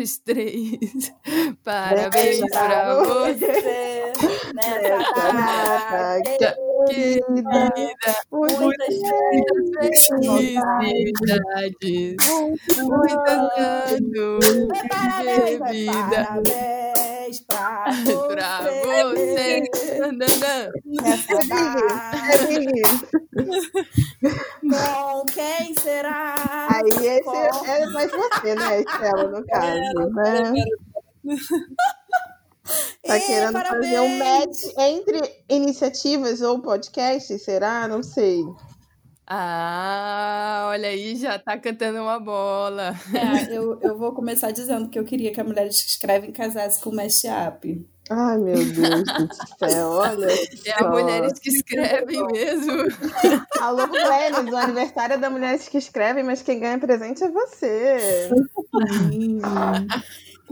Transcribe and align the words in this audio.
dois, 0.00 0.18
três. 0.24 1.12
Parabéns 1.64 2.40
pra 2.50 2.94
você 2.94 4.12
nessa 4.54 5.32
data 5.32 6.56
querida. 6.88 7.72
Muitas 8.32 8.96
felicidades. 10.08 12.16
Muitos 12.78 13.58
anos 13.58 14.44
de 15.28 15.58
vida. 15.70 16.20
Parabéns 17.84 18.26
pra 18.26 18.58
Pra 18.82 19.04
você. 19.04 19.62
você. 19.74 19.98
Nananã. 19.98 20.70
Nessa 20.84 21.38
data. 21.48 22.10
Com 24.60 25.24
quem 25.26 25.74
será? 25.80 26.34
Aí 26.74 27.06
esse 27.06 27.22
Com- 27.24 27.64
é 27.66 27.86
mais 27.86 28.10
você, 28.10 28.54
né, 28.54 28.80
Estela, 28.80 29.28
no 29.28 29.44
caso, 29.46 30.10
né? 30.14 30.52
Tá 33.04 33.16
Ih, 33.18 33.20
querendo 33.26 33.52
fazer 33.52 33.98
um 34.00 34.18
parabéns. 34.18 34.62
match 34.64 34.74
entre 34.78 35.42
iniciativas 35.48 36.40
ou 36.40 36.60
podcasts, 36.62 37.42
será? 37.42 37.88
Não 37.88 38.00
sei. 38.02 38.44
Ah, 39.32 40.66
olha 40.70 40.88
aí, 40.88 41.14
já 41.14 41.38
tá 41.38 41.56
cantando 41.56 42.02
uma 42.02 42.18
bola. 42.18 42.92
É, 43.14 43.54
eu, 43.56 43.78
eu 43.80 43.96
vou 43.96 44.12
começar 44.12 44.50
dizendo 44.50 44.88
que 44.88 44.98
eu 44.98 45.04
queria 45.04 45.32
que 45.32 45.40
a 45.40 45.44
mulheres 45.44 45.80
que 45.80 45.88
escrevem 45.88 46.32
casasse 46.32 46.82
com 46.82 46.90
o 46.90 46.96
mashup. 46.96 47.86
Ai, 48.10 48.38
meu 48.38 48.56
Deus 48.56 49.04
do 49.04 49.28
céu, 49.70 49.88
olha 49.90 50.26
É 50.66 50.78
só. 50.78 50.84
a 50.84 50.90
mulheres 50.90 51.38
que 51.38 51.48
escrevem 51.48 52.26
mesmo. 52.32 52.72
Alô, 53.60 53.86
Glennis, 53.86 54.52
o 54.52 54.56
aniversário 54.56 55.14
é 55.14 55.18
da 55.18 55.30
Mulheres 55.30 55.68
que 55.68 55.78
Escrevem, 55.78 56.24
mas 56.24 56.42
quem 56.42 56.58
ganha 56.58 56.80
presente 56.80 57.22
é 57.22 57.30
você. 57.30 58.30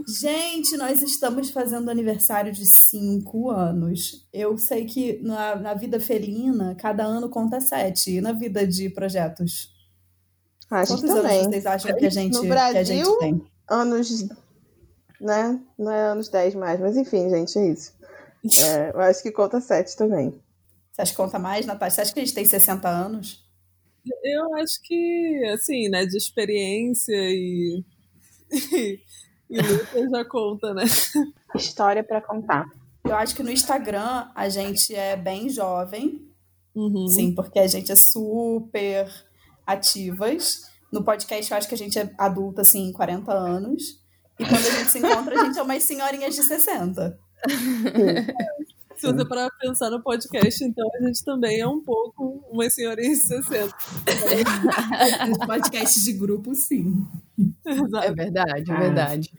Gente, 0.07 0.77
nós 0.77 1.01
estamos 1.01 1.49
fazendo 1.49 1.89
aniversário 1.89 2.51
de 2.51 2.65
cinco 2.65 3.49
anos. 3.49 4.27
Eu 4.31 4.57
sei 4.57 4.85
que 4.85 5.19
na, 5.21 5.55
na 5.55 5.73
vida 5.73 5.99
felina, 5.99 6.75
cada 6.75 7.03
ano 7.03 7.29
conta 7.29 7.59
sete. 7.59 8.17
E 8.17 8.21
na 8.21 8.31
vida 8.31 8.65
de 8.65 8.89
projetos? 8.89 9.73
Acho 10.69 10.93
Quantos 10.93 11.09
também. 11.09 11.39
anos 11.39 11.47
vocês 11.47 11.65
acham 11.65 11.95
que 11.95 12.05
a 12.05 12.09
gente, 12.09 12.33
No 12.33 12.41
que 12.41 12.47
a 12.47 12.49
Brasil, 12.49 12.85
gente 12.85 13.19
tem? 13.19 13.41
Anos, 13.69 14.27
né? 15.19 15.59
Não 15.77 15.91
é 15.91 16.01
anos 16.11 16.29
10 16.29 16.55
mais, 16.55 16.79
mas 16.79 16.95
enfim, 16.95 17.29
gente, 17.29 17.57
é 17.57 17.71
isso. 17.71 17.97
É, 18.41 18.91
eu 18.93 19.01
acho 19.01 19.21
que 19.21 19.31
conta 19.33 19.59
7 19.59 19.97
também. 19.97 20.33
Você 20.93 21.01
acha 21.01 21.11
que 21.11 21.17
conta 21.17 21.37
mais, 21.37 21.65
Natasha? 21.65 21.95
Você 21.95 22.01
acha 22.01 22.13
que 22.13 22.21
a 22.21 22.23
gente 22.23 22.33
tem 22.33 22.45
60 22.45 22.87
anos? 22.87 23.45
Eu 24.23 24.55
acho 24.55 24.81
que, 24.81 25.43
assim, 25.53 25.89
né, 25.89 26.05
de 26.05 26.15
experiência 26.15 27.11
e. 27.13 27.83
e, 28.49 28.99
e 29.49 29.59
luta 29.61 30.09
já 30.09 30.25
conta, 30.25 30.73
né? 30.73 30.83
História 31.55 32.03
pra 32.03 32.21
contar. 32.21 32.65
Eu 33.03 33.15
acho 33.15 33.35
que 33.35 33.41
no 33.43 33.51
Instagram 33.51 34.27
a 34.35 34.49
gente 34.49 34.93
é 34.93 35.15
bem 35.15 35.49
jovem, 35.49 36.25
Uhum. 36.75 37.07
sim, 37.07 37.33
porque 37.33 37.57
a 37.59 37.67
gente 37.67 37.91
é 37.91 37.95
super 37.95 39.11
ativas. 39.65 40.69
No 40.91 41.03
podcast 41.03 41.51
eu 41.51 41.57
acho 41.57 41.67
que 41.67 41.75
a 41.75 41.77
gente 41.77 41.97
é 41.99 42.13
adulta, 42.17 42.61
assim, 42.61 42.91
40 42.91 43.31
anos. 43.33 43.99
E 44.39 44.45
quando 44.45 44.65
a 44.65 44.69
gente 44.71 44.89
se 44.91 44.99
encontra, 44.99 45.41
a 45.41 45.45
gente 45.45 45.59
é 45.59 45.61
umas 45.61 45.83
senhorinhas 45.83 46.35
de 46.35 46.43
60. 46.43 47.19
Se 48.99 49.07
você 49.11 49.25
parar 49.25 49.49
pra 49.49 49.59
pensar 49.69 49.89
no 49.89 50.01
podcast, 50.03 50.63
então 50.63 50.87
a 50.95 51.07
gente 51.07 51.23
também 51.23 51.59
é 51.61 51.67
um 51.67 51.81
pouco 51.81 52.43
uma 52.51 52.69
senhorinha 52.69 53.09
de 53.13 53.15
60. 53.21 53.75
Nos 55.27 55.37
podcasts 55.39 56.03
de 56.03 56.13
grupo, 56.13 56.53
sim. 56.53 57.05
É 57.65 58.11
verdade, 58.11 58.71
é 58.71 58.73
Ah. 58.75 58.79
verdade. 58.79 59.31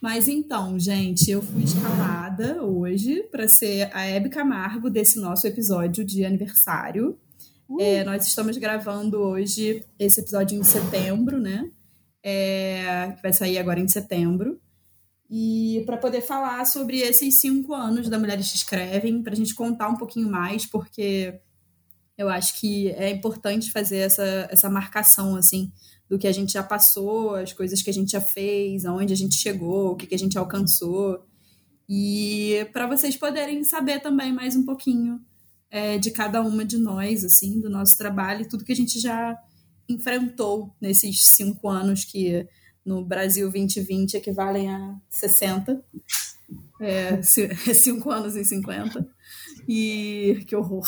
Mas 0.00 0.28
então, 0.28 0.78
gente, 0.78 1.30
eu 1.30 1.42
fui 1.42 1.64
escalada 1.64 2.62
hoje 2.62 3.22
para 3.30 3.48
ser 3.48 3.90
a 3.92 4.04
Hebe 4.06 4.28
Camargo 4.28 4.88
desse 4.88 5.18
nosso 5.20 5.46
episódio 5.46 6.04
de 6.04 6.24
aniversário. 6.24 7.18
É, 7.78 8.02
nós 8.04 8.26
estamos 8.26 8.56
gravando 8.56 9.18
hoje 9.18 9.84
esse 9.98 10.20
episódio 10.20 10.58
em 10.58 10.62
setembro, 10.64 11.38
né? 11.38 11.70
É, 12.22 13.12
que 13.16 13.22
vai 13.22 13.32
sair 13.32 13.58
agora 13.58 13.78
em 13.80 13.88
setembro. 13.88 14.58
E 15.30 15.82
para 15.84 15.98
poder 15.98 16.22
falar 16.22 16.64
sobre 16.64 17.00
esses 17.00 17.38
cinco 17.38 17.74
anos 17.74 18.08
da 18.08 18.18
Mulheres 18.18 18.50
que 18.50 18.56
Escrevem, 18.56 19.22
para 19.22 19.34
a 19.34 19.36
gente 19.36 19.54
contar 19.54 19.88
um 19.88 19.96
pouquinho 19.96 20.30
mais, 20.30 20.64
porque 20.64 21.38
eu 22.16 22.28
acho 22.28 22.58
que 22.58 22.88
é 22.90 23.10
importante 23.10 23.70
fazer 23.70 23.98
essa, 23.98 24.48
essa 24.50 24.70
marcação, 24.70 25.36
assim, 25.36 25.70
do 26.08 26.18
que 26.18 26.26
a 26.26 26.32
gente 26.32 26.52
já 26.52 26.62
passou, 26.62 27.34
as 27.34 27.52
coisas 27.52 27.82
que 27.82 27.90
a 27.90 27.92
gente 27.92 28.12
já 28.12 28.20
fez, 28.20 28.86
aonde 28.86 29.12
a 29.12 29.16
gente 29.16 29.34
chegou, 29.34 29.92
o 29.92 29.96
que, 29.96 30.06
que 30.06 30.14
a 30.14 30.18
gente 30.18 30.38
alcançou. 30.38 31.22
E 31.88 32.66
para 32.72 32.86
vocês 32.86 33.16
poderem 33.16 33.62
saber 33.64 34.00
também 34.00 34.32
mais 34.32 34.56
um 34.56 34.64
pouquinho 34.64 35.20
é, 35.70 35.98
de 35.98 36.10
cada 36.10 36.40
uma 36.40 36.64
de 36.64 36.78
nós, 36.78 37.24
assim, 37.24 37.60
do 37.60 37.68
nosso 37.68 37.96
trabalho 37.98 38.42
e 38.42 38.48
tudo 38.48 38.64
que 38.64 38.72
a 38.72 38.76
gente 38.76 38.98
já 38.98 39.38
enfrentou 39.88 40.74
nesses 40.80 41.26
cinco 41.26 41.68
anos 41.68 42.04
que 42.04 42.46
no 42.84 43.04
Brasil 43.04 43.50
2020 43.50 44.14
equivalem 44.14 44.70
a 44.70 44.96
60. 45.10 45.84
É, 46.80 47.22
ci- 47.22 47.48
cinco 47.74 48.10
anos 48.10 48.36
e 48.36 48.44
50. 48.44 49.06
E 49.68 50.44
que 50.46 50.56
horror. 50.56 50.86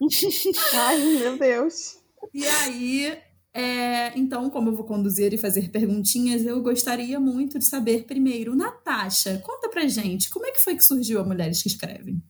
Ai, 0.74 0.98
meu 1.18 1.38
Deus. 1.38 1.98
E 2.32 2.46
aí, 2.46 3.18
é, 3.52 4.18
então, 4.18 4.50
como 4.50 4.70
eu 4.70 4.76
vou 4.76 4.84
conduzir 4.84 5.32
e 5.32 5.38
fazer 5.38 5.70
perguntinhas, 5.70 6.44
eu 6.44 6.62
gostaria 6.62 7.18
muito 7.20 7.58
de 7.58 7.64
saber 7.64 8.04
primeiro, 8.04 8.54
Natasha, 8.54 9.38
conta 9.44 9.68
pra 9.68 9.86
gente, 9.86 10.30
como 10.30 10.46
é 10.46 10.50
que 10.50 10.58
foi 10.62 10.76
que 10.76 10.84
surgiu 10.84 11.20
a 11.20 11.24
Mulheres 11.24 11.62
que 11.62 11.68
Escrevem? 11.68 12.22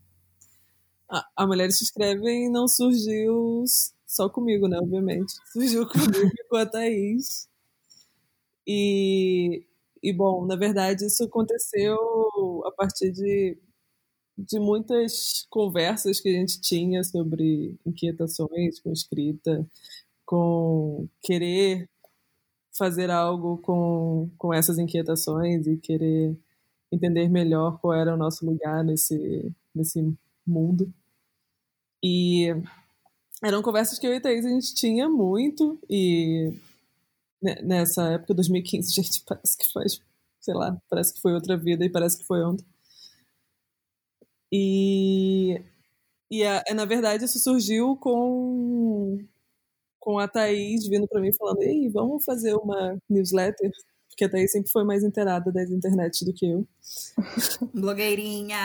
A, 1.08 1.24
a 1.36 1.46
Mulheres 1.46 1.78
que 1.78 1.84
Escrevem 1.84 2.50
não 2.50 2.66
surgiu 2.68 3.64
só 4.06 4.28
comigo, 4.28 4.68
né? 4.68 4.78
Obviamente. 4.78 5.32
Surgiu 5.52 5.86
comigo 5.86 6.26
e 6.38 6.48
com 6.48 6.56
a 6.56 6.66
Thaís. 6.66 7.48
E, 8.66 9.64
e, 10.02 10.12
bom, 10.12 10.44
na 10.44 10.56
verdade, 10.56 11.06
isso 11.06 11.24
aconteceu 11.24 11.96
a 12.66 12.72
partir 12.72 13.12
de, 13.12 13.56
de 14.36 14.58
muitas 14.58 15.46
conversas 15.50 16.20
que 16.20 16.28
a 16.28 16.32
gente 16.32 16.60
tinha 16.60 17.04
sobre 17.04 17.78
inquietações 17.86 18.80
com 18.80 18.92
escrita, 18.92 19.66
com 20.24 21.08
querer 21.22 21.88
fazer 22.76 23.10
algo 23.10 23.58
com, 23.58 24.30
com 24.36 24.52
essas 24.52 24.78
inquietações 24.78 25.66
e 25.66 25.76
querer 25.78 26.36
entender 26.92 27.28
melhor 27.28 27.78
qual 27.80 27.94
era 27.94 28.14
o 28.14 28.16
nosso 28.16 28.44
lugar 28.44 28.84
nesse, 28.84 29.52
nesse 29.74 30.14
mundo. 30.46 30.92
E 32.02 32.54
eram 33.42 33.62
conversas 33.62 33.98
que 33.98 34.06
eu 34.06 34.14
e 34.14 34.20
Thaís 34.20 34.44
a 34.44 34.50
gente 34.50 34.74
tinha 34.74 35.08
muito 35.08 35.78
e 35.88 36.52
nessa 37.42 38.04
época, 38.12 38.34
2015, 38.34 38.92
gente, 38.94 39.22
parece 39.26 39.56
que 39.58 39.72
faz, 39.72 40.00
sei 40.40 40.54
lá, 40.54 40.76
parece 40.88 41.14
que 41.14 41.20
foi 41.20 41.34
outra 41.34 41.56
vida 41.56 41.84
e 41.84 41.90
parece 41.90 42.18
que 42.18 42.24
foi 42.26 42.42
ontem. 42.44 42.64
E, 44.52 45.60
e 46.30 46.44
a- 46.44 46.64
na 46.74 46.84
verdade 46.84 47.24
isso 47.24 47.38
surgiu 47.38 47.96
com, 47.96 49.18
com 50.00 50.18
a 50.18 50.28
Thaís 50.28 50.86
vindo 50.88 51.08
para 51.08 51.20
mim 51.20 51.32
falando, 51.32 51.62
ei, 51.62 51.88
vamos 51.90 52.24
fazer 52.24 52.54
uma 52.56 52.98
newsletter? 53.10 53.70
Porque 54.08 54.24
a 54.26 54.30
Thaís 54.30 54.52
sempre 54.52 54.70
foi 54.72 54.84
mais 54.84 55.04
inteirada 55.04 55.52
das 55.52 55.70
internet 55.70 56.24
do 56.24 56.32
que 56.34 56.46
eu. 56.46 56.66
Blogueirinha! 57.74 58.58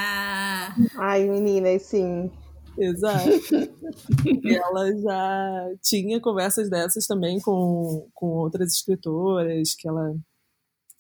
Ai, 0.98 1.28
meninas, 1.28 1.84
sim. 1.84 2.32
Exato. 2.78 3.30
E 4.44 4.56
ela 4.56 4.92
já 5.02 5.76
tinha 5.82 6.20
conversas 6.20 6.70
dessas 6.70 7.06
também 7.06 7.40
com, 7.40 8.08
com 8.14 8.28
outras 8.28 8.74
escritoras 8.74 9.76
que 9.76 9.88
ela, 9.88 10.16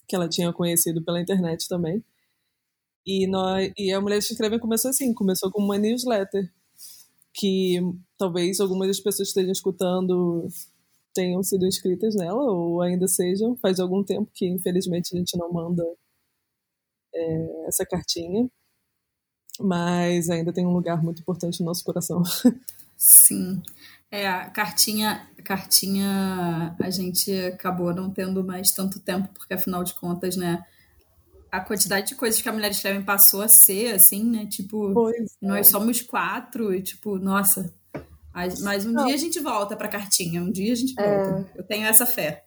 que 0.07 0.15
ela 0.15 0.27
tinha 0.27 0.51
conhecido 0.53 1.03
pela 1.03 1.21
internet 1.21 1.67
também. 1.67 2.03
E, 3.05 3.27
nós, 3.27 3.71
e 3.77 3.91
a 3.91 4.01
Mulheres 4.01 4.27
que 4.27 4.33
Escrevem 4.33 4.59
começou 4.59 4.89
assim, 4.89 5.13
começou 5.13 5.51
com 5.51 5.61
uma 5.61 5.77
newsletter 5.77 6.51
que 7.33 7.79
talvez 8.17 8.59
algumas 8.59 8.87
das 8.87 8.99
pessoas 8.99 9.29
que 9.29 9.39
estejam 9.39 9.51
escutando 9.51 10.47
tenham 11.13 11.41
sido 11.43 11.65
inscritas 11.65 12.15
nela 12.15 12.43
ou 12.43 12.81
ainda 12.81 13.07
sejam. 13.07 13.55
Faz 13.57 13.79
algum 13.79 14.03
tempo 14.03 14.29
que 14.33 14.47
infelizmente 14.47 15.15
a 15.15 15.17
gente 15.17 15.37
não 15.37 15.51
manda 15.51 15.83
é, 17.13 17.67
essa 17.67 17.85
cartinha 17.85 18.49
mas 19.63 20.29
ainda 20.29 20.51
tem 20.53 20.65
um 20.65 20.73
lugar 20.73 21.01
muito 21.03 21.21
importante 21.21 21.59
no 21.59 21.67
nosso 21.67 21.83
coração. 21.83 22.23
Sim. 22.97 23.61
É, 24.09 24.27
a 24.27 24.49
cartinha, 24.49 25.27
a 25.39 25.41
cartinha 25.41 26.75
a 26.79 26.89
gente 26.89 27.31
acabou 27.45 27.93
não 27.95 28.09
tendo 28.11 28.43
mais 28.43 28.71
tanto 28.71 28.99
tempo, 28.99 29.29
porque 29.33 29.53
afinal 29.53 29.83
de 29.83 29.93
contas, 29.93 30.35
né, 30.35 30.63
a 31.51 31.59
quantidade 31.61 32.07
de 32.09 32.15
coisas 32.15 32.41
que 32.41 32.47
a 32.49 32.53
Mulher 32.53 32.71
Escrevem 32.71 33.01
passou 33.03 33.41
a 33.41 33.47
ser, 33.47 33.95
assim, 33.95 34.23
né, 34.23 34.45
tipo, 34.45 34.93
Pois 34.93 35.31
nós 35.41 35.67
somos 35.67 36.01
quatro 36.01 36.73
e, 36.73 36.81
tipo, 36.81 37.17
nossa, 37.17 37.73
mas 38.61 38.85
um 38.85 38.91
Não. 38.91 39.05
dia 39.05 39.15
a 39.15 39.17
gente 39.17 39.39
volta 39.39 39.75
pra 39.75 39.87
cartinha, 39.87 40.41
um 40.41 40.51
dia 40.51 40.71
a 40.73 40.75
gente 40.75 40.93
É. 40.99 41.03
volta. 41.23 41.51
Eu 41.55 41.63
tenho 41.63 41.85
essa 41.85 42.05
fé. 42.05 42.45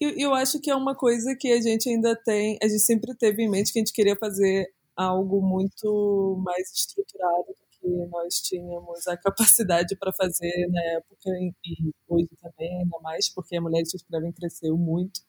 Eu, 0.00 0.10
eu 0.10 0.34
acho 0.34 0.60
que 0.60 0.70
é 0.70 0.74
uma 0.76 0.94
coisa 0.94 1.34
que 1.38 1.50
a 1.50 1.60
gente 1.60 1.88
ainda 1.88 2.14
tem, 2.16 2.58
a 2.62 2.68
gente 2.68 2.82
sempre 2.82 3.14
teve 3.14 3.42
em 3.42 3.50
mente 3.50 3.72
que 3.72 3.78
a 3.78 3.80
gente 3.80 3.94
queria 3.94 4.16
fazer 4.16 4.66
algo 4.96 5.42
muito 5.42 6.40
mais 6.44 6.72
estruturado 6.72 7.48
do 7.48 7.66
que 7.78 8.06
nós 8.10 8.34
tínhamos 8.40 9.06
a 9.06 9.16
capacidade 9.16 9.96
para 9.96 10.12
fazer 10.12 10.68
na 10.70 10.82
época 10.96 11.30
e 11.64 11.92
hoje 12.08 12.30
também, 12.40 12.80
ainda 12.80 12.98
mais 13.00 13.28
porque 13.32 13.56
a 13.56 13.60
Mulheres 13.60 13.90
que 13.90 13.96
Escrevem 13.96 14.32
cresceu 14.32 14.76
muito 14.76 15.20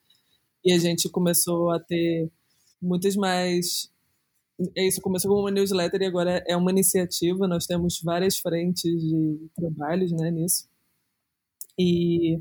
e 0.64 0.74
a 0.74 0.80
gente 0.80 1.10
começou 1.10 1.72
a 1.72 1.80
ter 1.80 2.32
muitas 2.82 3.16
mais 3.16 3.92
é 4.76 4.88
isso, 4.88 5.02
começou 5.02 5.30
como 5.30 5.44
uma 5.44 5.52
newsletter 5.52 6.02
e 6.02 6.06
agora 6.06 6.44
é 6.48 6.58
uma 6.58 6.72
iniciativa, 6.72 7.48
nós 7.48 7.68
temos 7.68 8.02
várias 8.02 8.38
frentes 8.38 8.92
de 9.02 9.50
trabalhos 9.56 10.12
né, 10.12 10.32
nisso. 10.32 10.68
E 11.78 12.40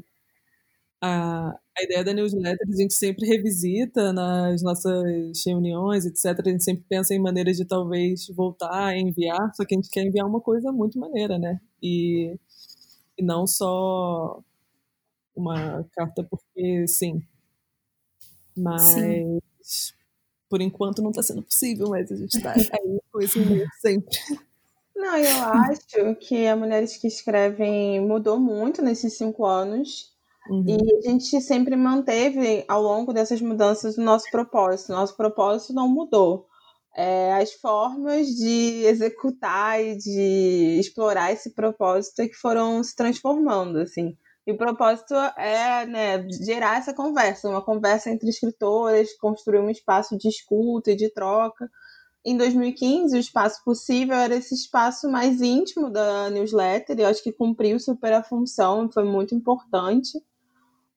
a, 1.01 1.51
a 1.79 1.83
ideia 1.83 2.03
da 2.05 2.15
newsletter 2.15 2.67
a 2.69 2.77
gente 2.77 2.95
sempre 2.95 3.27
revisita 3.27 4.13
nas 4.13 4.63
nossas 4.63 5.43
reuniões, 5.45 6.07
etc. 6.07 6.41
A 6.47 6.51
gente 6.51 6.65
sempre 6.65 6.85
pensa 6.89 7.15
em 7.15 7.21
maneiras 7.21 7.57
de 7.57 7.65
talvez 7.65 8.27
voltar 8.29 8.89
a 8.89 8.99
enviar, 8.99 9.55
só 9.55 9.65
que 9.65 9.75
a 9.75 9.79
gente 9.79 9.91
quer 9.91 10.03
enviar 10.03 10.27
uma 10.27 10.41
coisa 10.41 10.73
muito 10.73 10.99
maneira, 10.99 11.39
né? 11.39 11.61
E, 11.83 12.39
e 13.19 13.23
não 13.23 13.47
só 13.47 14.43
uma 15.35 15.85
carta 15.93 16.25
porque 16.25 16.89
sim. 16.89 17.23
Mas 18.57 18.83
sim. 18.83 19.39
por 20.49 20.63
enquanto 20.63 21.03
não 21.03 21.11
está 21.11 21.23
sendo 21.23 21.43
possível, 21.43 21.91
mas 21.91 22.11
a 22.11 22.17
gente 22.17 22.35
está 22.37 22.53
aí 22.57 23.01
com 23.13 23.21
esse 23.21 23.39
medo 23.39 23.69
sempre. 23.81 24.19
Não, 24.97 25.15
eu 25.19 25.45
acho 25.45 26.15
que 26.21 26.47
a 26.47 26.57
Mulheres 26.57 26.97
que 26.97 27.07
Escrevem 27.07 28.01
mudou 28.01 28.41
muito 28.41 28.81
nesses 28.81 29.13
cinco 29.13 29.45
anos. 29.45 30.16
Uhum. 30.49 30.65
E 30.67 30.97
a 30.97 31.11
gente 31.11 31.41
sempre 31.41 31.77
manteve, 31.77 32.65
ao 32.69 32.83
longo 32.83 33.13
dessas 33.13 33.41
mudanças, 33.41 33.97
o 33.97 34.03
nosso 34.03 34.31
propósito. 34.31 34.93
Nosso 34.93 35.17
propósito 35.17 35.73
não 35.73 35.89
mudou. 35.89 36.47
É, 36.97 37.35
as 37.35 37.53
formas 37.53 38.29
de 38.29 38.85
executar 38.87 39.83
e 39.83 39.97
de 39.97 40.79
explorar 40.81 41.33
esse 41.33 41.55
propósito 41.55 42.21
é 42.21 42.29
que 42.29 42.35
foram 42.35 42.83
se 42.83 42.97
transformando, 42.97 43.79
assim. 43.79 44.17
E 44.47 44.53
o 44.53 44.57
propósito 44.57 45.15
é 45.15 45.85
né, 45.87 46.27
gerar 46.31 46.79
essa 46.79 46.95
conversa, 46.95 47.49
uma 47.49 47.61
conversa 47.63 48.11
entre 48.11 48.29
escritoras, 48.29 49.13
construir 49.19 49.59
um 49.59 49.69
espaço 49.69 50.17
de 50.17 50.29
escuta 50.29 50.93
e 50.93 50.97
de 50.97 51.11
troca. 51.13 51.69
Em 52.25 52.37
2015, 52.37 53.17
o 53.17 53.21
espaço 53.21 53.63
possível 53.65 54.17
era 54.17 54.37
esse 54.37 54.55
espaço 54.55 55.11
mais 55.11 55.41
íntimo 55.41 55.91
da 55.91 56.31
newsletter, 56.31 56.99
e 56.99 57.03
eu 57.03 57.09
acho 57.09 57.23
que 57.23 57.33
cumpriu 57.33 57.79
super 57.79 58.13
a 58.13 58.23
função, 58.23 58.91
foi 58.91 59.05
muito 59.05 59.35
importante. 59.35 60.19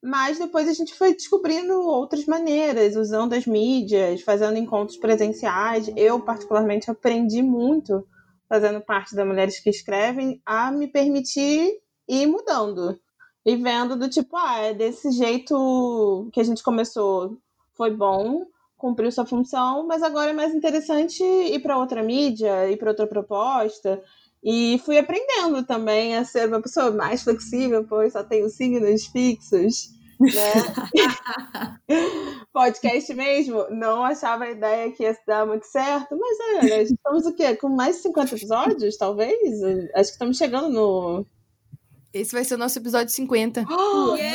Mas 0.02 0.40
depois 0.40 0.68
a 0.68 0.74
gente 0.74 0.94
foi 0.94 1.14
descobrindo 1.14 1.74
outras 1.82 2.26
maneiras, 2.26 2.96
usando 2.96 3.34
as 3.34 3.46
mídias, 3.46 4.22
fazendo 4.22 4.58
encontros 4.58 4.98
presenciais. 4.98 5.92
Eu, 5.96 6.22
particularmente, 6.22 6.90
aprendi 6.90 7.42
muito, 7.42 8.08
fazendo 8.48 8.80
parte 8.82 9.14
da 9.14 9.26
Mulheres 9.26 9.60
que 9.60 9.70
Escrevem, 9.70 10.42
a 10.46 10.72
me 10.72 10.88
permitir 10.88 11.74
ir 12.08 12.26
mudando. 12.28 12.98
E 13.46 13.56
vendo 13.56 13.96
do 13.98 14.10
tipo, 14.10 14.38
ah, 14.38 14.60
é 14.60 14.74
desse 14.74 15.12
jeito 15.12 16.30
que 16.32 16.40
a 16.40 16.44
gente 16.44 16.64
começou, 16.64 17.38
foi 17.76 17.92
bom, 17.92 18.46
cumpriu 18.78 19.12
sua 19.12 19.26
função, 19.26 19.86
mas 19.86 20.02
agora 20.02 20.32
é 20.32 20.34
mais 20.34 20.54
interessante 20.56 21.24
ir 21.24 21.60
para 21.62 21.78
outra 21.78 22.02
mídia, 22.02 22.70
ir 22.72 22.78
para 22.78 22.90
outra 22.90 23.06
proposta. 23.06 24.02
E 24.44 24.82
fui 24.86 24.98
aprendendo 24.98 25.64
também 25.64 26.16
a 26.16 26.24
ser 26.24 26.48
uma 26.48 26.62
pessoa 26.62 26.92
mais 26.92 27.24
flexível, 27.24 27.86
pois 27.88 28.14
só 28.14 28.24
tenho 28.24 28.50
signos 28.50 29.06
fixos. 29.08 29.90
Né? 30.20 30.30
Podcast 32.52 33.14
mesmo, 33.14 33.70
não 33.70 34.04
achava 34.04 34.46
a 34.46 34.52
ideia 34.52 34.92
que 34.92 35.04
ia 35.04 35.18
dar 35.26 35.46
muito 35.46 35.66
certo, 35.66 36.18
mas 36.18 36.38
olha, 36.58 36.82
estamos 36.82 37.26
o 37.26 37.34
quê? 37.34 37.56
Com 37.56 37.70
mais 37.70 37.98
de 37.98 38.02
50 38.04 38.36
episódios, 38.36 38.98
talvez? 38.98 39.62
Acho 39.96 40.10
que 40.10 40.16
estamos 40.16 40.38
chegando 40.38 40.70
no. 40.70 41.26
Esse 42.14 42.34
vai 42.34 42.44
ser 42.44 42.56
o 42.56 42.58
nosso 42.58 42.80
episódio 42.80 43.14
50. 43.14 43.66
Oh, 43.70 44.16
yeah! 44.16 44.34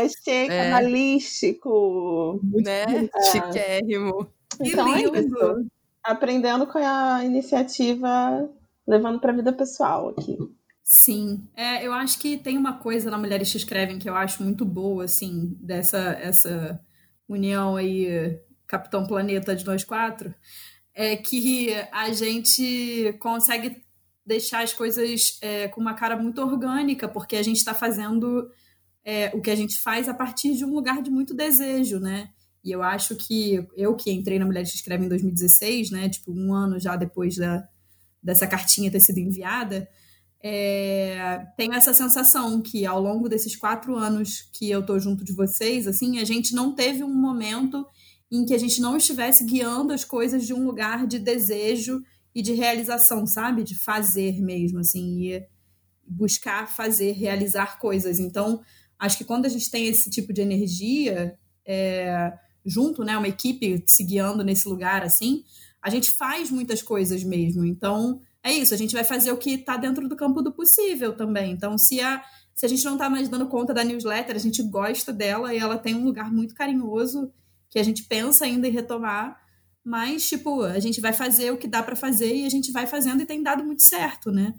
Achei 0.00 0.46
é. 0.46 0.70
cabalístico. 0.70 2.40
Né? 2.64 2.84
É. 3.14 3.30
Chiquérrimo. 3.30 4.26
Então 4.60 4.94
é 4.94 5.02
isso 5.02 5.70
aprendendo 6.04 6.66
com 6.66 6.78
a 6.78 7.24
iniciativa, 7.24 8.48
levando 8.86 9.20
para 9.20 9.32
a 9.32 9.36
vida 9.36 9.52
pessoal 9.52 10.08
aqui. 10.10 10.38
Sim, 10.82 11.48
é, 11.54 11.86
eu 11.86 11.92
acho 11.92 12.18
que 12.18 12.36
tem 12.36 12.58
uma 12.58 12.78
coisa 12.78 13.10
na 13.10 13.18
Mulheres 13.18 13.50
que 13.50 13.56
Escrevem 13.56 13.98
que 13.98 14.08
eu 14.08 14.16
acho 14.16 14.42
muito 14.42 14.64
boa, 14.64 15.04
assim, 15.04 15.56
dessa 15.60 15.98
essa 16.20 16.80
união 17.28 17.76
aí, 17.76 18.40
Capitão 18.66 19.06
Planeta 19.06 19.54
de 19.54 19.64
nós 19.64 19.84
quatro, 19.84 20.34
é 20.92 21.16
que 21.16 21.72
a 21.92 22.12
gente 22.12 23.16
consegue 23.20 23.84
deixar 24.26 24.62
as 24.62 24.72
coisas 24.72 25.38
é, 25.40 25.68
com 25.68 25.80
uma 25.80 25.94
cara 25.94 26.16
muito 26.16 26.40
orgânica, 26.42 27.08
porque 27.08 27.36
a 27.36 27.42
gente 27.42 27.56
está 27.56 27.74
fazendo 27.74 28.50
é, 29.04 29.30
o 29.34 29.40
que 29.40 29.50
a 29.50 29.56
gente 29.56 29.78
faz 29.80 30.08
a 30.08 30.14
partir 30.14 30.54
de 30.54 30.64
um 30.64 30.74
lugar 30.74 31.02
de 31.02 31.10
muito 31.10 31.34
desejo, 31.34 31.98
né? 31.98 32.30
E 32.64 32.70
eu 32.70 32.82
acho 32.82 33.16
que 33.16 33.66
eu 33.76 33.94
que 33.94 34.10
entrei 34.10 34.38
na 34.38 34.44
Mulheres 34.44 34.70
que 34.70 34.76
Escrevem 34.76 35.06
em 35.06 35.08
2016, 35.08 35.90
né, 35.90 36.08
tipo 36.08 36.32
um 36.32 36.52
ano 36.52 36.78
já 36.78 36.94
depois 36.96 37.36
da, 37.36 37.66
dessa 38.22 38.46
cartinha 38.46 38.90
ter 38.90 39.00
sido 39.00 39.18
enviada, 39.18 39.88
é, 40.42 41.46
tenho 41.56 41.74
essa 41.74 41.92
sensação 41.92 42.62
que 42.62 42.86
ao 42.86 43.00
longo 43.00 43.28
desses 43.28 43.54
quatro 43.56 43.96
anos 43.96 44.48
que 44.52 44.70
eu 44.70 44.84
tô 44.84 44.98
junto 44.98 45.22
de 45.22 45.34
vocês, 45.34 45.86
assim, 45.86 46.18
a 46.18 46.24
gente 46.24 46.54
não 46.54 46.74
teve 46.74 47.04
um 47.04 47.14
momento 47.14 47.86
em 48.30 48.46
que 48.46 48.54
a 48.54 48.58
gente 48.58 48.80
não 48.80 48.96
estivesse 48.96 49.44
guiando 49.44 49.92
as 49.92 50.04
coisas 50.04 50.46
de 50.46 50.54
um 50.54 50.64
lugar 50.64 51.06
de 51.06 51.18
desejo 51.18 52.02
e 52.34 52.40
de 52.40 52.54
realização, 52.54 53.26
sabe? 53.26 53.64
De 53.64 53.74
fazer 53.74 54.40
mesmo, 54.40 54.78
assim, 54.78 55.26
e 55.26 55.46
buscar 56.06 56.68
fazer, 56.68 57.12
realizar 57.12 57.78
coisas. 57.78 58.18
Então, 58.18 58.62
acho 58.98 59.18
que 59.18 59.24
quando 59.24 59.46
a 59.46 59.48
gente 59.48 59.70
tem 59.70 59.88
esse 59.88 60.08
tipo 60.08 60.32
de 60.32 60.40
energia, 60.40 61.36
é, 61.66 62.32
junto, 62.64 63.04
né, 63.04 63.16
uma 63.16 63.28
equipe 63.28 63.82
se 63.86 64.04
guiando 64.04 64.44
nesse 64.44 64.68
lugar 64.68 65.02
assim, 65.02 65.44
a 65.82 65.88
gente 65.90 66.12
faz 66.12 66.50
muitas 66.50 66.82
coisas 66.82 67.24
mesmo. 67.24 67.64
Então, 67.64 68.20
é 68.42 68.52
isso, 68.52 68.74
a 68.74 68.76
gente 68.76 68.94
vai 68.94 69.04
fazer 69.04 69.32
o 69.32 69.36
que 69.36 69.50
está 69.54 69.76
dentro 69.76 70.08
do 70.08 70.16
campo 70.16 70.42
do 70.42 70.52
possível 70.52 71.14
também. 71.14 71.52
Então, 71.52 71.76
se 71.78 72.00
a, 72.00 72.22
se 72.54 72.66
a 72.66 72.68
gente 72.68 72.84
não 72.84 72.94
está 72.94 73.08
mais 73.08 73.28
dando 73.28 73.46
conta 73.48 73.72
da 73.72 73.84
newsletter, 73.84 74.36
a 74.36 74.40
gente 74.40 74.62
gosta 74.62 75.12
dela 75.12 75.54
e 75.54 75.58
ela 75.58 75.78
tem 75.78 75.94
um 75.94 76.04
lugar 76.04 76.30
muito 76.30 76.54
carinhoso 76.54 77.32
que 77.68 77.78
a 77.78 77.82
gente 77.82 78.04
pensa 78.04 78.44
ainda 78.44 78.66
em 78.66 78.72
retomar, 78.72 79.40
mas, 79.84 80.28
tipo, 80.28 80.62
a 80.62 80.78
gente 80.78 81.00
vai 81.00 81.12
fazer 81.12 81.52
o 81.52 81.56
que 81.56 81.68
dá 81.68 81.82
para 81.82 81.96
fazer 81.96 82.34
e 82.34 82.44
a 82.44 82.50
gente 82.50 82.70
vai 82.72 82.86
fazendo 82.86 83.22
e 83.22 83.26
tem 83.26 83.42
dado 83.42 83.64
muito 83.64 83.82
certo, 83.82 84.30
né? 84.30 84.54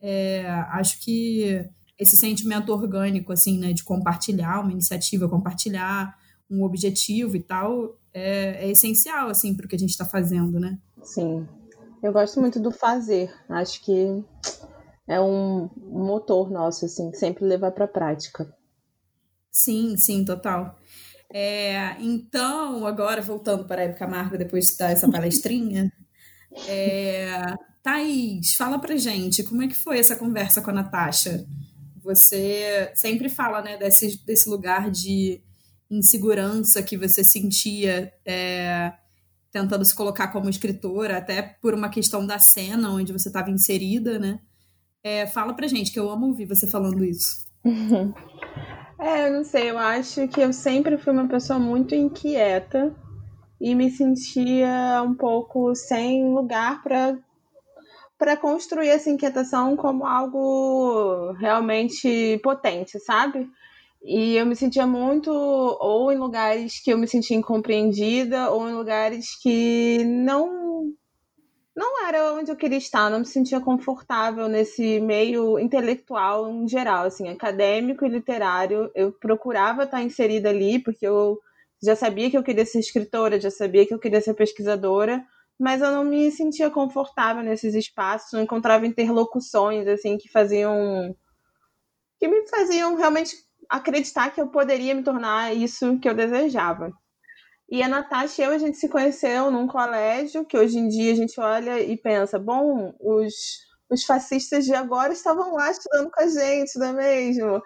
É, 0.00 0.46
acho 0.72 1.00
que 1.00 1.64
esse 1.98 2.16
sentimento 2.16 2.72
orgânico, 2.72 3.32
assim, 3.32 3.58
né, 3.58 3.72
de 3.72 3.84
compartilhar 3.84 4.60
uma 4.60 4.72
iniciativa, 4.72 5.28
compartilhar 5.28 6.16
um 6.50 6.62
objetivo 6.64 7.36
e 7.36 7.40
tal, 7.40 7.98
é, 8.12 8.66
é 8.66 8.70
essencial, 8.70 9.28
assim, 9.28 9.54
para 9.54 9.66
o 9.66 9.68
que 9.68 9.76
a 9.76 9.78
gente 9.78 9.90
está 9.90 10.04
fazendo, 10.04 10.60
né? 10.60 10.78
Sim. 11.02 11.46
Eu 12.02 12.12
gosto 12.12 12.40
muito 12.40 12.60
do 12.60 12.70
fazer. 12.70 13.32
Acho 13.48 13.82
que 13.82 14.24
é 15.08 15.20
um 15.20 15.70
motor 15.76 16.50
nosso, 16.50 16.84
assim, 16.84 17.12
sempre 17.14 17.44
levar 17.44 17.72
para 17.72 17.86
a 17.86 17.88
prática. 17.88 18.54
Sim, 19.50 19.96
sim, 19.96 20.24
total. 20.24 20.78
É, 21.32 21.96
então, 22.00 22.86
agora 22.86 23.22
voltando 23.22 23.66
para 23.66 23.82
a 23.82 23.84
Época 23.84 24.00
Camargo, 24.00 24.38
depois 24.38 24.66
de 24.66 24.78
dar 24.78 24.90
essa 24.90 25.10
palestrinha, 25.10 25.92
é, 26.68 27.54
Thaís, 27.82 28.54
fala 28.54 28.78
pra 28.78 28.96
gente, 28.96 29.42
como 29.42 29.62
é 29.62 29.68
que 29.68 29.74
foi 29.74 29.98
essa 29.98 30.16
conversa 30.16 30.60
com 30.60 30.70
a 30.70 30.74
Natasha? 30.74 31.46
Você 32.02 32.92
sempre 32.94 33.28
fala, 33.28 33.62
né, 33.62 33.76
desse, 33.76 34.24
desse 34.24 34.48
lugar 34.48 34.90
de 34.90 35.42
insegurança 35.98 36.82
que 36.82 36.96
você 36.96 37.22
sentia 37.22 38.12
é, 38.24 38.92
tentando 39.50 39.84
se 39.84 39.94
colocar 39.94 40.28
como 40.28 40.50
escritora, 40.50 41.18
até 41.18 41.42
por 41.42 41.74
uma 41.74 41.88
questão 41.88 42.26
da 42.26 42.38
cena 42.38 42.90
onde 42.90 43.12
você 43.12 43.28
estava 43.28 43.50
inserida, 43.50 44.18
né? 44.18 44.40
É, 45.02 45.26
fala 45.26 45.54
pra 45.54 45.66
gente, 45.66 45.92
que 45.92 45.98
eu 45.98 46.10
amo 46.10 46.26
ouvir 46.26 46.46
você 46.46 46.66
falando 46.66 47.04
isso. 47.04 47.46
É, 48.96 49.28
eu 49.28 49.32
não 49.32 49.44
sei, 49.44 49.70
eu 49.70 49.76
acho 49.76 50.28
que 50.28 50.40
eu 50.40 50.52
sempre 50.52 50.96
fui 50.96 51.12
uma 51.12 51.28
pessoa 51.28 51.58
muito 51.58 51.94
inquieta 51.94 52.94
e 53.60 53.74
me 53.74 53.90
sentia 53.90 55.02
um 55.04 55.14
pouco 55.14 55.74
sem 55.74 56.32
lugar 56.32 56.82
para 56.82 57.18
para 58.16 58.36
construir 58.36 58.88
essa 58.88 59.10
inquietação 59.10 59.76
como 59.76 60.06
algo 60.06 61.32
realmente 61.32 62.40
potente, 62.42 62.98
sabe? 63.00 63.46
E 64.04 64.36
eu 64.36 64.46
me 64.46 64.54
sentia 64.54 64.86
muito, 64.86 65.30
ou 65.32 66.12
em 66.12 66.18
lugares 66.18 66.80
que 66.82 66.92
eu 66.92 66.98
me 66.98 67.08
sentia 67.08 67.36
incompreendida, 67.36 68.50
ou 68.50 68.68
em 68.68 68.74
lugares 68.74 69.36
que 69.42 70.04
não 70.04 70.92
não 71.76 72.06
era 72.06 72.32
onde 72.34 72.50
eu 72.52 72.56
queria 72.56 72.78
estar, 72.78 73.10
não 73.10 73.20
me 73.20 73.26
sentia 73.26 73.60
confortável 73.60 74.48
nesse 74.48 75.00
meio 75.00 75.58
intelectual 75.58 76.48
em 76.50 76.68
geral, 76.68 77.06
assim, 77.06 77.28
acadêmico 77.28 78.04
e 78.04 78.08
literário. 78.08 78.90
Eu 78.94 79.12
procurava 79.12 79.84
estar 79.84 80.02
inserida 80.02 80.50
ali, 80.50 80.78
porque 80.78 81.06
eu 81.06 81.40
já 81.82 81.96
sabia 81.96 82.30
que 82.30 82.38
eu 82.38 82.44
queria 82.44 82.64
ser 82.66 82.78
escritora, 82.80 83.40
já 83.40 83.50
sabia 83.50 83.86
que 83.86 83.92
eu 83.94 83.98
queria 83.98 84.20
ser 84.20 84.34
pesquisadora, 84.34 85.24
mas 85.58 85.82
eu 85.82 85.90
não 85.92 86.04
me 86.04 86.30
sentia 86.30 86.70
confortável 86.70 87.42
nesses 87.42 87.74
espaços, 87.74 88.32
não 88.32 88.42
encontrava 88.42 88.86
interlocuções, 88.86 89.86
assim, 89.88 90.16
que 90.18 90.28
faziam. 90.30 91.14
que 92.18 92.28
me 92.28 92.46
faziam 92.48 92.96
realmente 92.96 93.36
acreditar 93.68 94.30
que 94.30 94.40
eu 94.40 94.48
poderia 94.48 94.94
me 94.94 95.02
tornar 95.02 95.54
isso 95.54 95.98
que 95.98 96.08
eu 96.08 96.14
desejava. 96.14 96.92
E 97.68 97.82
a 97.82 97.88
Natasha 97.88 98.42
e 98.42 98.44
eu, 98.44 98.52
a 98.52 98.58
gente 98.58 98.76
se 98.76 98.88
conheceu 98.88 99.50
num 99.50 99.66
colégio 99.66 100.44
que 100.44 100.56
hoje 100.56 100.78
em 100.78 100.88
dia 100.88 101.12
a 101.12 101.16
gente 101.16 101.40
olha 101.40 101.80
e 101.80 101.96
pensa, 101.96 102.38
bom, 102.38 102.94
os, 103.00 103.34
os 103.90 104.04
fascistas 104.04 104.64
de 104.64 104.74
agora 104.74 105.12
estavam 105.12 105.54
lá 105.54 105.70
estudando 105.70 106.10
com 106.10 106.22
a 106.22 106.26
gente, 106.26 106.78
não 106.78 106.86
é 106.88 106.92
mesmo? 106.92 107.62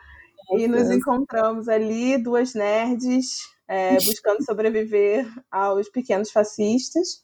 E 0.56 0.66
nos 0.66 0.90
encontramos 0.90 1.68
ali, 1.68 2.16
duas 2.16 2.54
nerds, 2.54 3.40
é, 3.68 3.94
buscando 4.00 4.44
sobreviver 4.44 5.26
aos 5.50 5.88
pequenos 5.88 6.30
fascistas. 6.30 7.22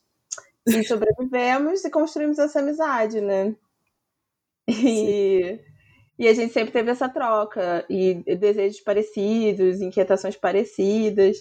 E 0.67 0.83
sobrevivemos 0.85 1.83
e 1.85 1.89
construímos 1.89 2.37
essa 2.37 2.59
amizade, 2.59 3.21
né? 3.21 3.55
E, 4.67 5.59
e 6.17 6.27
a 6.27 6.33
gente 6.33 6.53
sempre 6.53 6.71
teve 6.71 6.91
essa 6.91 7.09
troca, 7.09 7.85
e 7.89 8.15
desejos 8.37 8.79
parecidos, 8.81 9.81
inquietações 9.81 10.35
parecidas. 10.35 11.37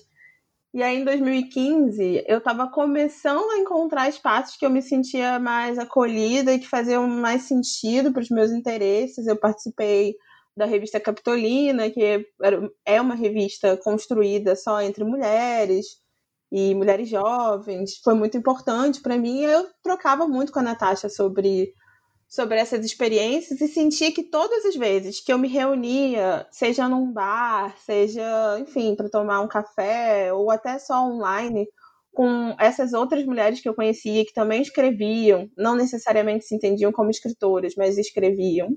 E 0.72 0.82
aí, 0.82 0.98
em 0.98 1.04
2015, 1.04 2.24
eu 2.26 2.38
estava 2.38 2.68
começando 2.68 3.48
a 3.52 3.58
encontrar 3.58 4.08
espaços 4.08 4.56
que 4.56 4.66
eu 4.66 4.70
me 4.70 4.82
sentia 4.82 5.38
mais 5.38 5.78
acolhida 5.78 6.52
e 6.52 6.58
que 6.58 6.68
faziam 6.68 7.06
mais 7.06 7.42
sentido 7.42 8.12
para 8.12 8.22
os 8.22 8.28
meus 8.28 8.50
interesses. 8.50 9.28
Eu 9.28 9.36
participei 9.36 10.16
da 10.56 10.64
revista 10.64 10.98
Capitolina, 10.98 11.88
que 11.90 12.26
é 12.84 13.00
uma 13.00 13.14
revista 13.14 13.76
construída 13.76 14.56
só 14.56 14.80
entre 14.82 15.04
mulheres 15.04 15.86
e 16.50 16.74
mulheres 16.74 17.08
jovens. 17.08 17.98
Foi 18.02 18.14
muito 18.14 18.36
importante 18.36 19.00
para 19.00 19.16
mim. 19.16 19.42
Eu 19.42 19.68
trocava 19.80 20.26
muito 20.26 20.52
com 20.52 20.58
a 20.58 20.62
Natasha 20.62 21.08
sobre 21.08 21.72
sobre 22.34 22.58
essas 22.58 22.84
experiências 22.84 23.60
e 23.60 23.68
sentia 23.68 24.10
que 24.10 24.24
todas 24.24 24.64
as 24.64 24.74
vezes 24.74 25.20
que 25.20 25.32
eu 25.32 25.38
me 25.38 25.46
reunia, 25.46 26.44
seja 26.50 26.88
num 26.88 27.12
bar, 27.12 27.76
seja, 27.78 28.58
enfim, 28.58 28.96
para 28.96 29.08
tomar 29.08 29.40
um 29.40 29.46
café 29.46 30.32
ou 30.32 30.50
até 30.50 30.76
só 30.80 31.06
online, 31.06 31.68
com 32.12 32.52
essas 32.58 32.92
outras 32.92 33.24
mulheres 33.24 33.60
que 33.60 33.68
eu 33.68 33.74
conhecia 33.74 34.24
que 34.24 34.32
também 34.32 34.60
escreviam, 34.60 35.48
não 35.56 35.76
necessariamente 35.76 36.44
se 36.44 36.56
entendiam 36.56 36.90
como 36.90 37.08
escritoras, 37.08 37.74
mas 37.76 37.98
escreviam. 37.98 38.76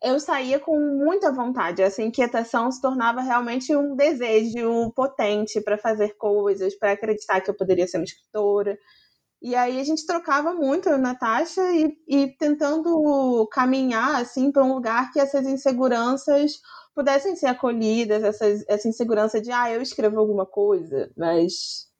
Eu 0.00 0.20
saía 0.20 0.60
com 0.60 0.78
muita 0.78 1.32
vontade, 1.32 1.82
essa 1.82 2.00
inquietação 2.00 2.70
se 2.70 2.80
tornava 2.80 3.22
realmente 3.22 3.74
um 3.74 3.96
desejo 3.96 4.92
potente 4.94 5.60
para 5.60 5.76
fazer 5.76 6.14
coisas, 6.16 6.76
para 6.76 6.92
acreditar 6.92 7.40
que 7.40 7.50
eu 7.50 7.56
poderia 7.56 7.88
ser 7.88 7.96
uma 7.96 8.04
escritora, 8.04 8.78
e 9.44 9.54
aí 9.54 9.78
a 9.78 9.84
gente 9.84 10.06
trocava 10.06 10.54
muito, 10.54 10.88
e 10.88 10.96
Natasha, 10.96 11.60
e, 11.74 11.94
e 12.08 12.28
tentando 12.28 13.46
caminhar 13.52 14.22
assim 14.22 14.50
para 14.50 14.64
um 14.64 14.72
lugar 14.72 15.12
que 15.12 15.20
essas 15.20 15.46
inseguranças 15.46 16.62
pudessem 16.94 17.36
ser 17.36 17.48
acolhidas, 17.48 18.24
essas, 18.24 18.64
essa 18.66 18.88
insegurança 18.88 19.42
de, 19.42 19.52
ah, 19.52 19.70
eu 19.70 19.82
escrevo 19.82 20.18
alguma 20.18 20.46
coisa, 20.46 21.12
mas 21.14 21.90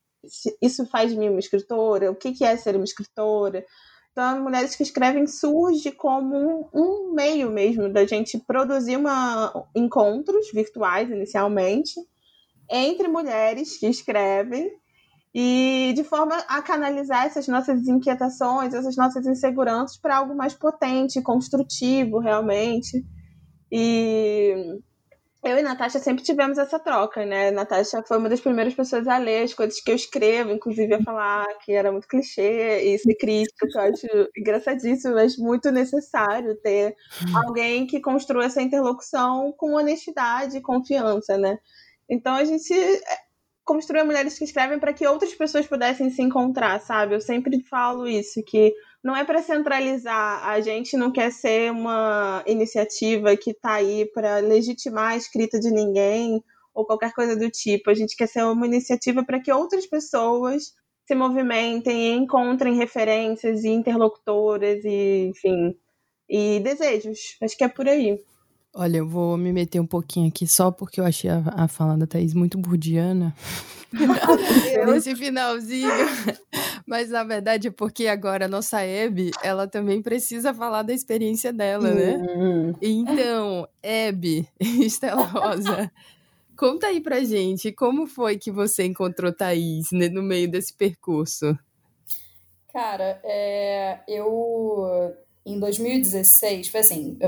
isso 0.62 0.86
faz 0.86 1.10
de 1.12 1.18
mim 1.18 1.28
uma 1.28 1.38
escritora? 1.38 2.10
O 2.10 2.14
que, 2.14 2.32
que 2.32 2.46
é 2.46 2.56
ser 2.56 2.76
uma 2.76 2.84
escritora? 2.84 3.62
Então, 4.10 4.42
Mulheres 4.42 4.74
que 4.74 4.82
Escrevem 4.82 5.26
surge 5.26 5.92
como 5.92 6.34
um, 6.34 6.68
um 6.72 7.12
meio 7.12 7.50
mesmo 7.50 7.92
da 7.92 8.06
gente 8.06 8.38
produzir 8.38 8.96
uma, 8.96 9.68
encontros 9.76 10.50
virtuais, 10.50 11.10
inicialmente, 11.10 11.92
entre 12.70 13.06
mulheres 13.06 13.76
que 13.76 13.86
escrevem 13.86 14.72
e 15.34 15.92
de 15.96 16.04
forma 16.04 16.36
a 16.48 16.62
canalizar 16.62 17.26
essas 17.26 17.48
nossas 17.48 17.88
inquietações, 17.88 18.72
essas 18.72 18.96
nossas 18.96 19.26
inseguranças 19.26 19.96
para 19.96 20.18
algo 20.18 20.34
mais 20.34 20.54
potente, 20.54 21.20
construtivo, 21.20 22.20
realmente. 22.20 23.04
E 23.72 24.78
eu 25.42 25.58
e 25.58 25.62
Natasha 25.62 25.98
sempre 25.98 26.22
tivemos 26.22 26.56
essa 26.56 26.78
troca, 26.78 27.26
né? 27.26 27.50
Natasha 27.50 28.00
foi 28.06 28.18
uma 28.18 28.28
das 28.28 28.40
primeiras 28.40 28.74
pessoas 28.74 29.08
a 29.08 29.18
ler 29.18 29.42
as 29.42 29.52
coisas 29.52 29.80
que 29.80 29.90
eu 29.90 29.96
escrevo, 29.96 30.52
inclusive 30.52 30.94
a 30.94 31.02
falar 31.02 31.46
que 31.64 31.72
era 31.72 31.90
muito 31.90 32.06
clichê 32.06 32.82
e 32.84 32.98
ser 32.98 33.14
crítica, 33.16 33.66
que 33.66 33.76
eu 33.76 33.82
acho 33.82 34.06
engraçadíssimo, 34.38 35.14
mas 35.14 35.36
muito 35.36 35.72
necessário 35.72 36.54
ter 36.62 36.94
alguém 37.34 37.88
que 37.88 38.00
construa 38.00 38.44
essa 38.44 38.62
interlocução 38.62 39.52
com 39.56 39.74
honestidade 39.74 40.58
e 40.58 40.62
confiança, 40.62 41.36
né? 41.36 41.58
Então 42.08 42.34
a 42.34 42.44
gente 42.44 42.72
construir 43.64 44.04
mulheres 44.04 44.38
que 44.38 44.44
escrevem 44.44 44.78
para 44.78 44.92
que 44.92 45.06
outras 45.06 45.34
pessoas 45.34 45.66
pudessem 45.66 46.10
se 46.10 46.22
encontrar, 46.22 46.80
sabe? 46.80 47.14
Eu 47.14 47.20
sempre 47.20 47.62
falo 47.62 48.06
isso, 48.06 48.42
que 48.44 48.74
não 49.02 49.16
é 49.16 49.24
para 49.24 49.42
centralizar, 49.42 50.46
a 50.46 50.60
gente 50.60 50.96
não 50.96 51.10
quer 51.10 51.32
ser 51.32 51.72
uma 51.72 52.42
iniciativa 52.46 53.36
que 53.36 53.50
está 53.50 53.74
aí 53.74 54.06
para 54.12 54.38
legitimar 54.38 55.12
a 55.12 55.16
escrita 55.16 55.58
de 55.58 55.70
ninguém 55.70 56.42
ou 56.74 56.84
qualquer 56.84 57.12
coisa 57.12 57.36
do 57.36 57.50
tipo. 57.50 57.90
A 57.90 57.94
gente 57.94 58.16
quer 58.16 58.28
ser 58.28 58.44
uma 58.44 58.66
iniciativa 58.66 59.24
para 59.24 59.40
que 59.40 59.52
outras 59.52 59.86
pessoas 59.86 60.72
se 61.06 61.14
movimentem 61.14 62.08
e 62.08 62.16
encontrem 62.16 62.76
referências 62.76 63.64
e 63.64 63.68
interlocutoras 63.68 64.84
e, 64.84 65.26
enfim, 65.28 65.74
e 66.28 66.60
desejos. 66.60 67.36
Acho 67.42 67.56
que 67.56 67.64
é 67.64 67.68
por 67.68 67.88
aí. 67.88 68.18
Olha, 68.76 68.98
eu 68.98 69.08
vou 69.08 69.36
me 69.36 69.52
meter 69.52 69.78
um 69.78 69.86
pouquinho 69.86 70.28
aqui 70.28 70.48
só 70.48 70.68
porque 70.72 71.00
eu 71.00 71.04
achei 71.04 71.30
a, 71.30 71.44
a 71.56 71.68
fala 71.68 71.96
da 71.96 72.08
Thaís 72.08 72.34
muito 72.34 72.58
burdiana. 72.58 73.32
Nesse 74.92 75.14
finalzinho. 75.14 75.88
Mas 76.84 77.10
na 77.10 77.22
verdade 77.22 77.68
é 77.68 77.70
porque 77.70 78.08
agora 78.08 78.46
a 78.46 78.48
nossa 78.48 78.82
Hebe, 78.82 79.30
ela 79.44 79.68
também 79.68 80.02
precisa 80.02 80.52
falar 80.52 80.82
da 80.82 80.92
experiência 80.92 81.52
dela, 81.52 81.94
né? 81.94 82.16
Uhum. 82.16 82.74
Então, 82.82 83.68
Hebe, 83.80 84.48
Estela 84.58 85.22
Rosa, 85.22 85.90
conta 86.56 86.88
aí 86.88 87.00
pra 87.00 87.22
gente 87.22 87.70
como 87.70 88.08
foi 88.08 88.36
que 88.36 88.50
você 88.50 88.84
encontrou 88.84 89.32
Thaís 89.32 89.92
né, 89.92 90.08
no 90.08 90.22
meio 90.22 90.50
desse 90.50 90.74
percurso. 90.74 91.56
Cara, 92.72 93.20
é, 93.22 94.00
eu 94.08 95.14
em 95.46 95.58
2016, 95.58 96.68
foi 96.68 96.80
assim, 96.80 97.18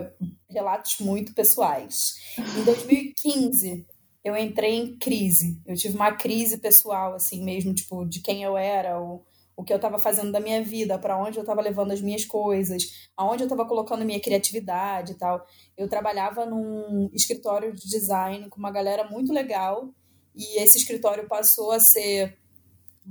relatos 0.49 0.99
muito 1.01 1.35
pessoais. 1.35 2.15
Em 2.59 2.65
2015, 2.65 3.87
eu 4.25 4.37
entrei 4.37 4.75
em 4.75 4.97
crise. 4.97 5.61
Eu 5.67 5.77
tive 5.77 5.95
uma 5.95 6.13
crise 6.13 6.59
pessoal, 6.59 7.15
assim 7.15 7.45
mesmo, 7.45 7.75
tipo, 7.75 8.05
de 8.05 8.21
quem 8.21 8.43
eu 8.43 8.57
era, 8.57 9.01
o, 9.01 9.23
o 9.55 9.63
que 9.63 9.73
eu 9.73 9.77
estava 9.77 9.99
fazendo 9.99 10.33
da 10.33 10.41
minha 10.41 10.63
vida, 10.63 10.99
para 10.99 11.17
onde 11.17 11.39
eu 11.39 11.43
estava 11.43 11.61
levando 11.61 11.93
as 11.93 12.01
minhas 12.01 12.25
coisas, 12.25 13.09
aonde 13.17 13.43
eu 13.43 13.47
estava 13.47 13.67
colocando 13.67 14.05
minha 14.05 14.21
criatividade 14.21 15.13
e 15.13 15.15
tal. 15.17 15.45
Eu 15.77 15.89
trabalhava 15.89 16.47
num 16.47 17.11
escritório 17.13 17.73
de 17.73 17.89
design 17.89 18.49
com 18.49 18.59
uma 18.59 18.71
galera 18.71 19.09
muito 19.09 19.33
legal, 19.33 19.91
e 20.35 20.61
esse 20.61 20.77
escritório 20.77 21.29
passou 21.29 21.71
a 21.71 21.81
ser 21.81 22.39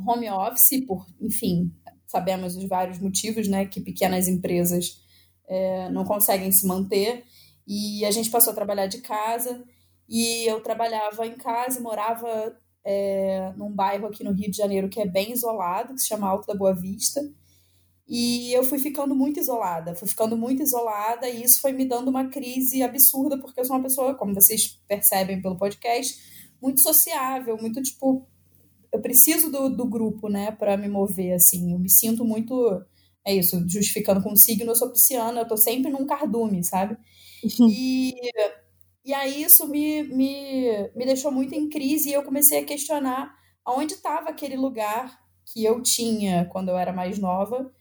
home 0.06 0.30
office 0.30 0.86
por, 0.86 1.06
enfim, 1.22 1.72
sabemos 2.16 2.56
os 2.56 2.66
vários 2.66 3.00
motivos, 3.00 3.48
né, 3.48 3.66
que 3.66 3.82
pequenas 3.82 4.28
empresas 4.28 5.02
é, 5.48 5.90
não 5.90 6.06
conseguem 6.06 6.52
se 6.52 6.66
manter. 6.66 7.24
E 7.68 8.06
a 8.06 8.12
gente 8.12 8.30
passou 8.30 8.52
a 8.52 8.56
trabalhar 8.56 8.88
de 8.88 9.00
casa. 9.00 9.64
E 10.08 10.46
eu 10.50 10.62
trabalhava 10.62 11.26
em 11.26 11.36
casa, 11.36 11.80
morava 11.82 12.56
é, 12.86 13.52
num 13.58 13.72
bairro 13.72 14.08
aqui 14.08 14.24
no 14.24 14.32
Rio 14.32 14.52
de 14.52 14.58
Janeiro 14.58 14.88
que 14.88 15.02
é 15.02 15.06
bem 15.06 15.32
isolado, 15.32 15.96
que 15.96 16.02
se 16.02 16.08
chama 16.08 16.28
Alto 16.28 16.48
da 16.48 16.56
Boa 16.56 16.74
Vista. 16.74 17.22
E 18.08 18.54
eu 18.54 18.64
fui 18.64 18.78
ficando 18.78 19.16
muito 19.16 19.40
isolada, 19.40 19.96
fui 19.96 20.08
ficando 20.08 20.38
muito 20.38 20.62
isolada, 20.62 21.28
e 21.28 21.42
isso 21.44 21.60
foi 21.60 21.74
me 21.74 21.86
dando 21.86 22.10
uma 22.10 22.28
crise 22.28 22.84
absurda, 22.84 23.36
porque 23.40 23.60
eu 23.60 23.66
sou 23.66 23.76
uma 23.76 23.82
pessoa, 23.82 24.14
como 24.14 24.36
vocês 24.36 24.80
percebem 24.88 25.42
pelo 25.42 25.58
podcast, 25.58 26.16
muito 26.62 26.82
sociável, 26.82 27.58
muito 27.58 27.82
tipo. 27.82 28.28
Eu 28.96 29.02
preciso 29.02 29.52
do, 29.52 29.70
do 29.70 29.86
grupo, 29.86 30.30
né, 30.30 30.52
para 30.52 30.78
me 30.78 30.88
mover, 30.88 31.34
assim. 31.34 31.74
Eu 31.74 31.80
me 31.80 31.90
sinto 31.90 32.24
muito. 32.24 32.54
É 33.26 33.34
isso, 33.34 33.58
justificando 33.68 34.22
com 34.24 34.32
o 34.32 34.38
signo, 34.38 34.72
eu 34.72 34.76
sou 34.76 34.92
pisciana, 34.92 35.42
eu 35.42 35.48
tô 35.48 35.58
sempre 35.58 35.92
num 35.92 36.06
cardume, 36.06 36.64
sabe? 36.64 36.98
E, 37.70 38.14
e 39.04 39.14
aí 39.14 39.44
isso 39.44 39.68
me, 39.68 40.04
me, 40.04 40.90
me 40.96 41.06
deixou 41.06 41.32
muito 41.32 41.54
em 41.54 41.70
crise 41.70 42.10
e 42.10 42.14
eu 42.14 42.24
comecei 42.24 42.60
a 42.60 42.66
questionar 42.66 43.36
aonde 43.64 43.94
estava 43.94 44.30
aquele 44.30 44.56
lugar 44.56 45.20
que 45.46 45.64
eu 45.64 45.82
tinha 45.84 46.46
quando 46.46 46.70
eu 46.70 46.78
era 46.78 46.92
mais 46.92 47.20
nova, 47.20 47.72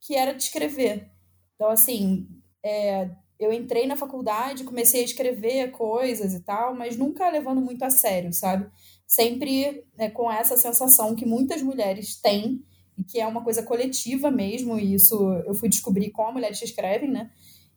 que 0.00 0.14
era 0.14 0.34
de 0.34 0.42
escrever. 0.42 1.10
Então, 1.54 1.70
assim, 1.70 2.28
é, 2.62 3.10
eu 3.38 3.52
entrei 3.52 3.86
na 3.86 3.96
faculdade, 3.96 4.64
comecei 4.64 5.00
a 5.02 5.04
escrever 5.04 5.70
coisas 5.70 6.34
e 6.34 6.40
tal, 6.40 6.74
mas 6.74 6.96
nunca 6.96 7.30
levando 7.30 7.60
muito 7.60 7.82
a 7.84 7.90
sério, 7.90 8.32
sabe? 8.32 8.70
Sempre 9.14 9.84
né, 9.96 10.10
com 10.10 10.28
essa 10.28 10.56
sensação 10.56 11.14
que 11.14 11.24
muitas 11.24 11.62
mulheres 11.62 12.16
têm 12.20 12.64
e 12.98 13.04
que 13.04 13.20
é 13.20 13.26
uma 13.26 13.44
coisa 13.44 13.62
coletiva 13.62 14.28
mesmo, 14.28 14.76
e 14.76 14.94
isso 14.94 15.14
eu 15.46 15.54
fui 15.54 15.68
descobrir 15.68 16.10
com 16.10 16.26
a 16.26 16.32
Mulheres 16.32 16.58
que 16.58 16.64
Escrevem, 16.64 17.12
né? 17.12 17.30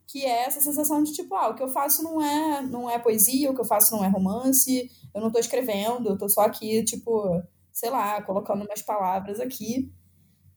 Que 0.08 0.24
é 0.24 0.46
essa 0.46 0.60
sensação 0.60 1.00
de 1.00 1.12
tipo, 1.12 1.32
ah, 1.36 1.50
o 1.50 1.54
que 1.54 1.62
eu 1.62 1.68
faço 1.68 2.02
não 2.02 2.20
é, 2.20 2.62
não 2.62 2.90
é 2.90 2.98
poesia, 2.98 3.50
o 3.50 3.54
que 3.54 3.60
eu 3.60 3.64
faço 3.64 3.94
não 3.94 4.04
é 4.04 4.08
romance, 4.08 4.90
eu 5.14 5.20
não 5.20 5.30
tô 5.30 5.38
escrevendo, 5.38 6.08
eu 6.08 6.18
tô 6.18 6.28
só 6.28 6.40
aqui, 6.40 6.82
tipo, 6.82 7.40
sei 7.72 7.90
lá, 7.90 8.20
colocando 8.22 8.64
umas 8.64 8.82
palavras 8.82 9.38
aqui. 9.38 9.92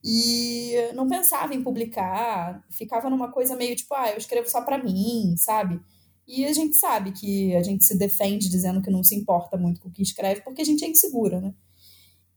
E 0.03 0.73
não 0.95 1.07
pensava 1.07 1.53
em 1.53 1.61
publicar, 1.61 2.63
ficava 2.71 3.07
numa 3.07 3.31
coisa 3.31 3.55
meio 3.55 3.75
tipo, 3.75 3.93
ah, 3.93 4.09
eu 4.09 4.17
escrevo 4.17 4.49
só 4.49 4.61
para 4.61 4.83
mim, 4.83 5.35
sabe? 5.37 5.79
E 6.31 6.45
a 6.45 6.53
gente 6.53 6.77
sabe 6.77 7.11
que 7.11 7.53
a 7.57 7.61
gente 7.61 7.85
se 7.85 7.97
defende 7.97 8.49
dizendo 8.49 8.81
que 8.81 8.89
não 8.89 9.03
se 9.03 9.13
importa 9.13 9.57
muito 9.57 9.81
com 9.81 9.89
o 9.89 9.91
que 9.91 10.01
escreve, 10.01 10.39
porque 10.39 10.61
a 10.61 10.65
gente 10.65 10.85
é 10.85 10.87
insegura, 10.87 11.41
né? 11.41 11.53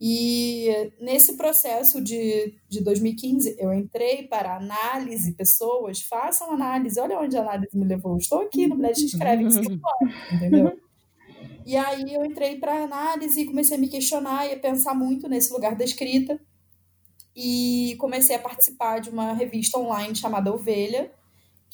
E 0.01 0.93
nesse 1.01 1.37
processo 1.37 2.03
de, 2.03 2.57
de 2.69 2.83
2015, 2.83 3.55
eu 3.57 3.73
entrei 3.73 4.25
para 4.25 4.57
análise, 4.57 5.33
pessoas, 5.35 6.03
façam 6.03 6.51
análise, 6.51 6.99
olha 6.99 7.21
onde 7.21 7.37
a 7.37 7.43
análise 7.43 7.79
me 7.79 7.85
levou. 7.85 8.19
Estou 8.19 8.41
aqui 8.41 8.67
no 8.67 8.75
Mulheres 8.75 8.99
que 8.99 9.05
Escrevem, 9.05 9.47
entendeu? 10.33 10.77
E 11.65 11.77
aí 11.77 12.13
eu 12.13 12.25
entrei 12.25 12.57
para 12.57 12.83
análise 12.83 13.41
e 13.41 13.47
comecei 13.47 13.77
a 13.77 13.81
me 13.81 13.89
questionar 13.89 14.45
e 14.49 14.55
a 14.55 14.59
pensar 14.59 14.95
muito 14.95 15.29
nesse 15.29 15.53
lugar 15.53 15.77
da 15.77 15.85
escrita. 15.85 16.37
E 17.35 17.95
comecei 18.01 18.35
a 18.35 18.41
participar 18.41 19.01
de 19.01 19.09
uma 19.09 19.33
revista 19.33 19.79
online 19.79 20.17
chamada 20.17 20.53
Ovelha, 20.53 21.13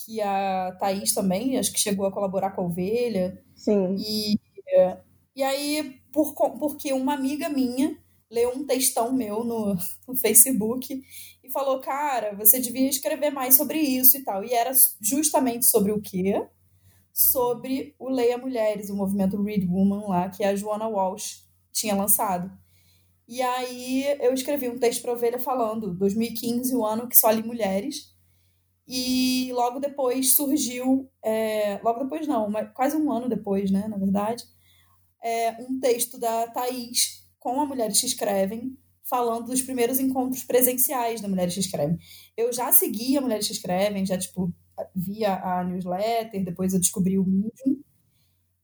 que 0.05 0.21
a 0.21 0.77
Thaís 0.79 1.13
também, 1.13 1.59
acho 1.59 1.73
que 1.73 1.81
chegou 1.81 2.07
a 2.07 2.13
colaborar 2.13 2.51
com 2.51 2.63
a 2.63 2.65
Ovelha. 2.67 3.43
Sim. 3.55 3.97
E, 3.99 4.39
e 5.35 5.43
aí, 5.43 6.01
por, 6.13 6.35
porque 6.35 6.93
uma 6.93 7.15
amiga 7.15 7.49
minha 7.49 7.97
leu 8.31 8.53
um 8.55 8.65
textão 8.65 9.13
meu 9.13 9.43
no, 9.45 9.77
no 10.07 10.15
Facebook 10.15 11.03
e 11.43 11.51
falou, 11.51 11.81
cara, 11.81 12.35
você 12.37 12.61
devia 12.61 12.89
escrever 12.89 13.31
mais 13.31 13.57
sobre 13.57 13.79
isso 13.79 14.17
e 14.17 14.23
tal. 14.23 14.45
E 14.45 14.53
era 14.53 14.71
justamente 15.01 15.67
sobre 15.67 15.93
o 15.93 16.01
quê? 16.01 16.47
Sobre 17.13 17.95
o 17.99 18.09
Leia 18.09 18.39
Mulheres, 18.39 18.89
o 18.89 18.97
movimento 18.97 19.43
Read 19.43 19.67
Woman 19.67 20.07
lá, 20.07 20.29
que 20.29 20.45
a 20.45 20.55
Joanna 20.55 20.87
Walsh 20.87 21.45
tinha 21.73 21.95
lançado. 21.95 22.51
E 23.27 23.41
aí 23.43 24.05
eu 24.21 24.33
escrevi 24.33 24.69
um 24.69 24.79
texto 24.79 25.03
para 25.03 25.13
Ovelha 25.13 25.39
falando 25.39 25.95
2015, 25.95 26.75
o 26.75 26.85
ano 26.85 27.09
que 27.09 27.17
só 27.17 27.31
li 27.31 27.43
mulheres. 27.43 28.15
E 28.93 29.53
logo 29.53 29.79
depois 29.79 30.35
surgiu, 30.35 31.09
é, 31.25 31.79
logo 31.81 32.03
depois 32.03 32.27
não, 32.27 32.51
mas 32.51 32.73
quase 32.75 32.97
um 32.97 33.13
ano 33.13 33.29
depois, 33.29 33.71
né, 33.71 33.87
na 33.87 33.97
verdade, 33.97 34.43
é, 35.23 35.53
um 35.63 35.79
texto 35.79 36.19
da 36.19 36.49
Thaís 36.49 37.25
com 37.39 37.61
a 37.61 37.67
Mulheres 37.67 38.01
que 38.01 38.07
Escrevem, 38.07 38.77
falando 39.09 39.47
dos 39.47 39.63
primeiros 39.63 40.01
encontros 40.01 40.43
presenciais 40.43 41.21
da 41.21 41.29
Mulheres 41.29 41.55
que 41.55 41.61
Escrevem. 41.61 41.97
Eu 42.37 42.53
já 42.53 42.73
seguia 42.73 43.21
Mulheres 43.21 43.47
que 43.47 43.53
Escrevem, 43.53 44.05
já, 44.05 44.19
tipo, 44.19 44.53
via 44.93 45.37
a 45.37 45.63
newsletter, 45.63 46.45
depois 46.45 46.75
eu 46.75 46.81
descobri 46.81 47.17
o 47.17 47.25
Medium. 47.25 47.81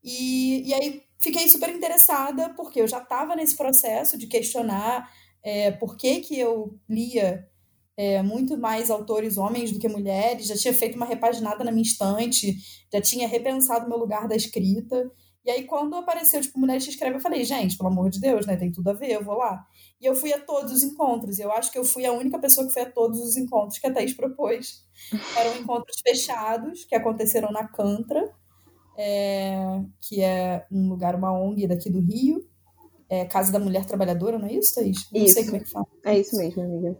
E, 0.03 0.67
e 0.67 0.73
aí 0.73 1.03
fiquei 1.21 1.47
super 1.47 1.69
interessada, 1.69 2.53
porque 2.53 2.81
eu 2.81 2.87
já 2.87 3.01
estava 3.01 3.33
nesse 3.33 3.55
processo 3.55 4.17
de 4.17 4.27
questionar 4.27 5.09
é, 5.41 5.71
por 5.71 5.95
que, 5.95 6.19
que 6.19 6.37
eu 6.37 6.77
lia 6.89 7.47
é, 7.97 8.21
muito 8.21 8.55
mais 8.55 8.91
autores 8.91 9.37
homens 9.37 9.71
do 9.71 9.79
que 9.79 9.89
mulheres, 9.89 10.45
já 10.45 10.55
tinha 10.55 10.73
feito 10.73 10.95
uma 10.95 11.05
repaginada 11.05 11.63
na 11.63 11.71
minha 11.71 11.81
estante, 11.81 12.55
já 12.93 13.01
tinha 13.01 13.27
repensado 13.27 13.87
o 13.87 13.89
meu 13.89 13.97
lugar 13.97 14.27
da 14.27 14.35
escrita. 14.35 15.11
E 15.43 15.49
aí, 15.49 15.63
quando 15.63 15.95
apareceu, 15.95 16.41
tipo, 16.41 16.59
Mulheres 16.59 16.83
que 16.83 16.91
Escrevem, 16.91 17.15
eu 17.15 17.21
falei, 17.21 17.43
gente, 17.43 17.77
pelo 17.77 17.89
amor 17.89 18.09
de 18.09 18.19
Deus, 18.19 18.45
né? 18.45 18.57
Tem 18.57 18.69
tudo 18.69 18.89
a 18.89 18.93
ver, 18.93 19.13
eu 19.13 19.23
vou 19.23 19.35
lá. 19.35 19.65
E 19.99 20.05
eu 20.05 20.13
fui 20.13 20.33
a 20.33 20.39
todos 20.39 20.73
os 20.73 20.83
encontros. 20.83 21.39
E 21.39 21.41
eu 21.41 21.51
acho 21.53 21.71
que 21.71 21.79
eu 21.79 21.85
fui 21.85 22.05
a 22.05 22.11
única 22.11 22.37
pessoa 22.37 22.67
que 22.67 22.73
foi 22.73 22.81
a 22.81 22.91
todos 22.91 23.19
os 23.21 23.37
encontros 23.37 23.79
que 23.79 23.87
a 23.87 23.93
Thaís 23.93 24.13
propôs. 24.13 24.83
Eram 25.39 25.61
encontros 25.61 26.01
fechados, 26.05 26.83
que 26.83 26.93
aconteceram 26.93 27.49
na 27.49 27.65
Cantra, 27.65 28.29
é, 28.97 29.81
que 30.01 30.21
é 30.21 30.65
um 30.69 30.89
lugar, 30.89 31.15
uma 31.15 31.31
ONG 31.31 31.65
daqui 31.65 31.89
do 31.89 32.01
Rio. 32.01 32.45
É 33.09 33.23
Casa 33.23 33.49
da 33.49 33.59
Mulher 33.59 33.85
Trabalhadora, 33.85 34.37
não 34.37 34.49
é 34.49 34.53
isso, 34.53 34.75
Thaís? 34.75 35.09
Não 35.13 35.23
isso. 35.23 35.35
sei 35.35 35.45
como 35.45 35.55
é 35.55 35.59
que 35.61 35.71
fala. 35.71 35.87
É 36.03 36.19
isso 36.19 36.37
mesmo, 36.37 36.61
amiga. 36.61 36.99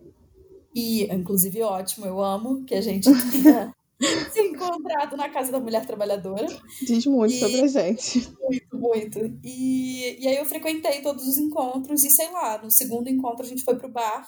E, 0.78 1.12
inclusive, 1.12 1.64
ótimo, 1.64 2.06
eu 2.06 2.24
amo 2.24 2.64
que 2.64 2.76
a 2.76 2.82
gente 2.82 3.10
tenha 3.32 3.74
se 4.32 4.40
encontrado 4.42 5.18
na 5.18 5.28
Casa 5.28 5.52
da 5.52 5.60
Mulher 5.60 5.84
Trabalhadora. 5.88 6.46
Diz 6.84 7.04
muito 7.08 7.34
e... 7.34 7.40
sobre 7.40 7.62
a 7.62 7.68
gente. 7.68 8.32
Muito, 8.40 8.78
muito. 8.78 9.40
E, 9.44 10.24
e 10.24 10.28
aí 10.28 10.38
eu 10.38 10.46
frequentei 10.46 11.02
todos 11.02 11.28
os 11.28 11.40
encontros 11.40 12.04
e, 12.04 12.12
sei 12.12 12.32
lá, 12.32 12.62
no 12.62 12.70
segundo 12.70 13.10
encontro 13.10 13.44
a 13.44 13.50
gente 13.50 13.64
foi 13.64 13.76
pro 13.76 13.90
bar 13.90 14.24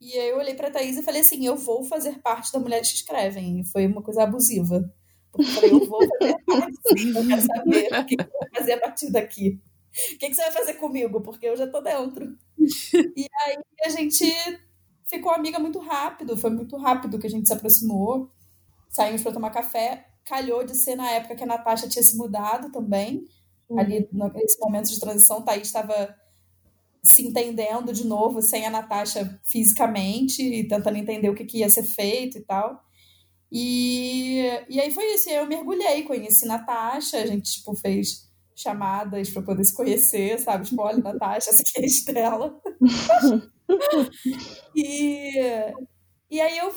e 0.00 0.18
aí 0.18 0.30
eu 0.30 0.38
olhei 0.38 0.54
pra 0.54 0.70
Thaís 0.70 0.96
e 0.96 1.02
falei 1.02 1.20
assim, 1.20 1.44
eu 1.44 1.54
vou 1.54 1.84
fazer 1.84 2.18
parte 2.20 2.50
da 2.50 2.58
Mulheres 2.58 2.90
que 2.90 2.96
Escrevem. 2.96 3.60
E 3.60 3.64
foi 3.64 3.86
uma 3.86 4.02
coisa 4.02 4.22
abusiva. 4.22 4.90
Porque 5.30 5.50
eu 5.50 5.54
falei, 5.54 5.70
eu 5.70 5.86
vou 5.86 6.00
fazer 6.18 6.36
parte 6.46 6.98
sim, 6.98 7.08
eu 7.08 7.28
quero 7.28 7.42
saber 7.42 7.92
o 7.92 8.06
que 8.06 8.14
eu 8.14 8.26
vou 8.26 8.48
fazer 8.54 8.72
a 8.72 8.80
partir 8.80 9.12
daqui. 9.12 9.60
O 10.14 10.18
que, 10.18 10.28
que 10.28 10.34
você 10.34 10.42
vai 10.44 10.52
fazer 10.52 10.74
comigo? 10.74 11.20
Porque 11.20 11.46
eu 11.46 11.56
já 11.56 11.66
tô 11.66 11.82
dentro. 11.82 12.38
E 13.16 13.26
aí 13.44 13.58
a 13.84 13.88
gente 13.90 14.24
ficou 15.14 15.32
amiga 15.32 15.58
muito 15.58 15.78
rápido, 15.78 16.36
foi 16.36 16.50
muito 16.50 16.76
rápido 16.76 17.18
que 17.18 17.26
a 17.26 17.30
gente 17.30 17.46
se 17.46 17.54
aproximou 17.54 18.30
saímos 18.94 19.22
para 19.22 19.32
tomar 19.32 19.50
café. 19.50 20.06
Calhou 20.24 20.64
de 20.64 20.74
ser 20.76 20.94
na 20.94 21.10
época 21.10 21.34
que 21.34 21.42
a 21.42 21.46
Natasha 21.46 21.88
tinha 21.88 22.02
se 22.02 22.16
mudado 22.16 22.70
também. 22.70 23.26
Uhum. 23.68 23.78
Ali, 23.78 24.08
nesse 24.12 24.58
momento 24.60 24.88
de 24.88 25.00
transição, 25.00 25.42
Thaís 25.42 25.66
estava 25.66 26.14
se 27.02 27.22
entendendo 27.22 27.92
de 27.92 28.06
novo, 28.06 28.40
sem 28.40 28.64
a 28.64 28.70
Natasha 28.70 29.38
fisicamente, 29.44 30.42
e 30.42 30.66
tentando 30.66 30.96
entender 30.96 31.28
o 31.28 31.34
que, 31.34 31.44
que 31.44 31.58
ia 31.58 31.68
ser 31.68 31.82
feito 31.82 32.38
e 32.38 32.40
tal. 32.40 32.82
E, 33.52 34.44
e 34.70 34.80
aí 34.80 34.90
foi 34.90 35.04
isso, 35.14 35.28
eu 35.28 35.46
mergulhei, 35.46 36.02
conheci 36.04 36.46
Natasha, 36.46 37.18
a 37.18 37.26
gente 37.26 37.58
tipo, 37.58 37.74
fez 37.74 38.30
chamadas 38.56 39.28
para 39.28 39.42
poder 39.42 39.64
se 39.64 39.74
conhecer, 39.74 40.38
sabe? 40.40 40.64
Tipo, 40.64 40.82
olha, 40.82 40.98
Natasha, 40.98 41.50
essa 41.50 41.62
é 41.76 41.82
a 41.82 41.84
Estrela. 41.84 42.60
e, 44.74 45.38
e 46.30 46.40
aí 46.40 46.58
eu 46.58 46.72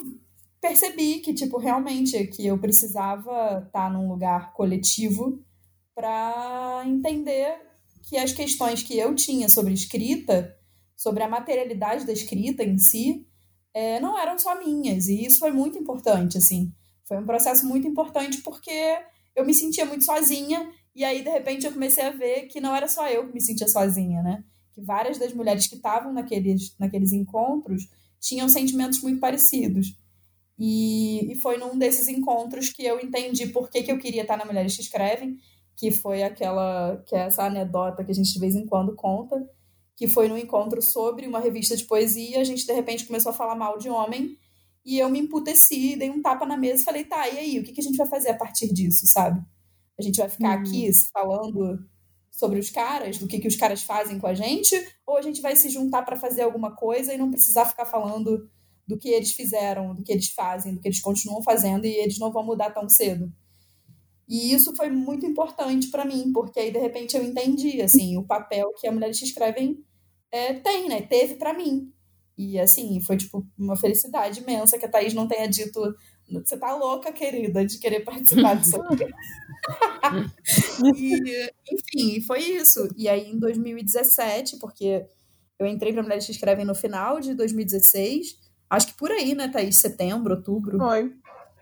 percebi 0.60 1.20
que, 1.20 1.32
tipo, 1.32 1.58
realmente 1.58 2.26
que 2.28 2.46
eu 2.46 2.58
precisava 2.58 3.64
estar 3.66 3.70
tá 3.70 3.90
num 3.90 4.08
lugar 4.08 4.52
coletivo 4.52 5.42
para 5.94 6.82
entender 6.86 7.60
que 8.02 8.16
as 8.16 8.32
questões 8.32 8.82
que 8.82 8.98
eu 8.98 9.14
tinha 9.14 9.48
sobre 9.48 9.74
escrita, 9.74 10.56
sobre 10.96 11.22
a 11.22 11.28
materialidade 11.28 12.06
da 12.06 12.12
escrita 12.12 12.64
em 12.64 12.78
si, 12.78 13.26
é, 13.74 14.00
não 14.00 14.18
eram 14.18 14.38
só 14.38 14.58
minhas. 14.58 15.08
E 15.08 15.24
isso 15.24 15.38
foi 15.38 15.52
muito 15.52 15.78
importante, 15.78 16.38
assim. 16.38 16.72
Foi 17.06 17.18
um 17.18 17.26
processo 17.26 17.66
muito 17.66 17.86
importante 17.86 18.38
porque 18.42 18.98
eu 19.36 19.44
me 19.44 19.54
sentia 19.54 19.84
muito 19.84 20.04
sozinha 20.04 20.70
e 20.98 21.04
aí, 21.04 21.22
de 21.22 21.30
repente, 21.30 21.64
eu 21.64 21.72
comecei 21.72 22.02
a 22.02 22.10
ver 22.10 22.46
que 22.48 22.60
não 22.60 22.74
era 22.74 22.88
só 22.88 23.08
eu 23.08 23.28
que 23.28 23.32
me 23.32 23.40
sentia 23.40 23.68
sozinha, 23.68 24.20
né? 24.20 24.42
Que 24.78 24.84
várias 24.84 25.18
das 25.18 25.32
mulheres 25.32 25.66
que 25.66 25.74
estavam 25.74 26.12
naqueles, 26.12 26.74
naqueles 26.78 27.12
encontros 27.12 27.88
tinham 28.20 28.48
sentimentos 28.48 29.02
muito 29.02 29.18
parecidos. 29.18 29.96
E, 30.56 31.32
e 31.32 31.34
foi 31.36 31.56
num 31.56 31.76
desses 31.76 32.06
encontros 32.06 32.70
que 32.70 32.84
eu 32.84 33.00
entendi 33.00 33.46
por 33.48 33.68
que, 33.68 33.82
que 33.82 33.90
eu 33.90 33.98
queria 33.98 34.22
estar 34.22 34.36
na 34.36 34.44
Mulheres 34.44 34.74
que 34.74 34.82
Escrevem, 34.82 35.38
que 35.76 35.90
foi 35.92 36.22
aquela, 36.22 37.02
que 37.06 37.14
é 37.14 37.20
essa 37.20 37.44
anedota 37.44 38.04
que 38.04 38.10
a 38.10 38.14
gente 38.14 38.32
de 38.32 38.40
vez 38.40 38.56
em 38.56 38.66
quando 38.66 38.94
conta, 38.94 39.48
que 39.96 40.08
foi 40.08 40.28
num 40.28 40.36
encontro 40.36 40.82
sobre 40.82 41.26
uma 41.26 41.38
revista 41.38 41.76
de 41.76 41.84
poesia, 41.84 42.40
a 42.40 42.44
gente 42.44 42.66
de 42.66 42.72
repente 42.72 43.06
começou 43.06 43.30
a 43.30 43.34
falar 43.34 43.54
mal 43.54 43.78
de 43.78 43.88
homem, 43.88 44.36
e 44.84 44.98
eu 44.98 45.08
me 45.08 45.20
emputeci, 45.20 45.96
dei 45.96 46.10
um 46.10 46.22
tapa 46.22 46.46
na 46.46 46.56
mesa 46.56 46.82
e 46.82 46.84
falei, 46.84 47.04
tá, 47.04 47.28
e 47.28 47.38
aí, 47.38 47.58
o 47.58 47.62
que, 47.62 47.72
que 47.72 47.80
a 47.80 47.84
gente 47.84 47.96
vai 47.96 48.06
fazer 48.06 48.30
a 48.30 48.36
partir 48.36 48.72
disso, 48.72 49.06
sabe? 49.06 49.40
A 49.98 50.02
gente 50.02 50.16
vai 50.16 50.28
ficar 50.28 50.56
uhum. 50.56 50.62
aqui 50.62 50.90
falando 51.12 51.78
sobre 52.38 52.60
os 52.60 52.70
caras, 52.70 53.18
do 53.18 53.26
que, 53.26 53.40
que 53.40 53.48
os 53.48 53.56
caras 53.56 53.82
fazem 53.82 54.16
com 54.16 54.28
a 54.28 54.32
gente, 54.32 54.76
ou 55.04 55.16
a 55.16 55.22
gente 55.22 55.40
vai 55.40 55.56
se 55.56 55.68
juntar 55.68 56.02
para 56.02 56.16
fazer 56.16 56.42
alguma 56.42 56.76
coisa 56.76 57.12
e 57.12 57.18
não 57.18 57.32
precisar 57.32 57.66
ficar 57.66 57.84
falando 57.84 58.48
do 58.86 58.96
que 58.96 59.08
eles 59.08 59.32
fizeram, 59.32 59.92
do 59.92 60.04
que 60.04 60.12
eles 60.12 60.28
fazem, 60.28 60.72
do 60.72 60.80
que 60.80 60.86
eles 60.86 61.00
continuam 61.00 61.42
fazendo 61.42 61.84
e 61.84 61.90
eles 61.90 62.16
não 62.18 62.30
vão 62.30 62.44
mudar 62.44 62.70
tão 62.70 62.88
cedo. 62.88 63.30
E 64.28 64.52
isso 64.52 64.72
foi 64.76 64.88
muito 64.88 65.26
importante 65.26 65.88
para 65.88 66.04
mim, 66.04 66.32
porque 66.32 66.60
aí 66.60 66.70
de 66.70 66.78
repente 66.78 67.16
eu 67.16 67.24
entendi 67.24 67.82
assim 67.82 68.16
o 68.16 68.24
papel 68.24 68.72
que 68.78 68.86
a 68.86 68.92
Mulheres 68.92 69.18
que 69.18 69.24
Escrevem 69.24 69.82
é, 70.30 70.54
tem, 70.54 70.88
né? 70.88 71.02
Teve 71.02 71.34
para 71.34 71.52
mim. 71.52 71.92
E 72.36 72.56
assim, 72.56 73.00
foi 73.00 73.16
tipo 73.16 73.44
uma 73.58 73.76
felicidade 73.76 74.40
imensa 74.40 74.78
que 74.78 74.86
a 74.86 74.88
Thaís 74.88 75.12
não 75.12 75.26
tenha 75.26 75.48
dito 75.48 75.80
você 76.30 76.56
tá 76.56 76.74
louca, 76.74 77.12
querida, 77.12 77.64
de 77.64 77.78
querer 77.78 78.00
participar 78.00 78.54
disso 78.56 78.80
aqui. 78.82 79.06
e, 80.96 81.52
enfim, 81.70 82.20
foi 82.20 82.40
isso. 82.40 82.88
E 82.96 83.08
aí, 83.08 83.30
em 83.30 83.38
2017, 83.38 84.58
porque 84.58 85.06
eu 85.58 85.66
entrei 85.66 85.92
para 85.92 86.02
Mulheres 86.02 86.26
que 86.26 86.32
Escrevem 86.32 86.64
no 86.64 86.74
final 86.74 87.20
de 87.20 87.34
2016, 87.34 88.48
Acho 88.70 88.88
que 88.88 88.94
por 88.94 89.10
aí, 89.10 89.34
né, 89.34 89.48
Thaís? 89.48 89.76
Setembro, 89.76 90.34
outubro. 90.34 90.78
Foi. 90.78 91.12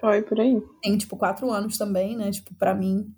Foi, 0.01 0.23
por 0.23 0.41
aí. 0.41 0.61
Tem, 0.83 0.99
tipo, 0.99 1.17
quatro 1.17 1.51
anos 1.51 1.79
também, 1.79 2.17
né? 2.17 2.31
Tipo, 2.31 2.55
pra 2.55 2.75
mim, 2.75 3.15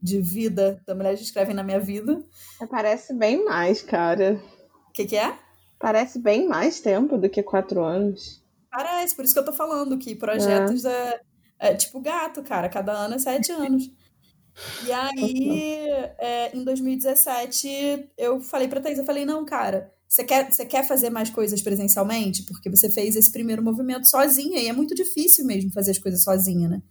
de 0.00 0.20
vida, 0.20 0.82
da 0.86 0.94
mulher 0.94 1.16
que 1.16 1.22
escrevem 1.22 1.54
na 1.54 1.62
minha 1.62 1.78
vida. 1.78 2.22
Parece 2.70 3.14
bem 3.14 3.44
mais, 3.44 3.82
cara. 3.82 4.40
O 4.88 4.92
que, 4.92 5.04
que 5.04 5.16
é? 5.16 5.36
Parece 5.78 6.18
bem 6.18 6.48
mais 6.48 6.80
tempo 6.80 7.18
do 7.18 7.28
que 7.28 7.42
quatro 7.42 7.84
anos. 7.84 8.42
Parece, 8.76 9.16
por 9.16 9.24
isso 9.24 9.32
que 9.32 9.40
eu 9.40 9.44
tô 9.44 9.54
falando 9.54 9.96
que 9.96 10.14
projetos 10.14 10.84
é, 10.84 11.18
é, 11.58 11.70
é 11.70 11.74
tipo 11.74 11.98
gato, 11.98 12.42
cara. 12.42 12.68
Cada 12.68 12.92
ano 12.92 13.14
é 13.14 13.18
sete 13.18 13.50
anos. 13.50 13.90
E 14.86 14.92
aí, 14.92 15.88
é, 16.18 16.54
em 16.54 16.62
2017, 16.62 18.10
eu 18.18 18.38
falei 18.38 18.68
pra 18.68 18.78
Thaís, 18.78 18.98
eu 18.98 19.06
falei, 19.06 19.24
não, 19.24 19.46
cara, 19.46 19.90
você 20.06 20.22
quer, 20.24 20.52
você 20.52 20.66
quer 20.66 20.86
fazer 20.86 21.08
mais 21.08 21.30
coisas 21.30 21.62
presencialmente? 21.62 22.42
Porque 22.42 22.68
você 22.68 22.90
fez 22.90 23.16
esse 23.16 23.32
primeiro 23.32 23.62
movimento 23.62 24.10
sozinha, 24.10 24.60
e 24.60 24.68
é 24.68 24.74
muito 24.74 24.94
difícil 24.94 25.46
mesmo 25.46 25.72
fazer 25.72 25.92
as 25.92 25.98
coisas 25.98 26.22
sozinha, 26.22 26.68
né? 26.68 26.82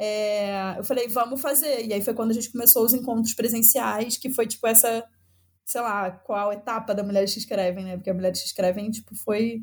É, 0.00 0.78
eu 0.78 0.84
falei, 0.84 1.08
vamos 1.08 1.42
fazer. 1.42 1.84
E 1.84 1.92
aí 1.92 2.00
foi 2.00 2.14
quando 2.14 2.30
a 2.30 2.34
gente 2.34 2.50
começou 2.50 2.86
os 2.86 2.94
encontros 2.94 3.34
presenciais, 3.34 4.16
que 4.16 4.30
foi 4.30 4.46
tipo 4.46 4.66
essa, 4.66 5.04
sei 5.66 5.82
lá, 5.82 6.10
qual 6.10 6.54
etapa 6.54 6.94
da 6.94 7.02
Mulheres 7.02 7.34
que 7.34 7.40
Escrevem, 7.40 7.84
né? 7.84 7.96
Porque 7.98 8.08
a 8.08 8.14
Mulheres 8.14 8.40
que 8.40 8.46
Escrevem, 8.46 8.90
tipo, 8.90 9.14
foi 9.14 9.62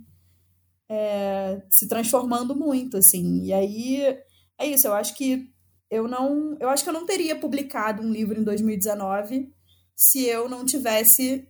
é, 0.90 1.62
se 1.70 1.88
transformando 1.88 2.56
muito, 2.56 2.98
assim. 2.98 3.44
E 3.44 3.54
aí, 3.54 4.18
é 4.58 4.66
isso, 4.66 4.88
eu 4.88 4.94
acho 4.94 5.16
que 5.16 5.50
eu 5.90 6.08
não, 6.08 6.58
eu 6.60 6.70
acho 6.70 6.84
que 6.84 6.90
eu 6.90 6.94
não 6.94 7.06
teria 7.06 7.36
publicado 7.36 8.02
um 8.02 8.12
livro 8.12 8.40
em 8.40 8.44
2019 8.44 9.52
se 9.96 10.24
eu 10.26 10.48
não 10.48 10.66
tivesse 10.66 11.48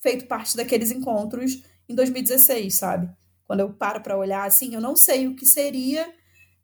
feito 0.00 0.26
parte 0.26 0.56
daqueles 0.56 0.90
encontros 0.90 1.62
em 1.88 1.94
2016, 1.94 2.74
sabe? 2.74 3.10
Quando 3.44 3.60
eu 3.60 3.72
paro 3.72 4.02
para 4.02 4.16
olhar 4.16 4.46
assim, 4.46 4.74
eu 4.74 4.80
não 4.80 4.94
sei 4.94 5.26
o 5.26 5.34
que 5.34 5.46
seria 5.46 6.06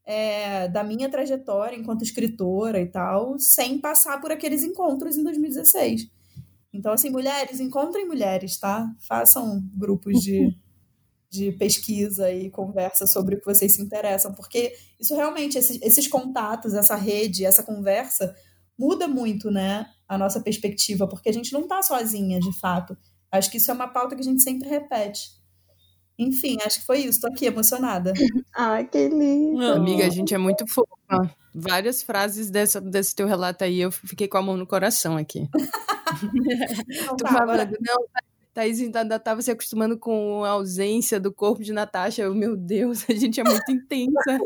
é, 0.04 0.68
da 0.68 0.84
minha 0.84 1.08
trajetória 1.08 1.76
enquanto 1.76 2.02
escritora 2.02 2.80
e 2.80 2.86
tal, 2.86 3.38
sem 3.38 3.78
passar 3.78 4.20
por 4.20 4.30
aqueles 4.30 4.62
encontros 4.62 5.16
em 5.16 5.24
2016. 5.24 6.10
Então, 6.72 6.92
assim, 6.92 7.08
mulheres, 7.08 7.60
encontrem 7.60 8.06
mulheres, 8.06 8.58
tá? 8.58 8.92
Façam 9.08 9.62
grupos 9.74 10.20
de, 10.20 10.54
de 11.34 11.52
pesquisa 11.52 12.32
e 12.32 12.48
conversa 12.50 13.06
sobre 13.06 13.34
o 13.34 13.38
que 13.40 13.44
vocês 13.44 13.74
se 13.74 13.82
interessam, 13.82 14.32
porque 14.32 14.72
isso 15.00 15.14
realmente, 15.14 15.58
esses, 15.58 15.80
esses 15.82 16.06
contatos, 16.06 16.74
essa 16.74 16.94
rede, 16.94 17.44
essa 17.44 17.62
conversa, 17.62 18.34
muda 18.78 19.08
muito, 19.08 19.50
né, 19.50 19.86
a 20.08 20.16
nossa 20.16 20.40
perspectiva, 20.40 21.08
porque 21.08 21.28
a 21.28 21.32
gente 21.32 21.52
não 21.52 21.66
tá 21.66 21.82
sozinha, 21.82 22.38
de 22.38 22.58
fato. 22.60 22.96
Acho 23.30 23.50
que 23.50 23.56
isso 23.56 23.70
é 23.70 23.74
uma 23.74 23.88
pauta 23.88 24.14
que 24.14 24.20
a 24.20 24.24
gente 24.24 24.42
sempre 24.42 24.68
repete. 24.68 25.30
Enfim, 26.16 26.56
acho 26.64 26.78
que 26.78 26.86
foi 26.86 27.00
isso. 27.00 27.20
Tô 27.20 27.26
aqui 27.26 27.46
emocionada. 27.46 28.12
Ai, 28.54 28.86
que 28.86 29.08
lindo. 29.08 29.64
Amiga, 29.72 30.06
a 30.06 30.10
gente 30.10 30.32
é 30.32 30.38
muito 30.38 30.64
fofa. 30.68 31.34
Várias 31.52 32.02
frases 32.02 32.50
dessa, 32.50 32.80
desse 32.80 33.14
teu 33.14 33.26
relato 33.26 33.64
aí, 33.64 33.80
eu 33.80 33.90
fiquei 33.90 34.28
com 34.28 34.38
a 34.38 34.42
mão 34.42 34.56
no 34.56 34.66
coração 34.66 35.16
aqui. 35.16 35.48
Não, 36.22 37.16
tu 37.16 37.24
tá, 37.24 37.32
falando, 37.32 37.60
agora... 37.60 37.78
não, 37.80 38.06
Thaís 38.54 38.80
ainda 38.80 39.16
estava 39.16 39.42
se 39.42 39.50
acostumando 39.50 39.98
com 39.98 40.44
a 40.44 40.50
ausência 40.50 41.18
do 41.18 41.32
corpo 41.32 41.64
de 41.64 41.72
Natasha. 41.72 42.22
Eu, 42.22 42.34
meu 42.34 42.56
Deus, 42.56 43.04
a 43.10 43.12
gente 43.12 43.40
é 43.40 43.44
muito 43.44 43.68
intensa. 43.68 44.38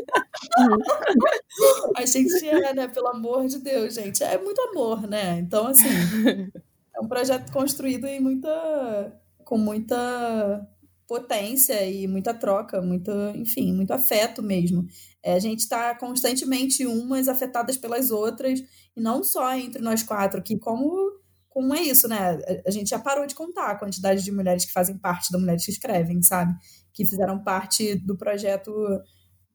a 1.95 2.05
gente 2.05 2.47
é, 2.47 2.73
né? 2.73 2.87
Pelo 2.87 3.09
amor 3.09 3.45
de 3.45 3.59
Deus, 3.59 3.93
gente. 3.93 4.23
É 4.23 4.37
muito 4.39 4.59
amor, 4.61 5.07
né? 5.07 5.37
Então, 5.37 5.67
assim, 5.67 5.87
é 6.95 6.99
um 6.99 7.07
projeto 7.07 7.51
construído 7.51 8.05
em 8.05 8.19
muita, 8.19 9.21
com 9.45 9.59
muita 9.59 10.67
potência 11.07 11.85
e 11.85 12.07
muita 12.07 12.33
troca, 12.33 12.81
muito, 12.81 13.11
enfim, 13.35 13.71
muito 13.73 13.91
afeto 13.91 14.41
mesmo. 14.41 14.87
É, 15.21 15.33
a 15.33 15.39
gente 15.39 15.59
está 15.59 15.93
constantemente 15.93 16.83
umas 16.87 17.27
afetadas 17.27 17.77
pelas 17.77 18.09
outras, 18.09 18.59
e 18.95 19.01
não 19.01 19.23
só 19.23 19.53
entre 19.53 19.83
nós 19.83 20.01
quatro 20.01 20.39
aqui, 20.39 20.57
como 20.57 21.18
como 21.49 21.73
é 21.73 21.81
isso, 21.81 22.07
né? 22.07 22.39
A 22.65 22.71
gente 22.71 22.89
já 22.89 22.99
parou 22.99 23.25
de 23.25 23.35
contar 23.35 23.71
a 23.71 23.75
quantidade 23.75 24.23
de 24.23 24.31
mulheres 24.31 24.65
que 24.65 24.71
fazem 24.71 24.97
parte 24.97 25.31
da 25.31 25.39
Mulheres 25.39 25.65
que 25.65 25.71
Escrevem, 25.71 26.21
sabe? 26.21 26.53
Que 26.93 27.05
fizeram 27.05 27.43
parte 27.43 27.95
do 27.95 28.15
projeto, 28.15 28.71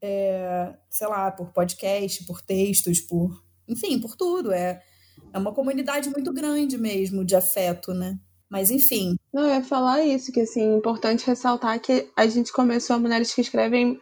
é, 0.02 0.74
sei 0.90 1.06
lá, 1.06 1.30
por 1.30 1.52
podcast, 1.52 2.24
por 2.26 2.42
textos, 2.42 3.00
por. 3.00 3.42
Enfim, 3.68 4.00
por 4.00 4.16
tudo. 4.16 4.52
É, 4.52 4.80
é 5.32 5.38
uma 5.38 5.54
comunidade 5.54 6.10
muito 6.10 6.32
grande 6.32 6.76
mesmo 6.76 7.24
de 7.24 7.36
afeto, 7.36 7.94
né? 7.94 8.18
Mas 8.50 8.70
enfim. 8.70 9.16
Não, 9.32 9.44
eu 9.44 9.54
ia 9.54 9.62
falar 9.64 10.04
isso, 10.04 10.30
que 10.32 10.40
assim, 10.40 10.62
é 10.62 10.76
importante 10.76 11.26
ressaltar 11.26 11.80
que 11.80 12.10
a 12.16 12.26
gente 12.26 12.52
começou 12.52 12.96
a 12.96 12.98
Mulheres 12.98 13.32
que 13.32 13.40
Escrevem 13.40 13.98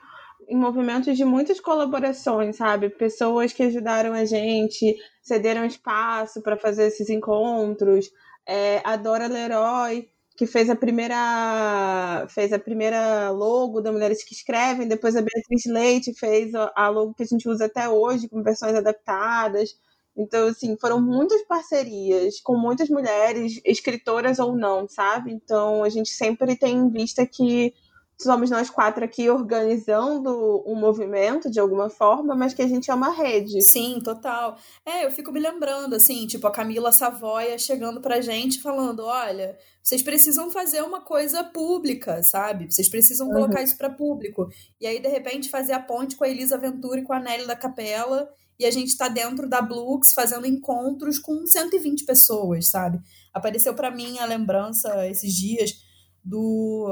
em 0.48 0.57
movimentos 0.57 1.16
de 1.16 1.24
muitas 1.24 1.61
colaborações, 1.61 2.57
sabe? 2.57 2.90
Pessoas 2.90 3.52
que 3.52 3.62
ajudaram 3.62 4.12
a 4.12 4.24
gente, 4.24 4.96
cederam 5.22 5.64
espaço 5.64 6.42
para 6.42 6.57
fazer 6.57 6.87
esses 6.87 7.09
encontros. 7.09 8.11
É, 8.46 8.81
a 8.85 8.96
Dora 8.96 9.26
Leroy, 9.26 10.09
que 10.37 10.46
fez 10.46 10.68
a 10.70 10.76
primeira 10.76 12.26
fez 12.28 12.52
a 12.52 12.59
primeira 12.59 13.31
logo 13.31 13.81
da 13.81 13.92
Mulheres 13.92 14.24
que 14.24 14.35
Escrevem, 14.35 14.88
depois 14.88 15.14
a 15.16 15.22
Beatriz 15.22 15.64
Leite 15.66 16.14
fez 16.14 16.52
a 16.55 16.88
logo 16.88 17.14
que 17.14 17.22
a 17.22 17.26
gente 17.26 17.48
usa 17.48 17.66
até 17.66 17.88
hoje, 17.88 18.28
com 18.28 18.42
versões 18.42 18.74
adaptadas. 18.74 19.70
Então, 20.16 20.48
assim, 20.48 20.76
foram 20.78 21.00
muitas 21.00 21.42
parcerias 21.46 22.40
com 22.40 22.57
muitas 22.57 22.88
mulheres, 22.90 23.61
escritoras 23.64 24.38
ou 24.38 24.55
não, 24.57 24.87
sabe? 24.87 25.33
Então, 25.33 25.83
a 25.85 25.88
gente 25.88 26.11
sempre 26.11 26.55
tem 26.57 26.76
em 26.76 26.90
vista 26.90 27.26
que 27.26 27.72
somos 28.22 28.50
nós 28.50 28.70
quatro 28.70 29.04
aqui 29.04 29.28
organizando 29.28 30.62
um 30.66 30.74
movimento 30.74 31.50
de 31.50 31.61
alguma 31.61 31.88
forma, 31.90 32.35
mas 32.35 32.54
que 32.54 32.62
a 32.62 32.66
gente 32.68 32.90
é 32.90 32.94
uma 32.94 33.11
rede. 33.11 33.61
Sim, 33.62 34.00
total. 34.02 34.56
É, 34.85 35.04
eu 35.04 35.11
fico 35.11 35.32
me 35.32 35.40
lembrando, 35.40 35.94
assim, 35.94 36.26
tipo, 36.26 36.46
a 36.46 36.50
Camila 36.50 36.92
Savoia 36.92 37.58
chegando 37.58 38.00
pra 38.00 38.20
gente 38.20 38.61
falando: 38.61 39.04
olha, 39.04 39.56
vocês 39.82 40.02
precisam 40.02 40.50
fazer 40.50 40.82
uma 40.82 41.00
coisa 41.00 41.42
pública, 41.44 42.22
sabe? 42.22 42.70
Vocês 42.70 42.88
precisam 42.88 43.26
uhum. 43.26 43.35
colocar 43.35 43.62
isso 43.62 43.76
para 43.76 43.90
público. 43.90 44.48
E 44.80 44.87
aí, 44.87 45.00
de 45.00 45.08
repente, 45.08 45.50
fazer 45.50 45.72
a 45.72 45.80
ponte 45.80 46.16
com 46.16 46.24
a 46.24 46.28
Elisa 46.28 46.58
Ventura 46.58 47.00
e 47.00 47.04
com 47.04 47.12
a 47.12 47.20
Nelly 47.20 47.46
da 47.46 47.56
Capela. 47.56 48.28
E 48.58 48.64
a 48.64 48.70
gente 48.70 48.96
tá 48.96 49.08
dentro 49.08 49.48
da 49.48 49.61
Blux 49.61 50.12
fazendo 50.12 50.46
encontros 50.46 51.18
com 51.18 51.44
120 51.46 52.04
pessoas, 52.04 52.68
sabe? 52.68 53.00
Apareceu 53.32 53.74
para 53.74 53.90
mim 53.90 54.18
a 54.18 54.24
lembrança 54.24 55.08
esses 55.08 55.35
dias 55.35 55.72
do 56.24 56.88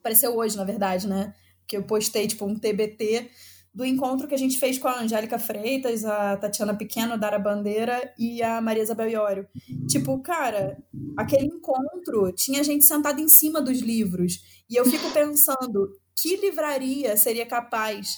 apareceu 0.00 0.36
hoje, 0.36 0.56
na 0.56 0.64
verdade, 0.64 1.06
né? 1.06 1.34
Que 1.66 1.76
eu 1.76 1.84
postei, 1.84 2.26
tipo, 2.26 2.44
um 2.44 2.58
TBT 2.58 3.30
do 3.72 3.84
encontro 3.84 4.26
que 4.26 4.34
a 4.34 4.38
gente 4.38 4.58
fez 4.58 4.78
com 4.78 4.88
a 4.88 5.00
Angélica 5.00 5.38
Freitas, 5.38 6.04
a 6.04 6.36
Tatiana 6.36 6.74
Pequeno, 6.74 7.16
Dara 7.16 7.38
Bandeira 7.38 8.12
e 8.18 8.42
a 8.42 8.60
Maria 8.60 8.82
Isabel 8.82 9.08
Iório. 9.08 9.46
Tipo, 9.88 10.20
cara, 10.20 10.76
aquele 11.16 11.46
encontro 11.46 12.32
tinha 12.32 12.64
gente 12.64 12.84
sentada 12.84 13.20
em 13.20 13.28
cima 13.28 13.62
dos 13.62 13.78
livros. 13.78 14.40
E 14.68 14.74
eu 14.74 14.84
fico 14.84 15.10
pensando, 15.12 15.88
que 16.20 16.36
livraria 16.36 17.16
seria 17.16 17.46
capaz 17.46 18.16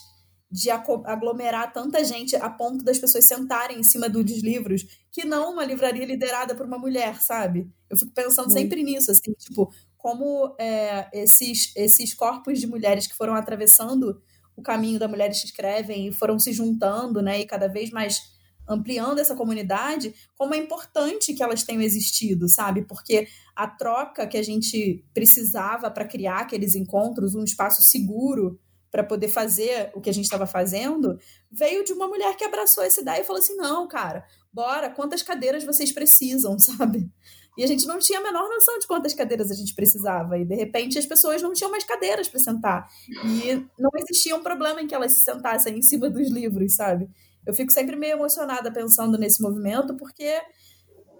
de 0.50 0.70
aglomerar 0.70 1.72
tanta 1.72 2.04
gente 2.04 2.36
a 2.36 2.50
ponto 2.50 2.84
das 2.84 2.98
pessoas 2.98 3.24
sentarem 3.24 3.78
em 3.78 3.82
cima 3.82 4.06
dos 4.06 4.42
livros, 4.42 4.84
que 5.10 5.24
não 5.24 5.52
uma 5.52 5.64
livraria 5.64 6.04
liderada 6.04 6.54
por 6.54 6.66
uma 6.66 6.78
mulher, 6.78 7.22
sabe? 7.22 7.70
Eu 7.88 7.96
fico 7.96 8.12
pensando 8.12 8.52
sempre 8.52 8.82
nisso, 8.82 9.10
assim, 9.10 9.32
tipo, 9.32 9.72
como 10.02 10.56
é, 10.58 11.08
esses, 11.12 11.72
esses 11.76 12.12
corpos 12.12 12.58
de 12.58 12.66
mulheres 12.66 13.06
que 13.06 13.14
foram 13.14 13.34
atravessando 13.34 14.20
o 14.56 14.60
caminho 14.60 14.98
da 14.98 15.06
Mulheres 15.06 15.40
que 15.40 15.46
Escrevem 15.46 16.08
e 16.08 16.12
foram 16.12 16.40
se 16.40 16.52
juntando, 16.52 17.22
né, 17.22 17.40
e 17.40 17.46
cada 17.46 17.68
vez 17.68 17.90
mais 17.90 18.20
ampliando 18.68 19.20
essa 19.20 19.36
comunidade, 19.36 20.12
como 20.36 20.54
é 20.54 20.58
importante 20.58 21.32
que 21.32 21.42
elas 21.42 21.62
tenham 21.62 21.82
existido, 21.82 22.48
sabe? 22.48 22.82
Porque 22.82 23.28
a 23.54 23.66
troca 23.66 24.26
que 24.26 24.36
a 24.36 24.42
gente 24.42 25.04
precisava 25.14 25.90
para 25.90 26.06
criar 26.06 26.40
aqueles 26.40 26.74
encontros, 26.74 27.34
um 27.34 27.44
espaço 27.44 27.82
seguro 27.82 28.58
para 28.90 29.02
poder 29.02 29.28
fazer 29.28 29.90
o 29.94 30.00
que 30.00 30.10
a 30.10 30.12
gente 30.12 30.24
estava 30.24 30.46
fazendo, 30.46 31.18
veio 31.50 31.84
de 31.84 31.92
uma 31.92 32.06
mulher 32.06 32.36
que 32.36 32.44
abraçou 32.44 32.84
essa 32.84 33.00
ideia 33.00 33.20
e 33.20 33.24
falou 33.24 33.40
assim: 33.40 33.56
não, 33.56 33.88
cara, 33.88 34.24
bora, 34.52 34.90
quantas 34.90 35.22
cadeiras 35.22 35.64
vocês 35.64 35.90
precisam, 35.90 36.58
sabe? 36.60 37.10
E 37.56 37.62
a 37.62 37.66
gente 37.66 37.86
não 37.86 37.98
tinha 37.98 38.18
a 38.18 38.22
menor 38.22 38.48
noção 38.48 38.78
de 38.78 38.86
quantas 38.86 39.12
cadeiras 39.12 39.50
a 39.50 39.54
gente 39.54 39.74
precisava. 39.74 40.38
E 40.38 40.44
de 40.44 40.54
repente 40.54 40.98
as 40.98 41.06
pessoas 41.06 41.42
não 41.42 41.52
tinham 41.52 41.70
mais 41.70 41.84
cadeiras 41.84 42.28
para 42.28 42.40
sentar. 42.40 42.88
E 43.08 43.54
não 43.78 43.90
existia 43.96 44.34
um 44.34 44.42
problema 44.42 44.80
em 44.80 44.86
que 44.86 44.94
elas 44.94 45.12
se 45.12 45.20
sentassem 45.20 45.78
em 45.78 45.82
cima 45.82 46.08
dos 46.08 46.28
livros, 46.30 46.74
sabe? 46.74 47.08
Eu 47.46 47.52
fico 47.52 47.72
sempre 47.72 47.96
meio 47.96 48.12
emocionada 48.12 48.72
pensando 48.72 49.18
nesse 49.18 49.42
movimento, 49.42 49.96
porque 49.96 50.40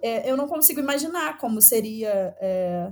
é, 0.01 0.29
eu 0.29 0.35
não 0.35 0.47
consigo 0.47 0.79
imaginar 0.79 1.37
como 1.37 1.61
seria 1.61 2.35
é, 2.41 2.91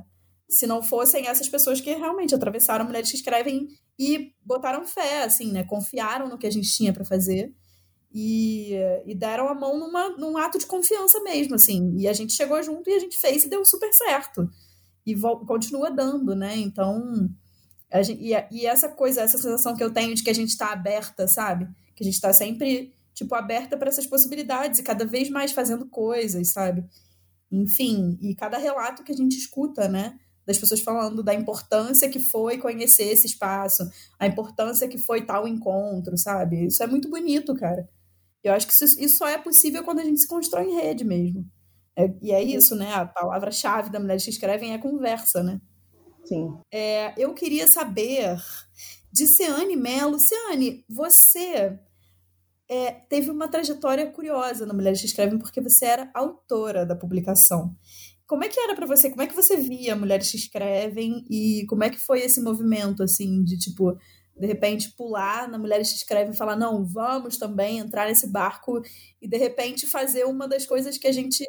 se 0.49 0.67
não 0.67 0.83
fossem 0.83 1.27
essas 1.27 1.47
pessoas 1.47 1.79
que 1.79 1.93
realmente 1.93 2.35
atravessaram 2.35 2.85
mulheres 2.85 3.09
que 3.09 3.15
escrevem 3.15 3.67
e 3.97 4.33
botaram 4.45 4.85
fé, 4.85 5.23
assim, 5.23 5.51
né? 5.51 5.63
Confiaram 5.63 6.27
no 6.27 6.37
que 6.37 6.45
a 6.45 6.51
gente 6.51 6.69
tinha 6.75 6.93
para 6.93 7.05
fazer 7.05 7.53
e, 8.13 8.73
e 9.05 9.15
deram 9.15 9.47
a 9.47 9.53
mão 9.53 9.79
numa, 9.79 10.09
num 10.17 10.37
ato 10.37 10.57
de 10.57 10.65
confiança 10.65 11.21
mesmo, 11.21 11.55
assim. 11.55 11.95
E 11.97 12.07
a 12.07 12.13
gente 12.13 12.33
chegou 12.33 12.61
junto 12.61 12.89
e 12.89 12.93
a 12.93 12.99
gente 12.99 13.17
fez 13.17 13.43
e 13.43 13.49
deu 13.49 13.63
super 13.65 13.91
certo. 13.93 14.49
E 15.05 15.15
continua 15.47 15.89
dando, 15.89 16.35
né? 16.35 16.55
Então, 16.57 17.29
gente, 18.03 18.21
e, 18.21 18.33
e, 18.51 18.65
essa 18.65 18.89
coisa, 18.89 19.21
essa 19.21 19.37
sensação 19.37 19.75
que 19.75 19.83
eu 19.83 19.91
tenho 19.91 20.13
de 20.13 20.23
que 20.23 20.29
a 20.29 20.35
gente 20.35 20.49
está 20.49 20.71
aberta, 20.71 21.27
sabe? 21.27 21.67
Que 21.95 22.03
a 22.03 22.05
gente 22.05 22.15
está 22.15 22.33
sempre, 22.33 22.93
tipo, 23.13 23.33
aberta 23.33 23.77
para 23.77 23.89
essas 23.89 24.05
possibilidades 24.05 24.79
e 24.79 24.83
cada 24.83 25.05
vez 25.05 25.29
mais 25.29 25.51
fazendo 25.51 25.85
coisas, 25.87 26.49
sabe? 26.49 26.85
Enfim, 27.51 28.17
e 28.21 28.35
cada 28.35 28.57
relato 28.57 29.03
que 29.03 29.11
a 29.11 29.15
gente 29.15 29.37
escuta, 29.37 29.87
né? 29.87 30.19
das 30.45 30.57
pessoas 30.57 30.81
falando 30.81 31.21
da 31.23 31.33
importância 31.33 32.09
que 32.09 32.19
foi 32.19 32.57
conhecer 32.57 33.03
esse 33.03 33.27
espaço, 33.27 33.89
a 34.19 34.25
importância 34.25 34.87
que 34.87 34.97
foi 34.97 35.23
tal 35.23 35.47
encontro, 35.47 36.17
sabe? 36.17 36.65
Isso 36.65 36.81
é 36.81 36.87
muito 36.87 37.09
bonito, 37.09 37.53
cara. 37.55 37.87
Eu 38.43 38.53
acho 38.53 38.67
que 38.67 38.73
isso, 38.73 38.99
isso 38.99 39.17
só 39.17 39.27
é 39.27 39.37
possível 39.37 39.83
quando 39.83 39.99
a 39.99 40.03
gente 40.03 40.19
se 40.19 40.27
constrói 40.27 40.65
em 40.65 40.75
rede 40.75 41.03
mesmo. 41.03 41.45
É, 41.95 42.09
e 42.21 42.31
é 42.31 42.41
isso, 42.41 42.75
né? 42.75 42.93
A 42.93 43.05
palavra-chave 43.05 43.89
da 43.89 43.99
Mulheres 43.99 44.23
que 44.23 44.29
Escrevem 44.29 44.73
é 44.73 44.77
conversa, 44.77 45.43
né? 45.43 45.61
Sim. 46.25 46.57
É, 46.71 47.13
eu 47.17 47.33
queria 47.33 47.67
saber 47.67 48.37
de 49.11 49.27
Ciane 49.27 49.75
Mello. 49.75 50.17
Ciane, 50.19 50.85
você 50.89 51.79
é, 52.69 52.91
teve 52.91 53.29
uma 53.29 53.47
trajetória 53.47 54.09
curiosa 54.09 54.65
na 54.65 54.73
Mulheres 54.73 55.01
que 55.01 55.07
Escrevem 55.07 55.37
porque 55.37 55.61
você 55.61 55.85
era 55.85 56.11
autora 56.13 56.85
da 56.85 56.95
publicação. 56.95 57.75
Como 58.25 58.45
é 58.45 58.47
que 58.47 58.59
era 58.59 58.73
para 58.75 58.87
você? 58.87 59.09
Como 59.09 59.21
é 59.21 59.27
que 59.27 59.35
você 59.35 59.57
via 59.57 59.95
Mulheres 59.95 60.31
que 60.31 60.37
Escrevem 60.37 61.25
e 61.29 61.65
como 61.67 61.83
é 61.83 61.89
que 61.89 61.99
foi 61.99 62.21
esse 62.21 62.41
movimento, 62.41 63.03
assim, 63.03 63.43
de 63.43 63.59
tipo, 63.59 63.97
de 64.41 64.47
repente 64.47 64.91
pular 64.97 65.47
na 65.47 65.59
Mulheres 65.59 65.91
que 65.91 65.97
Escrevem 65.97 66.33
e 66.33 66.35
falar, 66.35 66.55
não, 66.55 66.83
vamos 66.83 67.37
também 67.37 67.77
entrar 67.77 68.07
nesse 68.07 68.25
barco 68.25 68.81
e 69.21 69.27
de 69.27 69.37
repente 69.37 69.85
fazer 69.85 70.25
uma 70.25 70.47
das 70.47 70.65
coisas 70.65 70.97
que 70.97 71.07
a 71.07 71.11
gente 71.11 71.45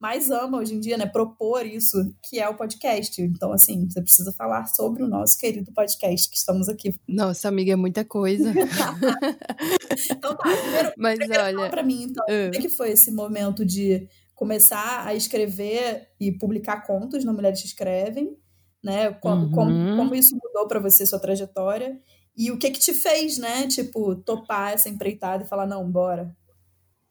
mais 0.00 0.30
ama 0.30 0.56
hoje 0.56 0.74
em 0.74 0.80
dia, 0.80 0.96
né? 0.96 1.04
Propor 1.04 1.66
isso, 1.66 1.94
que 2.24 2.40
é 2.40 2.48
o 2.48 2.56
podcast. 2.56 3.20
Então, 3.20 3.52
assim, 3.52 3.86
você 3.86 4.00
precisa 4.00 4.32
falar 4.32 4.64
sobre 4.64 5.02
o 5.02 5.08
nosso 5.08 5.36
querido 5.36 5.70
podcast 5.74 6.30
que 6.30 6.36
estamos 6.36 6.70
aqui. 6.70 6.94
Nossa, 7.06 7.48
amiga, 7.48 7.74
é 7.74 7.76
muita 7.76 8.02
coisa. 8.02 8.50
então 10.10 10.34
tá, 10.34 10.56
primeiro, 10.56 10.92
Mas 10.96 11.18
primeiro 11.18 11.44
olha, 11.44 11.68
para 11.70 11.82
mim, 11.82 12.04
então, 12.04 12.24
uh. 12.24 12.50
como 12.50 12.56
é 12.56 12.60
que 12.62 12.70
foi 12.70 12.92
esse 12.92 13.12
momento 13.12 13.62
de 13.62 14.08
começar 14.34 15.06
a 15.06 15.14
escrever 15.14 16.08
e 16.18 16.32
publicar 16.32 16.86
contos 16.86 17.26
na 17.26 17.32
Mulheres 17.34 17.60
que 17.60 17.66
Escrevem, 17.66 18.34
né? 18.82 19.12
Como, 19.12 19.44
uhum. 19.44 19.52
como, 19.52 19.96
como 19.98 20.14
isso 20.14 20.34
mudou 20.34 20.66
para 20.66 20.80
você, 20.80 21.04
sua 21.04 21.20
trajetória? 21.20 22.00
E 22.36 22.50
o 22.50 22.58
que 22.58 22.70
que 22.70 22.80
te 22.80 22.94
fez, 22.94 23.38
né? 23.38 23.66
Tipo, 23.66 24.16
topar 24.16 24.72
essa 24.72 24.88
empreitada 24.88 25.44
e 25.44 25.48
falar, 25.48 25.66
não, 25.66 25.88
bora. 25.90 26.34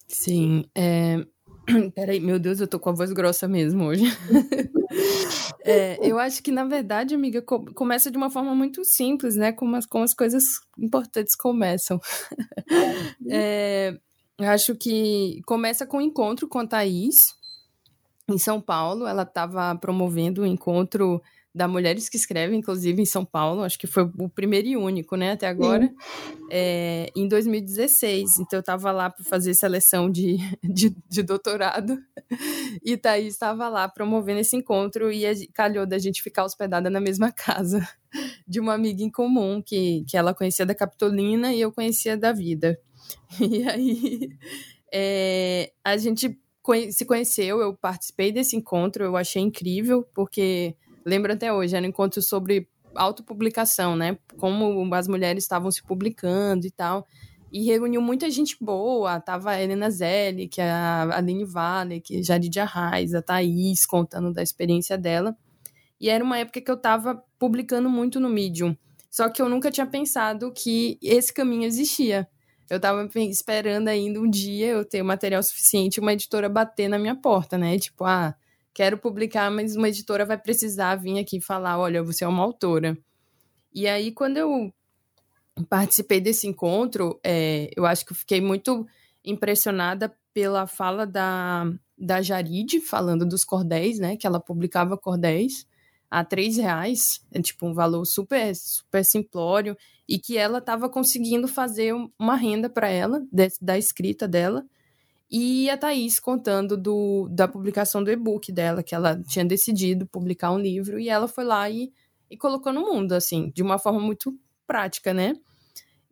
Sim, 0.07 0.65
é, 0.75 1.25
Peraí, 1.95 2.19
meu 2.19 2.39
Deus, 2.39 2.59
eu 2.59 2.67
tô 2.67 2.79
com 2.79 2.89
a 2.89 2.93
voz 2.93 3.11
grossa 3.11 3.47
mesmo 3.47 3.85
hoje. 3.85 4.03
é, 5.63 5.97
eu 6.01 6.19
acho 6.19 6.41
que, 6.41 6.51
na 6.51 6.65
verdade, 6.65 7.15
amiga, 7.15 7.41
co 7.41 7.63
começa 7.73 8.09
de 8.09 8.17
uma 8.17 8.29
forma 8.29 8.53
muito 8.55 8.83
simples, 8.83 9.35
né? 9.35 9.51
Como 9.51 9.75
as, 9.75 9.85
como 9.85 10.03
as 10.03 10.13
coisas 10.13 10.43
importantes 10.77 11.35
começam. 11.35 11.99
é, 13.29 13.97
eu 14.39 14.49
acho 14.49 14.75
que 14.75 15.41
começa 15.45 15.85
com 15.85 15.97
o 15.97 15.99
um 15.99 16.03
encontro 16.03 16.47
com 16.47 16.59
a 16.59 16.67
Thaís, 16.67 17.35
em 18.29 18.37
São 18.37 18.59
Paulo. 18.59 19.05
Ela 19.05 19.23
estava 19.23 19.75
promovendo 19.75 20.41
um 20.41 20.47
encontro 20.47 21.21
da 21.53 21.67
Mulheres 21.67 22.07
que 22.07 22.15
Escrevem, 22.15 22.59
inclusive 22.59 23.01
em 23.01 23.05
São 23.05 23.25
Paulo, 23.25 23.63
acho 23.63 23.77
que 23.77 23.87
foi 23.87 24.09
o 24.17 24.29
primeiro 24.29 24.67
e 24.67 24.77
único, 24.77 25.17
né, 25.17 25.31
até 25.31 25.47
agora, 25.47 25.91
é, 26.49 27.11
em 27.15 27.27
2016. 27.27 28.39
Então 28.39 28.57
eu 28.57 28.61
estava 28.61 28.91
lá 28.91 29.09
para 29.09 29.23
fazer 29.25 29.53
seleção 29.53 30.09
de, 30.09 30.37
de, 30.63 30.95
de, 31.09 31.23
doutorado 31.23 31.97
e 32.83 32.95
Thaís 32.95 33.33
estava 33.33 33.67
lá 33.67 33.87
promovendo 33.89 34.39
esse 34.39 34.55
encontro 34.55 35.11
e 35.11 35.47
calhou 35.53 35.85
da 35.85 35.97
gente 35.97 36.23
ficar 36.23 36.45
hospedada 36.45 36.89
na 36.89 37.01
mesma 37.01 37.31
casa 37.35 37.85
de 38.47 38.59
uma 38.59 38.73
amiga 38.73 39.03
em 39.03 39.09
comum 39.09 39.61
que, 39.61 40.05
que 40.07 40.15
ela 40.15 40.33
conhecia 40.33 40.65
da 40.65 40.75
Capitolina 40.75 41.53
e 41.53 41.61
eu 41.61 41.71
conhecia 41.71 42.17
da 42.17 42.31
vida. 42.31 42.79
E 43.39 43.67
aí 43.67 44.29
é, 44.93 45.71
a 45.83 45.97
gente 45.97 46.37
se 46.91 47.05
conheceu, 47.05 47.59
eu 47.59 47.75
participei 47.75 48.31
desse 48.31 48.55
encontro, 48.55 49.03
eu 49.03 49.17
achei 49.17 49.41
incrível, 49.41 50.03
porque 50.13 50.75
lembro 51.05 51.33
até 51.33 51.51
hoje, 51.51 51.75
era 51.75 51.85
um 51.85 51.89
encontro 51.89 52.21
sobre 52.21 52.67
autopublicação, 52.95 53.95
né? 53.95 54.17
Como 54.37 54.93
as 54.93 55.07
mulheres 55.07 55.43
estavam 55.43 55.71
se 55.71 55.81
publicando 55.83 56.65
e 56.65 56.71
tal. 56.71 57.07
E 57.51 57.63
reuniu 57.65 58.01
muita 58.01 58.29
gente 58.29 58.57
boa. 58.61 59.19
Tava 59.19 59.51
a 59.51 59.61
Helena 59.61 59.89
Zelli, 59.89 60.49
é 60.57 60.69
a 60.69 61.17
Aline 61.17 61.43
Vale, 61.43 61.99
que 61.99 62.23
Jaridia 62.23 62.65
Reis, 62.65 63.13
a 63.13 63.21
Thaís, 63.21 63.85
contando 63.85 64.31
da 64.33 64.41
experiência 64.41 64.97
dela. 64.97 65.35
E 65.99 66.09
era 66.09 66.23
uma 66.23 66.37
época 66.37 66.61
que 66.61 66.71
eu 66.71 66.75
estava 66.75 67.23
publicando 67.37 67.89
muito 67.89 68.19
no 68.19 68.29
Medium. 68.29 68.75
Só 69.09 69.29
que 69.29 69.41
eu 69.41 69.49
nunca 69.49 69.69
tinha 69.69 69.85
pensado 69.85 70.51
que 70.53 70.97
esse 71.01 71.33
caminho 71.33 71.65
existia. 71.65 72.27
Eu 72.69 72.77
estava 72.77 73.07
esperando 73.29 73.89
ainda 73.89 74.19
um 74.21 74.29
dia 74.29 74.67
eu 74.67 74.85
ter 74.85 75.03
material 75.03 75.43
suficiente 75.43 75.99
uma 75.99 76.13
editora 76.13 76.47
bater 76.47 76.87
na 76.87 76.97
minha 76.97 77.15
porta, 77.15 77.57
né? 77.57 77.77
Tipo, 77.77 78.05
ah, 78.05 78.33
quero 78.73 78.97
publicar, 78.97 79.49
mas 79.51 79.75
uma 79.75 79.89
editora 79.89 80.25
vai 80.25 80.37
precisar 80.37 80.95
vir 80.95 81.19
aqui 81.19 81.41
falar: 81.41 81.79
olha, 81.79 82.03
você 82.03 82.23
é 82.23 82.27
uma 82.27 82.43
autora. 82.43 82.97
E 83.73 83.87
aí, 83.87 84.11
quando 84.11 84.37
eu 84.37 84.73
participei 85.69 86.19
desse 86.19 86.47
encontro, 86.47 87.19
é, 87.23 87.69
eu 87.75 87.85
acho 87.85 88.05
que 88.05 88.11
eu 88.11 88.17
fiquei 88.17 88.41
muito 88.41 88.85
impressionada 89.23 90.13
pela 90.33 90.65
fala 90.65 91.05
da, 91.05 91.71
da 91.97 92.21
Jaride, 92.21 92.79
falando 92.79 93.25
dos 93.25 93.43
cordéis, 93.43 93.99
né? 93.99 94.17
Que 94.17 94.27
ela 94.27 94.39
publicava 94.39 94.97
cordéis 94.97 95.65
a 96.11 96.25
três 96.25 96.57
reais, 96.57 97.25
é 97.31 97.41
tipo 97.41 97.65
um 97.65 97.73
valor 97.73 98.03
super, 98.03 98.53
super 98.53 99.05
simplório, 99.05 99.77
e 100.07 100.19
que 100.19 100.37
ela 100.37 100.57
estava 100.57 100.89
conseguindo 100.89 101.47
fazer 101.47 101.93
uma 102.19 102.35
renda 102.35 102.69
para 102.69 102.89
ela, 102.89 103.25
de, 103.31 103.47
da 103.61 103.77
escrita 103.77 104.27
dela, 104.27 104.65
e 105.31 105.69
a 105.69 105.77
Thaís 105.77 106.19
contando 106.19 106.75
do, 106.75 107.29
da 107.31 107.47
publicação 107.47 108.03
do 108.03 108.11
e-book 108.11 108.51
dela, 108.51 108.83
que 108.83 108.93
ela 108.93 109.17
tinha 109.23 109.45
decidido 109.45 110.05
publicar 110.05 110.51
um 110.51 110.59
livro 110.59 110.99
e 110.99 111.07
ela 111.07 111.25
foi 111.25 111.45
lá 111.45 111.69
e, 111.69 111.93
e 112.29 112.35
colocou 112.35 112.73
no 112.73 112.81
mundo, 112.81 113.13
assim, 113.13 113.49
de 113.55 113.63
uma 113.63 113.79
forma 113.79 114.01
muito 114.01 114.37
prática, 114.67 115.13
né? 115.13 115.33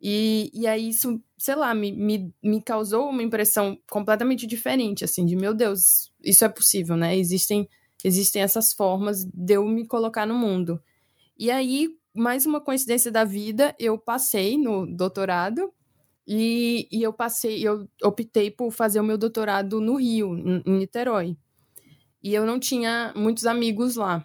E, 0.00 0.50
e 0.54 0.66
aí 0.66 0.88
isso, 0.88 1.22
sei 1.36 1.54
lá, 1.54 1.74
me, 1.74 1.92
me, 1.92 2.34
me 2.42 2.62
causou 2.62 3.10
uma 3.10 3.22
impressão 3.22 3.78
completamente 3.90 4.46
diferente, 4.46 5.04
assim, 5.04 5.26
de 5.26 5.36
meu 5.36 5.52
Deus, 5.52 6.10
isso 6.24 6.42
é 6.42 6.48
possível, 6.48 6.96
né? 6.96 7.14
Existem, 7.14 7.68
existem 8.02 8.40
essas 8.40 8.72
formas 8.72 9.26
de 9.26 9.52
eu 9.52 9.68
me 9.68 9.86
colocar 9.86 10.24
no 10.24 10.34
mundo. 10.34 10.82
E 11.38 11.50
aí, 11.50 11.90
mais 12.14 12.46
uma 12.46 12.60
coincidência 12.62 13.10
da 13.10 13.24
vida, 13.24 13.74
eu 13.78 13.98
passei 13.98 14.56
no 14.56 14.86
doutorado 14.86 15.70
e, 16.32 16.86
e 16.92 17.02
eu 17.02 17.12
passei, 17.12 17.60
eu 17.66 17.88
optei 18.04 18.52
por 18.52 18.70
fazer 18.70 19.00
o 19.00 19.04
meu 19.04 19.18
doutorado 19.18 19.80
no 19.80 19.96
Rio, 19.96 20.38
em, 20.38 20.62
em 20.64 20.78
Niterói. 20.78 21.36
E 22.22 22.32
eu 22.32 22.46
não 22.46 22.60
tinha 22.60 23.12
muitos 23.16 23.46
amigos 23.46 23.96
lá. 23.96 24.24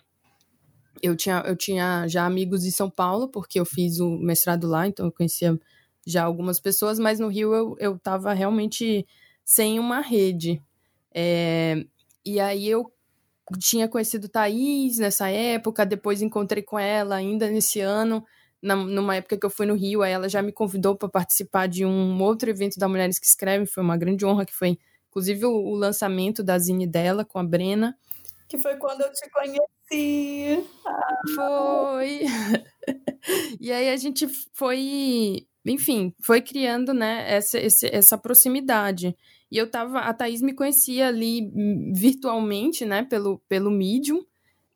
Eu 1.01 1.15
tinha, 1.15 1.43
eu 1.47 1.55
tinha 1.55 2.07
já 2.07 2.23
amigos 2.23 2.63
em 2.63 2.69
São 2.69 2.91
Paulo, 2.91 3.27
porque 3.27 3.59
eu 3.59 3.65
fiz 3.65 3.99
o 3.99 4.19
mestrado 4.19 4.67
lá, 4.67 4.87
então 4.87 5.07
eu 5.07 5.11
conhecia 5.11 5.59
já 6.05 6.23
algumas 6.23 6.59
pessoas, 6.59 6.99
mas 6.99 7.19
no 7.19 7.27
Rio 7.27 7.55
eu, 7.55 7.75
eu 7.79 7.99
realmente 8.35 9.03
sem 9.43 9.79
uma 9.79 9.99
rede. 9.99 10.61
É, 11.11 11.87
e 12.23 12.39
aí 12.39 12.69
eu 12.69 12.93
tinha 13.57 13.87
conhecido 13.87 14.29
Thaís 14.29 14.99
nessa 14.99 15.27
época, 15.29 15.83
depois 15.83 16.21
encontrei 16.21 16.61
com 16.61 16.77
ela 16.77 17.15
ainda 17.15 17.49
nesse 17.49 17.79
ano, 17.79 18.23
na, 18.61 18.75
numa 18.75 19.15
época 19.15 19.37
que 19.37 19.45
eu 19.45 19.49
fui 19.49 19.65
no 19.65 19.75
Rio, 19.75 20.01
aí 20.01 20.11
ela 20.11 20.27
já 20.27 20.41
me 20.41 20.51
convidou 20.51 20.95
para 20.95 21.09
participar 21.09 21.67
de 21.67 21.85
um 21.85 22.21
outro 22.21 22.49
evento 22.49 22.79
da 22.79 22.87
Mulheres 22.87 23.19
que 23.19 23.25
Escrevem, 23.25 23.65
foi 23.65 23.83
uma 23.83 23.97
grande 23.97 24.25
honra, 24.25 24.45
que 24.45 24.53
foi 24.53 24.77
inclusive 25.09 25.45
o, 25.45 25.51
o 25.51 25.75
lançamento 25.75 26.43
da 26.43 26.59
zine 26.59 26.85
dela 26.85 27.23
com 27.23 27.39
a 27.39 27.43
Brena. 27.43 27.97
Que 28.47 28.57
foi 28.57 28.75
quando 28.77 29.01
eu 29.01 29.11
te 29.11 29.29
conheci. 29.29 30.63
Ah. 30.85 31.21
Foi. 31.35 32.21
e 33.59 33.71
aí 33.71 33.89
a 33.89 33.97
gente 33.97 34.27
foi, 34.53 35.47
enfim, 35.65 36.13
foi 36.21 36.41
criando, 36.41 36.93
né, 36.93 37.25
essa, 37.27 37.57
essa 37.59 38.17
proximidade. 38.17 39.15
E 39.49 39.57
eu 39.57 39.69
tava, 39.69 39.99
a 39.99 40.13
Thaís 40.13 40.41
me 40.41 40.53
conhecia 40.53 41.07
ali 41.07 41.49
hum, 41.55 41.93
virtualmente, 41.95 42.83
né, 42.83 43.03
pelo, 43.03 43.39
pelo 43.47 43.71
Medium, 43.71 44.21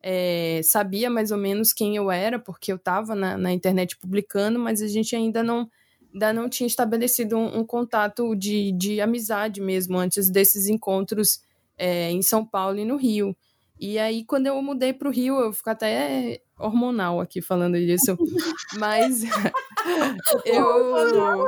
é, 0.01 0.61
sabia 0.63 1.09
mais 1.09 1.31
ou 1.31 1.37
menos 1.37 1.73
quem 1.73 1.95
eu 1.95 2.09
era, 2.09 2.39
porque 2.39 2.71
eu 2.71 2.77
estava 2.77 3.15
na, 3.15 3.37
na, 3.37 3.51
internet 3.51 3.97
publicando, 3.97 4.57
mas 4.57 4.81
a 4.81 4.87
gente 4.87 5.15
ainda 5.15 5.43
não, 5.43 5.69
ainda 6.13 6.31
não 6.31 6.49
tinha 6.49 6.67
estabelecido 6.67 7.37
um, 7.37 7.59
um 7.59 7.65
contato 7.65 8.35
de, 8.35 8.71
de 8.71 9.01
amizade 9.01 9.61
mesmo 9.61 9.97
antes 9.97 10.29
desses 10.29 10.67
encontros 10.67 11.41
é, 11.77 12.11
em 12.11 12.21
São 12.21 12.45
Paulo 12.45 12.79
e 12.79 12.85
no 12.85 12.95
Rio. 12.95 13.35
E 13.79 13.97
aí, 13.97 14.25
quando 14.25 14.47
eu 14.47 14.61
mudei 14.61 14.91
para 14.91 15.07
o 15.07 15.11
Rio, 15.11 15.39
eu 15.39 15.53
fico 15.53 15.69
até 15.69 16.41
hormonal 16.57 17.21
aqui 17.21 17.41
falando 17.41 17.77
disso, 17.77 18.17
mas 18.77 19.23
eu. 20.45 21.45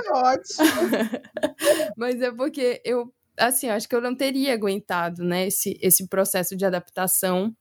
mas 1.98 2.22
é 2.22 2.32
porque 2.32 2.82
eu, 2.86 3.14
assim, 3.38 3.68
acho 3.68 3.88
que 3.88 3.96
eu 3.96 4.02
não 4.02 4.16
teria 4.16 4.54
aguentado, 4.54 5.26
né, 5.26 5.48
esse, 5.48 5.78
esse 5.82 6.08
processo 6.08 6.56
de 6.56 6.66
adaptação 6.66 7.54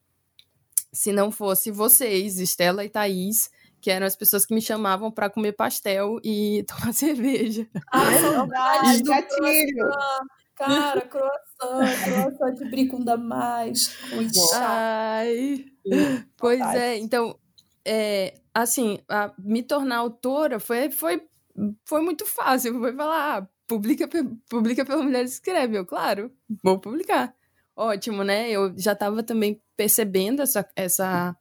se 0.93 1.13
não 1.13 1.31
fosse 1.31 1.71
vocês, 1.71 2.39
Estela 2.39 2.85
e 2.85 2.89
Thaís, 2.89 3.51
que 3.81 3.91
eram 3.91 4.07
as 4.07 4.17
pessoas 4.17 4.45
que 4.45 4.55
me 4.55 4.61
chamavam 4.61 5.11
para 5.11 5.31
comer 5.31 5.53
pastel 5.53 6.19
e 6.23 6.65
tomar 6.69 6.93
cerveja. 6.93 7.67
Ah, 7.93 8.19
saudade 8.19 9.03
do 9.03 9.11
gatilho. 9.11 9.91
Cara, 10.55 11.01
croissant, 11.01 11.89
croissant 12.05 12.55
de 12.55 12.71
bricunda 12.71 13.17
mais, 13.17 13.97
Ai, 14.55 15.65
pois 16.37 16.61
é, 16.61 16.99
então, 16.99 17.35
é, 17.83 18.35
assim, 18.55 18.99
a, 19.09 19.33
me 19.39 19.63
tornar 19.63 19.97
autora 19.97 20.61
foi, 20.61 20.91
foi, 20.91 21.23
foi 21.87 22.03
muito 22.03 22.27
fácil. 22.27 22.79
Foi 22.79 22.95
falar, 22.95 23.39
ah, 23.39 23.49
publica, 23.67 24.09
publica 24.51 24.85
pela 24.85 25.03
mulher 25.03 25.25
escreve. 25.25 25.79
Eu, 25.79 25.87
claro, 25.87 26.31
vou 26.63 26.79
publicar. 26.79 27.35
Ótimo, 27.81 28.23
né? 28.23 28.51
Eu 28.51 28.75
já 28.77 28.93
estava 28.93 29.23
também 29.23 29.59
percebendo 29.75 30.43
essa, 30.43 30.69
essa. 30.77 31.35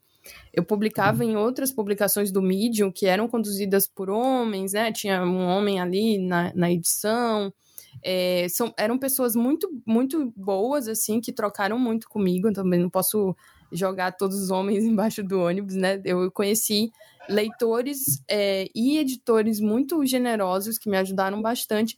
Eu 0.54 0.64
publicava 0.64 1.26
em 1.26 1.36
outras 1.36 1.70
publicações 1.70 2.32
do 2.32 2.42
Medium 2.42 2.94
que 2.94 3.06
eram 3.08 3.28
conduzidas 3.28 3.86
por 3.90 4.10
homens, 4.10 4.72
né? 4.72 4.90
Tinha 4.90 5.22
um 5.22 5.46
homem 5.46 5.82
ali 5.82 6.18
na, 6.18 6.54
na 6.56 6.72
edição. 6.72 7.54
É, 8.02 8.48
são, 8.48 8.74
eram 8.78 8.98
pessoas 8.98 9.36
muito, 9.36 9.70
muito 9.86 10.32
boas, 10.34 10.88
assim, 10.88 11.20
que 11.20 11.34
trocaram 11.34 11.78
muito 11.78 12.08
comigo. 12.08 12.54
Também 12.54 12.80
não 12.80 12.90
posso 12.90 13.36
jogar 13.70 14.14
todos 14.14 14.42
os 14.42 14.50
homens 14.50 14.86
embaixo 14.88 15.22
do 15.22 15.42
ônibus, 15.42 15.76
né? 15.76 16.02
Eu 16.06 16.32
conheci 16.32 16.90
leitores 17.30 18.24
é, 18.28 18.68
e 18.76 18.98
editores 18.98 19.60
muito 19.60 20.04
generosos 20.06 20.78
que 20.78 20.90
me 20.90 20.98
ajudaram 20.98 21.42
bastante, 21.42 21.98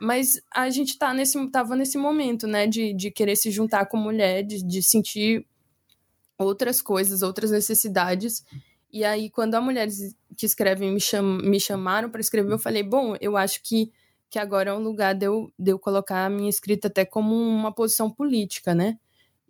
mas 0.00 0.40
a 0.52 0.68
gente 0.68 0.98
tá 0.98 1.14
nesse, 1.14 1.50
tava 1.50 1.76
nesse 1.76 1.96
momento, 1.96 2.46
né, 2.46 2.66
de, 2.66 2.92
de 2.92 3.10
querer 3.10 3.36
se 3.36 3.50
juntar 3.50 3.86
com 3.86 3.96
mulher, 3.96 4.42
de, 4.42 4.62
de 4.66 4.82
sentir 4.82 5.46
outras 6.36 6.82
coisas, 6.82 7.22
outras 7.22 7.52
necessidades. 7.52 8.44
E 8.92 9.04
aí, 9.04 9.30
quando 9.30 9.54
as 9.54 9.64
mulheres 9.64 10.16
que 10.36 10.44
escrevem 10.44 10.92
me, 10.92 11.00
cham, 11.00 11.22
me 11.22 11.60
chamaram 11.60 12.10
para 12.10 12.20
escrever, 12.20 12.52
eu 12.52 12.58
falei, 12.58 12.82
bom, 12.82 13.16
eu 13.20 13.36
acho 13.36 13.62
que, 13.62 13.90
que 14.28 14.38
agora 14.38 14.70
é 14.70 14.74
um 14.74 14.82
lugar 14.82 15.14
de 15.14 15.26
eu, 15.26 15.52
de 15.58 15.70
eu 15.70 15.78
colocar 15.78 16.26
a 16.26 16.30
minha 16.30 16.50
escrita 16.50 16.88
até 16.88 17.04
como 17.04 17.34
uma 17.34 17.72
posição 17.72 18.10
política, 18.10 18.74
né? 18.74 18.98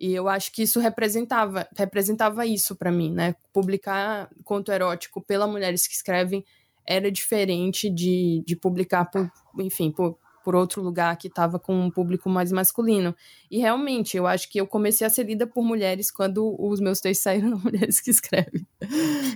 E 0.03 0.13
eu 0.13 0.27
acho 0.27 0.51
que 0.51 0.63
isso 0.63 0.81
representava, 0.81 1.65
representava 1.77 2.45
isso 2.45 2.75
para 2.75 2.91
mim, 2.91 3.09
né? 3.09 3.37
Publicar 3.53 4.29
conto 4.43 4.69
erótico 4.69 5.21
pela 5.21 5.47
mulheres 5.47 5.87
que 5.87 5.93
escrevem 5.93 6.43
era 6.85 7.09
diferente 7.09 7.89
de, 7.89 8.43
de 8.45 8.53
publicar 8.53 9.05
por, 9.05 9.31
enfim, 9.59 9.89
por, 9.89 10.17
por 10.43 10.55
outro 10.55 10.81
lugar 10.81 11.15
que 11.15 11.29
estava 11.29 11.57
com 11.57 11.73
um 11.73 11.89
público 11.89 12.29
mais 12.29 12.51
masculino. 12.51 13.15
E 13.49 13.59
realmente, 13.59 14.17
eu 14.17 14.27
acho 14.27 14.49
que 14.49 14.59
eu 14.59 14.67
comecei 14.67 15.07
a 15.07 15.09
ser 15.09 15.23
lida 15.23 15.47
por 15.47 15.63
mulheres 15.63 16.11
quando 16.11 16.53
os 16.59 16.81
meus 16.81 16.99
textos 16.99 17.23
saíram 17.23 17.55
de 17.55 17.63
mulheres 17.63 18.01
que 18.01 18.11
escrevem. 18.11 18.67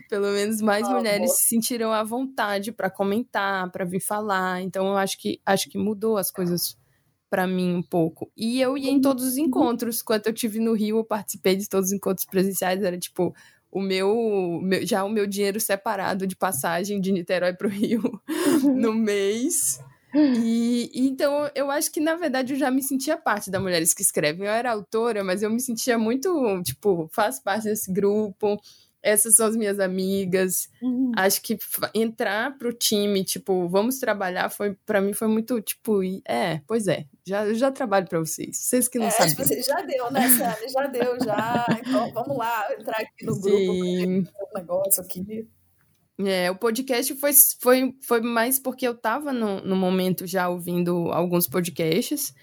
Pelo 0.09 0.33
menos 0.33 0.59
mais 0.59 0.85
ah, 0.85 0.95
mulheres 0.95 1.27
boa. 1.27 1.37
se 1.37 1.47
sentiram 1.47 1.93
à 1.93 2.03
vontade 2.03 2.73
para 2.73 2.89
comentar, 2.89 3.71
para 3.71 3.85
vir 3.85 4.01
falar. 4.01 4.61
Então 4.61 4.85
eu 4.85 4.97
acho 4.97 5.17
que 5.17 5.39
acho 5.45 5.69
que 5.69 5.77
mudou 5.77 6.17
as 6.17 6.29
coisas 6.29 6.77
para 7.29 7.47
mim 7.47 7.75
um 7.75 7.83
pouco. 7.83 8.31
E 8.35 8.61
eu 8.61 8.77
ia 8.77 8.91
em 8.91 9.01
todos 9.01 9.23
os 9.25 9.37
encontros. 9.37 10.01
Quando 10.01 10.27
eu 10.27 10.33
tive 10.33 10.59
no 10.59 10.73
Rio, 10.73 10.97
eu 10.97 11.03
participei 11.03 11.55
de 11.55 11.67
todos 11.67 11.89
os 11.89 11.93
encontros 11.93 12.25
presenciais. 12.25 12.83
Era 12.83 12.97
tipo 12.97 13.35
o 13.71 13.81
meu, 13.81 14.59
meu 14.61 14.85
já 14.85 15.03
o 15.03 15.09
meu 15.09 15.27
dinheiro 15.27 15.59
separado 15.59 16.25
de 16.25 16.35
passagem 16.35 17.01
de 17.01 17.11
Niterói 17.11 17.53
para 17.53 17.67
o 17.67 17.69
Rio 17.69 18.01
no 18.75 18.93
mês. 18.93 19.79
E, 20.15 20.89
então 20.95 21.49
eu 21.53 21.69
acho 21.69 21.91
que 21.91 21.99
na 21.99 22.15
verdade 22.15 22.53
eu 22.53 22.57
já 22.57 22.71
me 22.71 22.81
sentia 22.81 23.17
parte 23.17 23.51
da 23.51 23.59
Mulheres 23.59 23.93
que 23.93 24.01
Escrevem. 24.01 24.47
Eu 24.47 24.53
era 24.53 24.71
autora, 24.71 25.23
mas 25.23 25.43
eu 25.43 25.49
me 25.49 25.59
sentia 25.59 25.97
muito, 25.97 26.61
tipo, 26.63 27.09
faço 27.11 27.43
parte 27.43 27.65
desse 27.65 27.91
grupo 27.91 28.59
essas 29.01 29.35
são 29.35 29.47
as 29.47 29.55
minhas 29.55 29.79
amigas. 29.79 30.69
Uhum. 30.81 31.11
Acho 31.15 31.41
que 31.41 31.57
entrar 31.93 32.57
pro 32.57 32.73
time, 32.73 33.23
tipo, 33.23 33.67
vamos 33.67 33.99
trabalhar, 33.99 34.49
foi 34.49 34.75
para 34.85 35.01
mim 35.01 35.13
foi 35.13 35.27
muito, 35.27 35.61
tipo, 35.61 36.01
é, 36.27 36.61
pois 36.67 36.87
é, 36.87 37.05
já, 37.25 37.53
já 37.53 37.71
trabalho 37.71 38.07
para 38.07 38.19
vocês. 38.19 38.57
Vocês 38.57 38.87
que 38.87 38.99
não 38.99 39.07
é, 39.07 39.11
sabem. 39.11 39.35
Tipo, 39.35 39.63
já 39.63 39.81
deu, 39.81 40.11
né, 40.11 40.29
Sally? 40.29 40.69
Já 40.69 40.87
deu, 40.87 41.17
já. 41.23 41.65
Então, 41.79 42.11
vamos 42.11 42.37
lá, 42.37 42.67
entrar 42.77 42.97
aqui 42.97 43.25
no 43.25 43.39
grupo, 43.39 43.57
um 43.57 44.23
negócio 44.55 45.01
aqui. 45.01 45.47
É, 46.19 46.49
o 46.49 46.55
podcast 46.55 47.13
foi, 47.15 47.31
foi, 47.59 47.95
foi 48.01 48.21
mais 48.21 48.57
porque 48.57 48.87
eu 48.87 48.95
tava 48.95 49.31
no, 49.31 49.61
no 49.61 49.75
momento 49.75 50.25
já 50.25 50.49
ouvindo 50.49 51.11
alguns 51.11 51.47
podcasts. 51.47 52.33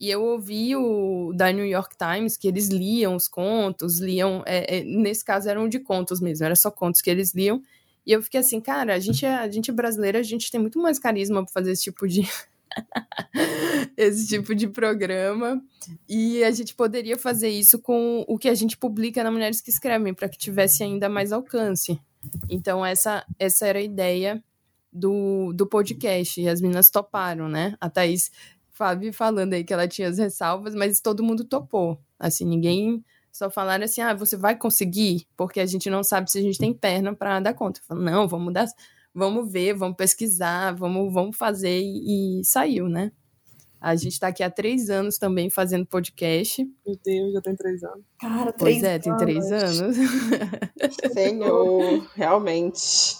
E 0.00 0.08
eu 0.08 0.24
ouvi 0.24 0.74
o 0.74 1.30
da 1.34 1.52
New 1.52 1.66
York 1.66 1.94
Times 1.94 2.34
que 2.38 2.48
eles 2.48 2.68
liam 2.68 3.14
os 3.14 3.28
contos, 3.28 4.00
liam. 4.00 4.42
É, 4.46 4.78
é, 4.78 4.82
nesse 4.84 5.22
caso 5.22 5.48
eram 5.48 5.68
de 5.68 5.78
contos 5.78 6.22
mesmo, 6.22 6.46
era 6.46 6.56
só 6.56 6.70
contos 6.70 7.02
que 7.02 7.10
eles 7.10 7.34
liam. 7.34 7.62
E 8.06 8.12
eu 8.12 8.22
fiquei 8.22 8.40
assim, 8.40 8.62
cara, 8.62 8.94
a 8.94 8.98
gente, 8.98 9.26
é, 9.26 9.34
a 9.34 9.48
gente 9.50 9.70
é 9.70 9.74
brasileira, 9.74 10.18
a 10.18 10.22
gente 10.22 10.50
tem 10.50 10.58
muito 10.58 10.78
mais 10.78 10.98
carisma 10.98 11.44
para 11.44 11.52
fazer 11.52 11.72
esse 11.72 11.82
tipo 11.82 12.08
de. 12.08 12.22
esse 13.94 14.26
tipo 14.26 14.54
de 14.54 14.68
programa. 14.68 15.62
E 16.08 16.42
a 16.44 16.50
gente 16.50 16.74
poderia 16.74 17.18
fazer 17.18 17.50
isso 17.50 17.78
com 17.78 18.24
o 18.26 18.38
que 18.38 18.48
a 18.48 18.54
gente 18.54 18.78
publica 18.78 19.22
na 19.22 19.30
Mulheres 19.30 19.60
que 19.60 19.68
Escrevem, 19.68 20.14
para 20.14 20.30
que 20.30 20.38
tivesse 20.38 20.82
ainda 20.82 21.10
mais 21.10 21.30
alcance. 21.30 22.00
Então, 22.48 22.84
essa, 22.84 23.22
essa 23.38 23.66
era 23.66 23.78
a 23.78 23.82
ideia 23.82 24.42
do, 24.90 25.52
do 25.52 25.66
podcast. 25.66 26.40
E 26.40 26.48
as 26.48 26.62
meninas 26.62 26.88
toparam, 26.88 27.50
né? 27.50 27.76
A 27.78 27.90
Thaís 27.90 28.30
Fábio 28.80 29.12
falando 29.12 29.52
aí 29.52 29.62
que 29.62 29.74
ela 29.74 29.86
tinha 29.86 30.08
as 30.08 30.16
ressalvas, 30.16 30.74
mas 30.74 31.02
todo 31.02 31.22
mundo 31.22 31.44
topou. 31.44 32.00
Assim, 32.18 32.46
ninguém 32.46 33.04
só 33.30 33.50
falaram 33.50 33.84
assim: 33.84 34.00
ah, 34.00 34.14
você 34.14 34.38
vai 34.38 34.56
conseguir, 34.56 35.26
porque 35.36 35.60
a 35.60 35.66
gente 35.66 35.90
não 35.90 36.02
sabe 36.02 36.30
se 36.30 36.38
a 36.38 36.40
gente 36.40 36.58
tem 36.58 36.72
perna 36.72 37.14
para 37.14 37.40
dar 37.40 37.52
conta. 37.52 37.82
Falei, 37.86 38.04
não, 38.04 38.26
vamos 38.26 38.54
dar, 38.54 38.66
vamos 39.14 39.52
ver, 39.52 39.74
vamos 39.74 39.98
pesquisar, 39.98 40.74
vamos, 40.74 41.12
vamos 41.12 41.36
fazer 41.36 41.78
e, 41.78 42.40
e 42.40 42.44
saiu, 42.46 42.88
né? 42.88 43.12
A 43.78 43.94
gente 43.96 44.12
está 44.12 44.28
aqui 44.28 44.42
há 44.42 44.50
três 44.50 44.88
anos 44.88 45.18
também 45.18 45.50
fazendo 45.50 45.84
podcast. 45.84 46.64
Meu 46.86 46.98
Deus, 47.04 47.34
já 47.34 47.42
tem 47.42 47.54
três 47.54 47.84
anos. 47.84 48.04
Cara, 48.18 48.50
três 48.50 48.80
Pois 48.80 48.82
é, 48.82 48.98
tem 48.98 49.14
três 49.18 49.52
anos. 49.52 49.96
Senhor, 51.12 52.08
realmente. 52.14 53.18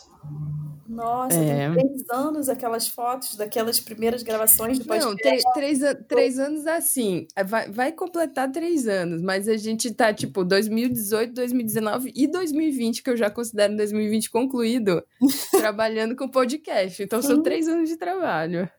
Nossa, 1.00 1.34
é. 1.34 1.74
tem 1.74 1.86
três 1.88 2.10
anos 2.10 2.48
aquelas 2.50 2.86
fotos 2.86 3.34
daquelas 3.34 3.80
primeiras 3.80 4.22
gravações 4.22 4.78
do 4.78 4.84
podcast. 4.84 5.08
Não, 5.08 5.16
três, 5.16 5.78
três, 5.78 5.96
três 6.06 6.38
anos 6.38 6.66
assim. 6.66 7.26
É, 7.34 7.42
vai, 7.42 7.70
vai 7.70 7.90
completar 7.90 8.52
três 8.52 8.86
anos, 8.86 9.22
mas 9.22 9.48
a 9.48 9.56
gente 9.56 9.90
tá, 9.94 10.12
tipo, 10.12 10.44
2018, 10.44 11.32
2019 11.32 12.12
e 12.14 12.26
2020, 12.26 13.02
que 13.02 13.08
eu 13.08 13.16
já 13.16 13.30
considero 13.30 13.74
2020 13.76 14.30
concluído, 14.30 15.02
trabalhando 15.50 16.14
com 16.14 16.28
podcast. 16.28 17.02
Então 17.02 17.22
são 17.22 17.42
três 17.42 17.66
anos 17.66 17.88
de 17.88 17.96
trabalho. 17.96 18.70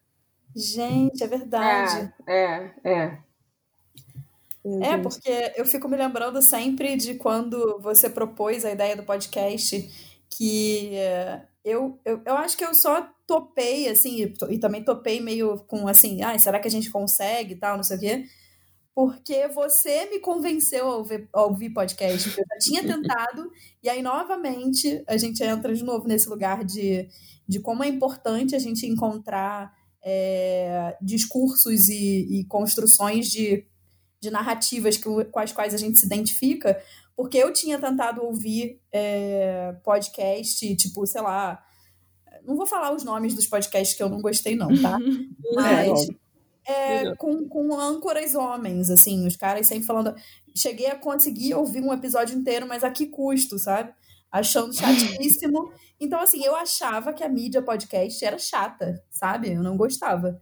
Gente, 0.55 1.23
é 1.23 1.27
verdade. 1.27 2.13
É, 2.27 2.71
é, 2.83 2.93
é. 2.93 3.17
É, 4.83 4.97
porque 4.97 5.53
eu 5.55 5.65
fico 5.65 5.87
me 5.87 5.97
lembrando 5.97 6.39
sempre 6.39 6.95
de 6.95 7.15
quando 7.15 7.79
você 7.79 8.07
propôs 8.07 8.63
a 8.63 8.71
ideia 8.71 8.95
do 8.95 9.01
podcast, 9.01 9.89
que 10.29 10.91
eu, 11.63 11.99
eu, 12.03 12.21
eu 12.25 12.35
acho 12.37 12.57
que 12.57 12.65
eu 12.65 12.73
só 12.73 13.07
topei, 13.27 13.87
assim, 13.87 14.33
e, 14.49 14.57
também 14.57 14.83
topei 14.83 15.21
meio 15.21 15.57
com 15.67 15.87
assim, 15.87 16.21
ah, 16.21 16.37
será 16.37 16.59
que 16.59 16.67
a 16.67 16.71
gente 16.71 16.89
consegue 16.89 17.53
e 17.53 17.57
tal, 17.57 17.77
não 17.77 17.83
sei 17.83 17.97
o 17.97 17.99
quê. 17.99 18.25
Porque 18.93 19.47
você 19.47 20.05
me 20.07 20.19
convenceu 20.19 20.87
a 20.87 20.97
ouvir, 20.97 21.29
a 21.31 21.43
ouvir 21.43 21.69
podcast. 21.69 22.27
Eu 22.27 22.45
já 22.45 22.57
tinha 22.59 22.83
tentado, 22.85 23.49
e 23.81 23.87
aí, 23.87 24.01
novamente, 24.01 25.01
a 25.07 25.15
gente 25.15 25.41
entra 25.43 25.73
de 25.73 25.83
novo 25.83 26.07
nesse 26.07 26.27
lugar 26.27 26.65
de, 26.65 27.07
de 27.47 27.59
como 27.61 27.83
é 27.83 27.87
importante 27.87 28.53
a 28.53 28.59
gente 28.59 28.85
encontrar 28.85 29.73
é, 30.03 30.97
discursos 31.01 31.87
e, 31.87 32.39
e 32.39 32.45
construções 32.45 33.27
de, 33.29 33.65
de 34.19 34.29
narrativas 34.29 34.97
que, 34.97 35.03
com 35.03 35.39
as 35.39 35.51
quais 35.53 35.73
a 35.73 35.77
gente 35.77 35.97
se 35.97 36.05
identifica, 36.05 36.81
porque 37.21 37.37
eu 37.37 37.53
tinha 37.53 37.77
tentado 37.77 38.23
ouvir 38.23 38.81
é, 38.91 39.75
podcast, 39.83 40.75
tipo, 40.75 41.05
sei 41.05 41.21
lá. 41.21 41.63
Não 42.43 42.55
vou 42.55 42.65
falar 42.65 42.91
os 42.95 43.03
nomes 43.03 43.35
dos 43.35 43.45
podcasts 43.45 43.95
que 43.95 44.01
eu 44.01 44.09
não 44.09 44.19
gostei, 44.19 44.55
não, 44.55 44.69
tá? 44.81 44.97
Mas. 45.53 46.07
É, 46.67 47.15
com, 47.17 47.47
com 47.47 47.79
âncoras 47.79 48.33
homens, 48.33 48.89
assim, 48.89 49.27
os 49.27 49.35
caras 49.35 49.67
sempre 49.67 49.85
falando. 49.85 50.15
Cheguei 50.55 50.87
a 50.87 50.95
conseguir 50.95 51.53
ouvir 51.53 51.83
um 51.83 51.93
episódio 51.93 52.35
inteiro, 52.35 52.67
mas 52.67 52.83
a 52.83 52.89
que 52.89 53.05
custo, 53.05 53.59
sabe? 53.59 53.93
Achando 54.31 54.73
chatíssimo. 54.73 55.71
Então, 56.03 56.19
assim, 56.19 56.43
eu 56.43 56.55
achava 56.55 57.13
que 57.13 57.23
a 57.23 57.29
mídia 57.29 57.61
podcast 57.61 58.25
era 58.25 58.39
chata, 58.39 59.03
sabe? 59.11 59.53
Eu 59.53 59.61
não 59.61 59.77
gostava. 59.77 60.39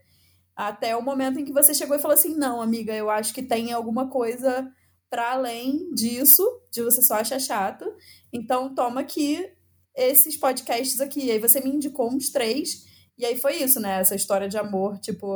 Até 0.55 0.95
o 0.95 1.03
momento 1.03 1.37
em 1.37 1.43
que 1.43 1.51
você 1.51 1.73
chegou 1.73 1.97
e 1.97 1.99
falou 1.99 2.15
assim: 2.15 2.33
não, 2.37 2.61
amiga, 2.61 2.93
eu 2.93 3.09
acho 3.09 3.33
que 3.33 3.43
tem 3.43 3.73
alguma 3.73 4.07
coisa 4.07 4.71
para 5.09 5.33
além 5.33 5.91
disso, 5.93 6.43
de 6.71 6.83
você 6.83 7.01
só 7.01 7.15
achar 7.15 7.39
chato. 7.39 7.85
Então, 8.31 8.73
toma 8.75 9.01
aqui 9.01 9.49
esses 9.95 10.37
podcasts 10.37 11.01
aqui. 11.01 11.25
E 11.25 11.31
aí 11.31 11.39
você 11.39 11.59
me 11.59 11.69
indicou 11.69 12.09
uns 12.09 12.29
três. 12.29 12.85
E 13.17 13.25
aí 13.25 13.35
foi 13.35 13.57
isso, 13.57 13.79
né? 13.79 13.99
Essa 13.99 14.15
história 14.15 14.47
de 14.47 14.57
amor, 14.57 14.97
tipo, 14.99 15.35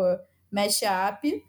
mashup. 0.51 1.43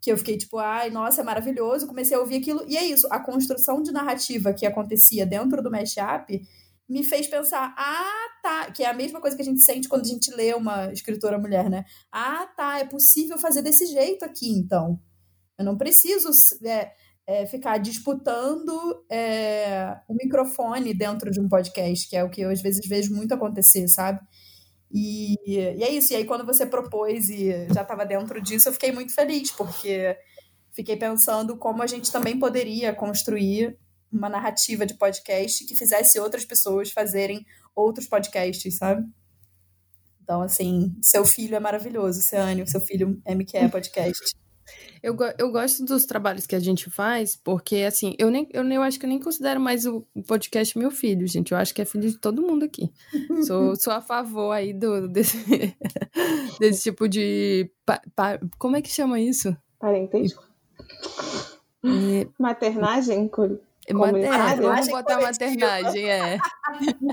Que 0.00 0.10
eu 0.10 0.16
fiquei 0.16 0.36
tipo, 0.36 0.58
ai, 0.58 0.90
nossa, 0.90 1.20
é 1.20 1.24
maravilhoso. 1.24 1.86
Comecei 1.86 2.16
a 2.16 2.20
ouvir 2.20 2.36
aquilo. 2.36 2.64
E 2.68 2.76
é 2.76 2.84
isso, 2.84 3.06
a 3.10 3.18
construção 3.20 3.82
de 3.82 3.92
narrativa 3.92 4.52
que 4.52 4.66
acontecia 4.66 5.24
dentro 5.24 5.62
do 5.62 5.70
mashup 5.70 6.40
me 6.88 7.02
fez 7.02 7.26
pensar, 7.26 7.74
ah, 7.76 8.28
tá. 8.42 8.70
Que 8.70 8.82
é 8.82 8.90
a 8.90 8.94
mesma 8.94 9.20
coisa 9.20 9.34
que 9.34 9.42
a 9.42 9.44
gente 9.44 9.64
sente 9.64 9.88
quando 9.88 10.04
a 10.04 10.08
gente 10.08 10.30
lê 10.34 10.52
uma 10.52 10.92
escritora 10.92 11.38
mulher, 11.38 11.70
né? 11.70 11.84
Ah, 12.10 12.46
tá, 12.56 12.78
é 12.78 12.84
possível 12.84 13.38
fazer 13.38 13.62
desse 13.62 13.86
jeito 13.86 14.24
aqui, 14.24 14.50
então. 14.50 15.00
Eu 15.58 15.64
não 15.64 15.78
preciso 15.78 16.30
é, 16.64 16.92
é, 17.32 17.46
ficar 17.46 17.78
disputando 17.78 19.02
é, 19.10 19.96
o 20.06 20.12
microfone 20.14 20.92
dentro 20.92 21.30
de 21.30 21.40
um 21.40 21.48
podcast, 21.48 22.06
que 22.06 22.14
é 22.14 22.22
o 22.22 22.28
que 22.28 22.42
eu 22.42 22.50
às 22.50 22.60
vezes 22.60 22.86
vejo 22.86 23.14
muito 23.14 23.32
acontecer, 23.32 23.88
sabe? 23.88 24.20
E, 24.92 25.36
e 25.46 25.82
é 25.82 25.90
isso. 25.90 26.12
E 26.12 26.16
aí, 26.16 26.24
quando 26.26 26.44
você 26.44 26.66
propôs 26.66 27.30
e 27.30 27.66
já 27.72 27.80
estava 27.80 28.04
dentro 28.04 28.38
disso, 28.38 28.68
eu 28.68 28.72
fiquei 28.74 28.92
muito 28.92 29.14
feliz, 29.14 29.50
porque 29.50 30.14
fiquei 30.72 30.94
pensando 30.94 31.56
como 31.56 31.82
a 31.82 31.86
gente 31.86 32.12
também 32.12 32.38
poderia 32.38 32.94
construir 32.94 33.78
uma 34.12 34.28
narrativa 34.28 34.84
de 34.84 34.92
podcast 34.92 35.64
que 35.64 35.74
fizesse 35.74 36.20
outras 36.20 36.44
pessoas 36.44 36.90
fazerem 36.90 37.46
outros 37.74 38.06
podcasts, 38.06 38.76
sabe? 38.76 39.06
Então, 40.22 40.42
assim, 40.42 40.94
seu 41.00 41.24
filho 41.24 41.56
é 41.56 41.60
maravilhoso, 41.60 42.20
Ceane, 42.20 42.68
seu 42.68 42.80
filho 42.80 43.20
MQ 43.26 43.70
Podcast. 43.70 44.41
Eu, 45.02 45.16
eu 45.38 45.50
gosto 45.50 45.84
dos 45.84 46.04
trabalhos 46.04 46.46
que 46.46 46.54
a 46.54 46.60
gente 46.60 46.88
faz, 46.90 47.36
porque, 47.36 47.76
assim, 47.76 48.14
eu, 48.18 48.30
nem, 48.30 48.48
eu, 48.52 48.64
eu 48.64 48.82
acho 48.82 48.98
que 48.98 49.06
eu 49.06 49.08
nem 49.08 49.18
considero 49.18 49.60
mais 49.60 49.84
o, 49.84 50.06
podcast 50.26 50.78
meu 50.78 50.90
filho, 50.90 51.26
gente. 51.26 51.52
Eu 51.52 51.58
acho 51.58 51.74
que 51.74 51.82
é 51.82 51.84
filho 51.84 52.08
de 52.08 52.18
todo 52.18 52.42
mundo 52.42 52.64
aqui. 52.64 52.90
sou, 53.46 53.76
sou 53.76 53.92
a 53.92 54.00
favor 54.00 54.52
aí 54.52 54.72
do, 54.72 55.08
desse, 55.08 55.36
desse 56.60 56.82
tipo 56.82 57.08
de. 57.08 57.70
Pa, 57.84 58.00
pa, 58.14 58.38
como 58.58 58.76
é 58.76 58.82
que 58.82 58.90
chama 58.90 59.20
isso? 59.20 59.56
Parentesco? 59.78 60.44
É... 61.84 62.26
Maternagem? 62.38 63.28
É, 63.88 63.92
maternagem, 63.92 64.60
vamos 64.60 64.88
botar 64.88 65.20
maternagem, 65.20 66.08
é. 66.08 66.38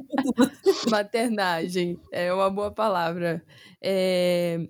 maternagem, 0.90 2.00
é 2.12 2.32
uma 2.32 2.50
boa 2.50 2.70
palavra. 2.70 3.44
É, 3.82 4.68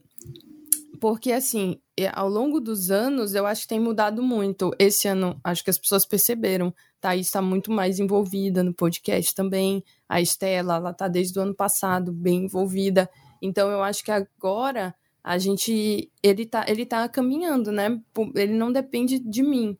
porque, 0.99 1.31
assim, 1.31 1.79
ao 2.13 2.29
longo 2.29 2.59
dos 2.59 2.91
anos, 2.91 3.35
eu 3.35 3.45
acho 3.45 3.63
que 3.63 3.67
tem 3.67 3.79
mudado 3.79 4.21
muito. 4.21 4.71
Esse 4.77 5.07
ano, 5.07 5.39
acho 5.43 5.63
que 5.63 5.69
as 5.69 5.77
pessoas 5.77 6.05
perceberam. 6.05 6.73
Thaís 6.99 7.27
está 7.27 7.41
muito 7.41 7.71
mais 7.71 7.99
envolvida 7.99 8.63
no 8.63 8.73
podcast 8.73 9.33
também. 9.33 9.83
A 10.07 10.21
Estela, 10.21 10.75
ela 10.75 10.91
está 10.91 11.07
desde 11.07 11.37
o 11.39 11.41
ano 11.41 11.55
passado 11.55 12.11
bem 12.11 12.45
envolvida. 12.45 13.09
Então, 13.41 13.69
eu 13.69 13.81
acho 13.81 14.03
que 14.03 14.11
agora 14.11 14.93
a 15.23 15.37
gente. 15.37 16.11
Ele 16.21 16.43
está 16.43 16.65
ele 16.67 16.85
tá 16.85 17.07
caminhando, 17.07 17.71
né? 17.71 17.99
Ele 18.35 18.53
não 18.53 18.71
depende 18.71 19.19
de 19.19 19.43
mim. 19.43 19.77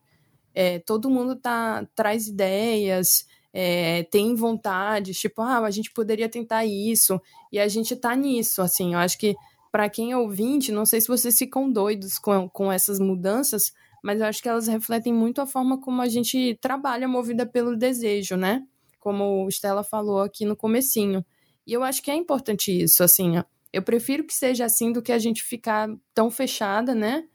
É, 0.54 0.80
todo 0.80 1.10
mundo 1.10 1.36
tá, 1.36 1.88
traz 1.96 2.28
ideias, 2.28 3.26
é, 3.54 4.04
tem 4.04 4.36
vontade, 4.36 5.14
tipo, 5.14 5.42
ah, 5.42 5.60
a 5.60 5.72
gente 5.72 5.92
poderia 5.92 6.30
tentar 6.30 6.66
isso. 6.66 7.22
E 7.52 7.60
a 7.60 7.68
gente 7.68 7.96
tá 7.96 8.16
nisso, 8.16 8.62
assim. 8.62 8.94
Eu 8.94 9.00
acho 9.00 9.18
que 9.18 9.36
para 9.72 9.90
quem 9.90 10.12
é 10.12 10.18
ouvinte, 10.18 10.72
não 10.72 10.86
sei 10.86 11.00
se 11.02 11.08
vocês 11.08 11.38
ficam 11.38 11.72
doidos 11.72 12.18
com, 12.18 12.50
com 12.50 12.72
essas 12.72 13.00
mudanças, 13.00 13.72
mas 14.04 14.20
eu 14.20 14.26
acho 14.26 14.42
que 14.42 14.50
elas 14.50 14.68
refletem 14.68 15.14
muito 15.14 15.42
a 15.42 15.46
forma 15.46 15.80
como 15.80 16.02
a 16.02 16.08
gente 16.08 16.58
trabalha 16.62 17.08
movida 17.08 17.46
pelo 17.46 17.76
desejo, 17.76 18.36
né? 18.36 18.64
Como 19.00 19.46
o 19.46 19.50
Stella 19.50 19.84
falou 19.84 20.22
aqui 20.22 20.46
no 20.46 20.56
comecinho. 20.56 21.26
E 21.68 21.74
eu 21.74 21.84
acho 21.84 22.02
que 22.02 22.10
é 22.10 22.16
importante 22.16 22.72
isso, 22.72 23.04
assim, 23.04 23.36
eu 23.72 23.82
prefiro 23.82 24.24
que 24.24 24.34
seja 24.34 24.66
assim 24.66 24.92
do 24.92 25.02
que 25.02 25.12
a 25.12 25.20
gente 25.20 25.44
ficar 25.44 25.88
tão 26.14 26.32
fechada, 26.32 26.96
né? 26.96 27.26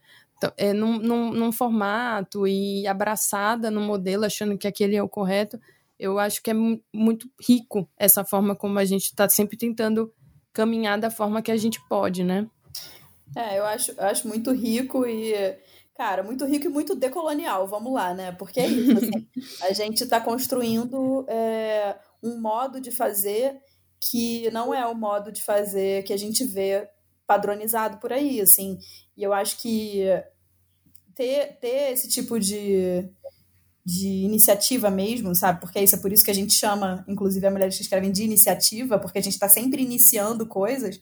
É, 0.56 0.72
num, 0.72 0.98
num, 0.98 1.32
num 1.32 1.52
formato 1.52 2.46
e 2.46 2.86
abraçada 2.86 3.70
no 3.70 3.80
modelo, 3.80 4.24
achando 4.24 4.58
que 4.58 4.66
aquele 4.66 4.96
é 4.96 5.02
o 5.02 5.08
correto. 5.08 5.58
Eu 5.98 6.18
acho 6.18 6.42
que 6.42 6.50
é 6.50 6.54
muito 6.92 7.30
rico 7.40 7.88
essa 7.96 8.24
forma 8.24 8.54
como 8.54 8.78
a 8.78 8.84
gente 8.84 9.04
está 9.04 9.28
sempre 9.28 9.56
tentando 9.56 10.12
caminhar 10.54 10.98
da 10.98 11.10
forma 11.10 11.42
que 11.42 11.50
a 11.50 11.56
gente 11.56 11.78
pode, 11.88 12.22
né? 12.24 12.48
É, 13.36 13.58
eu 13.58 13.66
acho, 13.66 13.90
eu 13.92 14.04
acho 14.04 14.28
muito 14.28 14.52
rico 14.52 15.04
e, 15.04 15.34
cara, 15.96 16.22
muito 16.22 16.46
rico 16.46 16.66
e 16.66 16.70
muito 16.70 16.94
decolonial, 16.94 17.66
vamos 17.66 17.92
lá, 17.92 18.14
né? 18.14 18.32
Porque 18.32 18.60
é 18.60 18.66
isso, 18.66 18.96
assim, 18.96 19.28
a 19.68 19.72
gente 19.72 20.04
está 20.04 20.20
construindo 20.20 21.26
é, 21.28 21.96
um 22.22 22.40
modo 22.40 22.80
de 22.80 22.92
fazer 22.92 23.60
que 24.00 24.48
não 24.52 24.72
é 24.72 24.86
o 24.86 24.94
modo 24.94 25.32
de 25.32 25.42
fazer 25.42 26.04
que 26.04 26.12
a 26.12 26.16
gente 26.16 26.44
vê 26.44 26.88
padronizado 27.26 27.98
por 27.98 28.12
aí, 28.12 28.40
assim. 28.40 28.78
E 29.16 29.22
eu 29.22 29.32
acho 29.32 29.60
que 29.60 30.04
ter, 31.14 31.58
ter 31.58 31.92
esse 31.92 32.08
tipo 32.08 32.38
de, 32.38 33.08
de 33.84 34.08
iniciativa 34.08 34.90
mesmo, 34.90 35.34
sabe? 35.34 35.60
Porque 35.60 35.78
isso 35.80 35.94
é 35.94 35.98
por 35.98 36.10
isso 36.12 36.24
que 36.24 36.30
a 36.30 36.34
gente 36.34 36.54
chama, 36.54 37.04
inclusive, 37.06 37.46
a 37.46 37.50
mulheres 37.50 37.76
que 37.76 37.82
escrevem 37.82 38.10
de 38.10 38.24
iniciativa, 38.24 38.98
porque 38.98 39.18
a 39.18 39.22
gente 39.22 39.34
está 39.34 39.48
sempre 39.48 39.82
iniciando 39.82 40.46
coisas. 40.46 41.00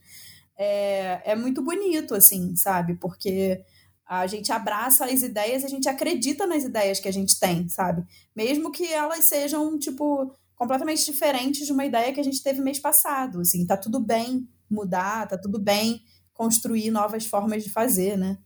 É, 0.58 1.32
é 1.32 1.36
muito 1.36 1.62
bonito, 1.62 2.14
assim, 2.14 2.56
sabe? 2.56 2.96
Porque 2.96 3.62
a 4.04 4.26
gente 4.26 4.50
abraça 4.50 5.04
as 5.04 5.22
ideias, 5.22 5.64
a 5.64 5.68
gente 5.68 5.88
acredita 5.88 6.46
nas 6.46 6.64
ideias 6.64 6.98
que 6.98 7.08
a 7.08 7.12
gente 7.12 7.38
tem, 7.38 7.68
sabe? 7.68 8.04
Mesmo 8.34 8.72
que 8.72 8.92
elas 8.92 9.24
sejam, 9.24 9.78
tipo, 9.78 10.34
completamente 10.56 11.04
diferentes 11.04 11.66
de 11.66 11.72
uma 11.72 11.86
ideia 11.86 12.12
que 12.12 12.20
a 12.20 12.24
gente 12.24 12.42
teve 12.42 12.60
mês 12.60 12.80
passado, 12.80 13.40
assim, 13.40 13.64
tá 13.64 13.76
tudo 13.76 14.00
bem 14.00 14.48
mudar, 14.68 15.28
tá 15.28 15.38
tudo 15.38 15.58
bem 15.58 16.02
construir 16.32 16.90
novas 16.90 17.26
formas 17.26 17.62
de 17.62 17.70
fazer, 17.70 18.18
né? 18.18 18.38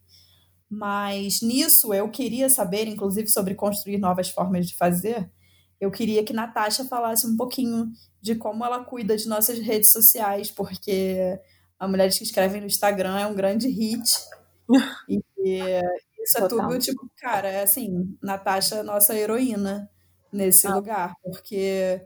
Mas 0.69 1.41
nisso 1.43 1.95
eu 1.95 2.11
queria 2.11 2.49
saber, 2.49 2.87
inclusive 2.89 3.29
sobre 3.29 3.55
construir 3.55 3.99
novas 3.99 4.29
formas 4.29 4.67
de 4.67 4.77
fazer, 4.77 5.31
eu 5.81 5.91
queria 5.91 6.25
que 6.25 6.33
Natasha 6.33 6.85
falasse 6.85 7.27
um 7.27 7.37
pouquinho 7.37 7.91
de 8.21 8.35
como 8.35 8.65
ela 8.65 8.83
cuida 8.85 9.17
de 9.17 9.29
nossas 9.29 9.59
redes 9.59 9.93
sociais, 9.93 10.51
porque 10.51 11.39
a 11.79 11.87
Mulheres 11.87 12.19
que 12.19 12.25
Escrevem 12.25 12.61
no 12.61 12.67
Instagram 12.67 13.19
é 13.19 13.27
um 13.27 13.35
grande 13.35 13.69
hit. 13.69 14.11
e 15.09 15.23
isso 16.27 16.39
é 16.39 16.49
tudo, 16.49 16.79
tipo, 16.79 17.09
cara, 17.17 17.49
é 17.49 17.63
assim, 17.63 18.17
Natasha 18.21 18.77
é 18.77 18.83
nossa 18.83 19.15
heroína 19.15 19.89
nesse 20.33 20.67
ah. 20.67 20.75
lugar, 20.75 21.15
porque, 21.23 22.01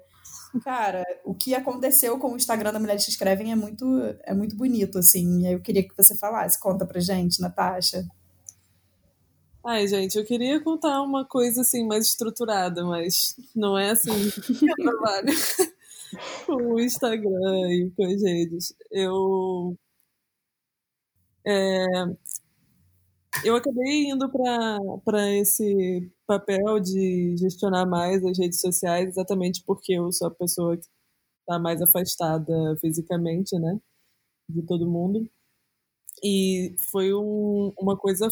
cara, 0.62 1.02
o 1.24 1.34
que 1.34 1.54
aconteceu 1.54 2.18
com 2.18 2.32
o 2.32 2.36
Instagram 2.36 2.72
da 2.72 2.78
Mulheres 2.80 3.04
que 3.04 3.10
Escrevem 3.10 3.52
é 3.52 3.56
muito, 3.56 3.86
é 4.24 4.34
muito 4.34 4.56
bonito, 4.56 4.98
assim. 4.98 5.46
Eu 5.46 5.60
queria 5.60 5.82
que 5.82 5.96
você 5.96 6.14
falasse, 6.14 6.60
conta 6.60 6.84
pra 6.84 7.00
gente, 7.00 7.40
Natasha. 7.40 8.04
Ai, 9.64 9.86
gente, 9.86 10.16
eu 10.16 10.24
queria 10.24 10.58
contar 10.62 11.02
uma 11.02 11.24
coisa 11.24 11.60
assim 11.60 11.86
mais 11.86 12.06
estruturada, 12.06 12.82
mas 12.84 13.36
não 13.54 13.78
é 13.78 13.90
assim 13.90 14.10
que 14.30 14.66
eu 14.66 14.74
trabalho 14.76 15.28
com 16.46 16.54
o 16.74 16.80
Instagram 16.80 17.70
e 17.72 17.90
com 17.96 18.04
as 18.06 18.22
redes. 18.22 18.74
Eu 18.90 19.76
é, 21.44 22.10
eu 23.44 23.56
acabei 23.56 24.10
indo 24.10 24.28
para 24.30 25.30
esse 25.38 26.10
papel 26.26 26.78
de 26.80 27.36
gestionar 27.38 27.86
mais 27.88 28.24
as 28.24 28.38
redes 28.38 28.60
sociais 28.60 29.08
exatamente 29.08 29.62
porque 29.64 29.94
eu 29.94 30.12
sou 30.12 30.28
a 30.28 30.30
pessoa 30.30 30.76
que 30.76 30.84
está 31.40 31.58
mais 31.58 31.82
afastada 31.82 32.52
fisicamente, 32.80 33.58
né, 33.58 33.78
de 34.48 34.62
todo 34.62 34.90
mundo. 34.90 35.28
E 36.22 36.76
foi 36.90 37.14
um, 37.14 37.72
uma 37.78 37.96
coisa 37.96 38.28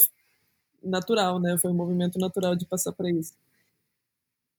natural, 0.88 1.40
né? 1.40 1.56
Foi 1.58 1.70
um 1.70 1.74
movimento 1.74 2.18
natural 2.18 2.56
de 2.56 2.66
passar 2.66 2.92
para 2.92 3.10
isso. 3.10 3.34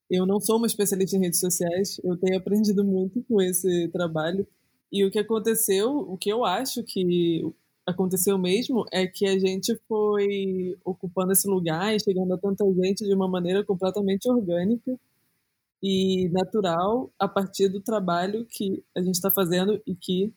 Eu 0.10 0.26
não 0.26 0.40
sou 0.40 0.58
uma 0.58 0.68
especialista 0.68 1.16
em 1.16 1.22
redes 1.22 1.40
sociais, 1.40 2.00
eu 2.04 2.18
tenho 2.18 2.38
aprendido 2.38 2.84
muito 2.84 3.24
com 3.24 3.42
esse 3.42 3.88
trabalho. 3.90 4.48
E 4.92 5.06
o 5.06 5.12
que 5.12 5.20
aconteceu, 5.20 6.00
o 6.00 6.18
que 6.18 6.30
eu 6.32 6.44
acho 6.44 6.84
que 6.84 7.44
aconteceu 7.86 8.38
mesmo, 8.38 8.86
é 8.92 9.06
que 9.06 9.26
a 9.28 9.38
gente 9.38 9.80
foi 9.88 10.78
ocupando 10.84 11.32
esse 11.32 11.48
lugar 11.48 11.96
e 11.96 12.00
chegando 12.00 12.34
a 12.34 12.38
tanta 12.38 12.66
gente 12.74 13.06
de 13.06 13.14
uma 13.14 13.28
maneira 13.28 13.64
completamente 13.64 14.28
orgânica 14.30 15.00
e 15.82 16.28
natural 16.30 17.12
a 17.20 17.28
partir 17.28 17.70
do 17.70 17.80
trabalho 17.80 18.46
que 18.46 18.84
a 18.96 19.02
gente 19.02 19.16
está 19.16 19.32
fazendo 19.32 19.82
e 19.86 19.96
que 19.96 20.34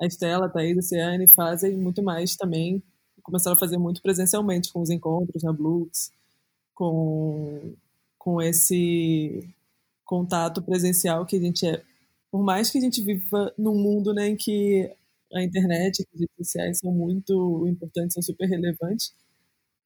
a 0.00 0.06
Estela, 0.06 0.46
a 0.46 0.48
Thaís, 0.48 0.76
a 0.78 0.82
Ciane 0.82 1.28
fazem 1.28 1.76
muito 1.76 2.02
mais 2.02 2.36
também 2.36 2.82
começaram 3.22 3.56
a 3.56 3.60
fazer 3.60 3.78
muito 3.78 4.02
presencialmente, 4.02 4.72
com 4.72 4.80
os 4.82 4.90
encontros 4.90 5.42
na 5.42 5.52
Blux, 5.52 6.12
com, 6.74 7.74
com 8.18 8.42
esse 8.42 9.48
contato 10.04 10.62
presencial 10.62 11.24
que 11.26 11.36
a 11.36 11.40
gente 11.40 11.66
é. 11.66 11.82
Por 12.30 12.42
mais 12.42 12.70
que 12.70 12.78
a 12.78 12.80
gente 12.80 13.02
viva 13.02 13.52
num 13.58 13.74
mundo 13.74 14.12
né, 14.14 14.28
em 14.28 14.36
que 14.36 14.90
a 15.32 15.42
internet 15.42 16.02
as 16.02 16.20
redes 16.20 16.36
sociais 16.36 16.78
são 16.78 16.92
muito 16.92 17.66
importantes, 17.68 18.14
são 18.14 18.22
super 18.22 18.46
relevantes, 18.48 19.14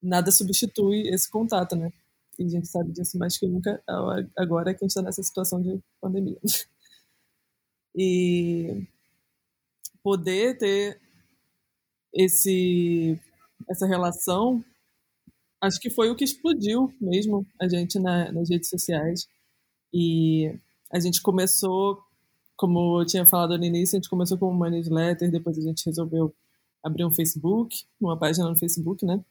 nada 0.03 0.31
substitui 0.33 1.09
esse 1.09 1.31
contato, 1.31 1.77
né? 1.77 1.93
E 2.39 2.45
a 2.45 2.49
gente 2.49 2.69
sabe 2.69 2.93
disso 2.93 3.19
mais 3.19 3.39
que 3.39 3.47
nunca 3.47 3.83
agora 4.37 4.75
que 4.75 4.85
a 4.85 4.85
gente 4.85 4.91
está 4.91 5.03
nessa 5.03 5.23
situação 5.23 5.61
de 5.63 5.81
pandemia. 6.01 6.39
E 7.99 8.87
poder 10.03 10.59
ter 10.59 11.01
esse 12.13 13.19
essa 13.69 13.87
relação, 13.87 14.65
acho 15.61 15.81
que 15.81 15.91
foi 15.91 16.11
o 16.11 16.17
que 16.17 16.25
explodiu 16.25 16.93
mesmo 17.01 17.47
a 17.61 17.69
gente 17.69 17.99
na, 17.99 18.31
nas 18.33 18.49
redes 18.49 18.69
sociais. 18.69 19.29
E 19.93 20.55
a 20.93 21.01
gente 21.01 21.23
começou, 21.23 22.03
como 22.57 23.01
eu 23.01 23.07
tinha 23.07 23.27
falado 23.27 23.57
no 23.57 23.65
início, 23.65 23.97
a 23.97 23.99
gente 24.01 24.11
começou 24.11 24.39
com 24.39 24.51
uma 24.51 24.71
newsletter, 24.71 25.31
depois 25.31 25.59
a 25.59 25.63
gente 25.63 25.87
resolveu 25.87 26.35
abrir 26.83 27.05
um 27.05 27.11
Facebook, 27.11 27.85
uma 28.01 28.17
página 28.17 28.49
no 28.49 28.57
Facebook, 28.57 29.05
né? 29.05 29.25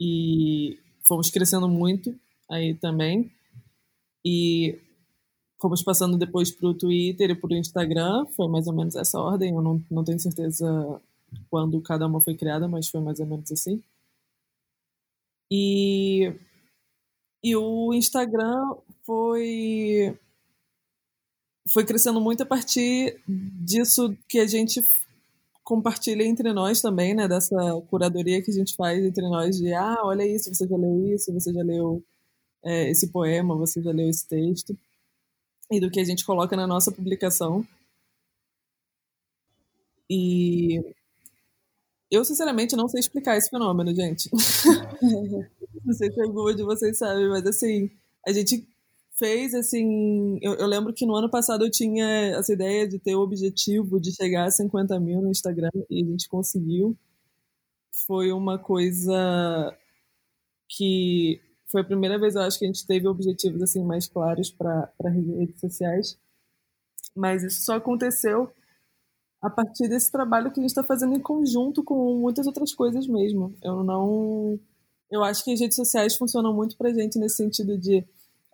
E 0.00 0.78
fomos 1.02 1.30
crescendo 1.30 1.68
muito 1.68 2.14
aí 2.50 2.74
também. 2.74 3.30
E 4.24 4.78
fomos 5.60 5.82
passando 5.82 6.18
depois 6.18 6.50
para 6.50 6.68
o 6.68 6.74
Twitter 6.74 7.30
e 7.30 7.34
para 7.34 7.54
o 7.54 7.56
Instagram, 7.56 8.26
foi 8.36 8.48
mais 8.48 8.66
ou 8.66 8.74
menos 8.74 8.96
essa 8.96 9.20
ordem, 9.20 9.54
eu 9.54 9.62
não, 9.62 9.82
não 9.90 10.04
tenho 10.04 10.18
certeza 10.18 11.00
quando 11.50 11.80
cada 11.80 12.06
uma 12.06 12.20
foi 12.20 12.34
criada, 12.36 12.68
mas 12.68 12.88
foi 12.88 13.00
mais 13.00 13.20
ou 13.20 13.26
menos 13.26 13.50
assim. 13.52 13.82
E, 15.50 16.32
e 17.42 17.54
o 17.56 17.92
Instagram 17.94 18.76
foi 19.04 20.18
foi 21.72 21.84
crescendo 21.84 22.20
muito 22.20 22.42
a 22.42 22.46
partir 22.46 23.20
disso 23.26 24.16
que 24.28 24.38
a 24.38 24.46
gente 24.46 24.82
compartilha 25.64 26.22
entre 26.24 26.52
nós 26.52 26.80
também, 26.80 27.14
né? 27.14 27.26
Dessa 27.26 27.56
curadoria 27.90 28.42
que 28.42 28.50
a 28.50 28.54
gente 28.54 28.76
faz 28.76 29.04
entre 29.04 29.28
nós 29.28 29.58
de 29.58 29.72
ah, 29.74 29.98
olha 30.04 30.24
isso, 30.26 30.54
você 30.54 30.66
já 30.66 30.76
leu 30.76 31.06
isso, 31.14 31.32
você 31.32 31.52
já 31.52 31.62
leu 31.62 32.04
é, 32.64 32.90
esse 32.90 33.08
poema, 33.08 33.56
você 33.56 33.82
já 33.82 33.90
leu 33.92 34.08
esse 34.08 34.26
texto 34.28 34.76
e 35.70 35.80
do 35.80 35.90
que 35.90 36.00
a 36.00 36.04
gente 36.04 36.24
coloca 36.24 36.56
na 36.56 36.66
nossa 36.66 36.92
publicação. 36.92 37.66
E 40.08 40.94
eu, 42.10 42.24
sinceramente, 42.24 42.76
não 42.76 42.88
sei 42.88 43.00
explicar 43.00 43.36
esse 43.36 43.50
fenômeno, 43.50 43.94
gente. 43.94 44.30
não 45.84 45.94
sei 45.94 46.12
se 46.12 46.20
alguma 46.20 46.54
de 46.54 46.62
vocês 46.62 46.98
sabe, 46.98 47.28
mas 47.28 47.46
assim, 47.46 47.90
a 48.26 48.32
gente 48.32 48.66
fez 49.16 49.54
assim. 49.54 50.38
Eu, 50.40 50.54
eu, 50.54 50.66
lembro 50.66 50.92
que 50.92 51.06
no 51.06 51.16
ano 51.16 51.28
passado 51.28 51.64
eu 51.64 51.70
tinha 51.70 52.06
essa 52.36 52.52
ideia 52.52 52.86
de 52.86 52.98
ter 52.98 53.16
o 53.16 53.20
objetivo 53.20 54.00
de 54.00 54.14
chegar 54.14 54.44
a 54.44 54.50
50 54.50 54.98
mil 55.00 55.20
no 55.20 55.30
Instagram 55.30 55.70
e 55.90 56.02
a 56.02 56.06
gente 56.06 56.28
conseguiu. 56.28 56.96
Foi 58.06 58.30
uma 58.30 58.58
coisa 58.58 59.76
que 60.68 61.40
foi 61.66 61.80
a 61.80 61.84
primeira 61.84 62.18
vez, 62.18 62.34
eu 62.34 62.42
acho, 62.42 62.58
que 62.58 62.64
a 62.64 62.68
gente 62.68 62.86
teve 62.86 63.08
objetivos 63.08 63.62
assim 63.62 63.84
mais 63.84 64.06
claros 64.06 64.50
para 64.50 64.92
redes 65.04 65.58
sociais. 65.58 66.18
Mas 67.14 67.42
isso 67.42 67.64
só 67.64 67.76
aconteceu 67.76 68.52
a 69.46 69.50
partir 69.50 69.88
desse 69.88 70.10
trabalho 70.10 70.50
que 70.50 70.60
a 70.60 70.62
gente 70.62 70.70
está 70.70 70.82
fazendo 70.82 71.14
em 71.14 71.20
conjunto 71.20 71.82
com 71.82 72.18
muitas 72.18 72.46
outras 72.46 72.74
coisas 72.74 73.06
mesmo. 73.06 73.54
Eu 73.62 73.82
não. 73.84 74.58
Eu 75.10 75.22
acho 75.22 75.44
que 75.44 75.52
as 75.52 75.60
redes 75.60 75.76
sociais 75.76 76.16
funcionam 76.16 76.52
muito 76.52 76.76
para 76.76 76.90
a 76.90 76.92
gente 76.92 77.18
nesse 77.18 77.36
sentido 77.36 77.78
de 77.78 78.04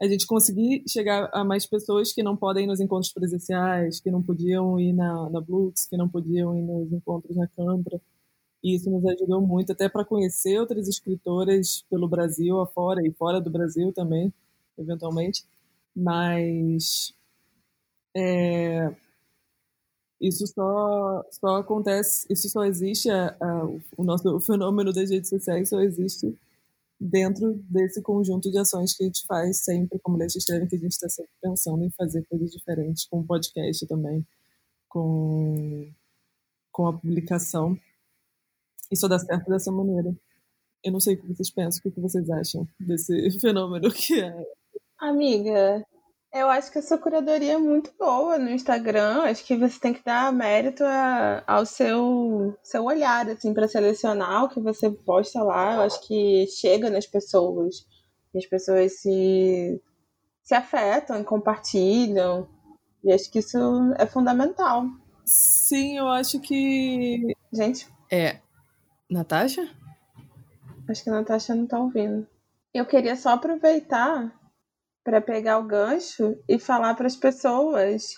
a 0.00 0.06
gente 0.06 0.26
conseguir 0.26 0.82
chegar 0.88 1.30
a 1.32 1.44
mais 1.44 1.64
pessoas 1.64 2.12
que 2.12 2.22
não 2.22 2.36
podem 2.36 2.64
ir 2.64 2.66
nos 2.66 2.80
encontros 2.80 3.12
presenciais, 3.12 4.00
que 4.00 4.10
não 4.10 4.22
podiam 4.22 4.78
ir 4.78 4.92
na, 4.92 5.30
na 5.30 5.40
Blux, 5.40 5.86
que 5.86 5.96
não 5.96 6.08
podiam 6.08 6.56
ir 6.56 6.62
nos 6.62 6.92
encontros 6.92 7.36
na 7.36 7.46
Câmara. 7.48 8.00
E 8.62 8.76
isso 8.76 8.90
nos 8.90 9.04
ajudou 9.04 9.40
muito 9.40 9.72
até 9.72 9.88
para 9.88 10.04
conhecer 10.04 10.58
outras 10.58 10.88
escritoras 10.88 11.84
pelo 11.90 12.08
Brasil 12.08 12.60
afora 12.60 13.00
e 13.06 13.12
fora 13.12 13.40
do 13.40 13.50
Brasil 13.50 13.92
também, 13.92 14.32
eventualmente. 14.78 15.44
Mas 15.94 17.14
é, 18.14 18.94
isso 20.22 20.46
só, 20.46 21.24
só 21.30 21.56
acontece, 21.56 22.26
isso 22.30 22.48
só 22.48 22.64
existe, 22.64 23.10
a, 23.10 23.36
a, 23.40 23.64
o 23.96 24.04
nosso 24.04 24.36
o 24.36 24.40
fenômeno 24.40 24.92
das 24.92 25.10
redes 25.10 25.28
sociais 25.28 25.68
só 25.68 25.80
existe 25.80 26.38
dentro 27.02 27.54
desse 27.68 28.00
conjunto 28.00 28.48
de 28.50 28.58
ações 28.58 28.94
que 28.94 29.02
a 29.02 29.06
gente 29.06 29.26
faz 29.26 29.64
sempre, 29.64 29.98
como 29.98 30.16
Leite 30.16 30.38
Escreve, 30.38 30.68
que 30.68 30.76
a 30.76 30.78
gente 30.78 30.92
está 30.92 31.08
sempre 31.08 31.32
pensando 31.42 31.82
em 31.82 31.90
fazer 31.90 32.24
coisas 32.26 32.52
diferentes, 32.52 33.06
com 33.06 33.18
o 33.18 33.26
podcast 33.26 33.84
também, 33.88 34.24
com, 34.88 35.90
com 36.70 36.86
a 36.86 36.92
publicação. 36.92 37.76
E 38.90 38.96
só 38.96 39.08
dá 39.08 39.18
certo 39.18 39.50
dessa 39.50 39.72
maneira. 39.72 40.14
Eu 40.84 40.92
não 40.92 41.00
sei 41.00 41.14
o 41.14 41.20
que 41.20 41.26
vocês 41.26 41.50
pensam, 41.50 41.80
o 41.84 41.92
que 41.92 42.00
vocês 42.00 42.30
acham 42.30 42.68
desse 42.78 43.30
fenômeno 43.40 43.90
que 43.90 44.20
é. 44.20 44.46
Amiga, 44.98 45.84
eu 46.32 46.48
acho 46.48 46.72
que 46.72 46.78
essa 46.78 46.96
curadoria 46.96 47.52
é 47.52 47.58
muito 47.58 47.92
boa 47.98 48.38
no 48.38 48.48
Instagram. 48.48 49.22
Acho 49.24 49.44
que 49.44 49.54
você 49.54 49.78
tem 49.78 49.92
que 49.92 50.02
dar 50.02 50.32
mérito 50.32 50.82
a, 50.82 51.44
ao 51.46 51.66
seu, 51.66 52.58
seu 52.62 52.84
olhar, 52.84 53.28
assim, 53.28 53.52
para 53.52 53.68
selecionar 53.68 54.44
o 54.44 54.48
que 54.48 54.58
você 54.58 54.90
posta 54.90 55.42
lá. 55.42 55.74
Eu 55.74 55.80
acho 55.82 56.06
que 56.06 56.46
chega 56.46 56.88
nas 56.88 57.06
pessoas. 57.06 57.86
As 58.34 58.46
pessoas 58.46 59.00
se, 59.00 59.78
se 60.42 60.54
afetam 60.54 61.20
e 61.20 61.24
compartilham. 61.24 62.48
E 63.04 63.12
acho 63.12 63.30
que 63.30 63.40
isso 63.40 63.58
é 63.98 64.06
fundamental. 64.06 64.86
Sim, 65.26 65.98
eu 65.98 66.08
acho 66.08 66.40
que. 66.40 67.36
Gente. 67.52 67.86
É. 68.10 68.38
Natasha? 69.10 69.68
Acho 70.88 71.04
que 71.04 71.10
a 71.10 71.12
Natasha 71.12 71.54
não 71.54 71.66
tá 71.66 71.78
ouvindo. 71.78 72.26
Eu 72.72 72.86
queria 72.86 73.16
só 73.16 73.30
aproveitar 73.30 74.32
para 75.04 75.20
pegar 75.20 75.58
o 75.58 75.66
gancho 75.66 76.36
e 76.48 76.58
falar 76.58 76.94
para 76.94 77.06
as 77.06 77.16
pessoas 77.16 78.14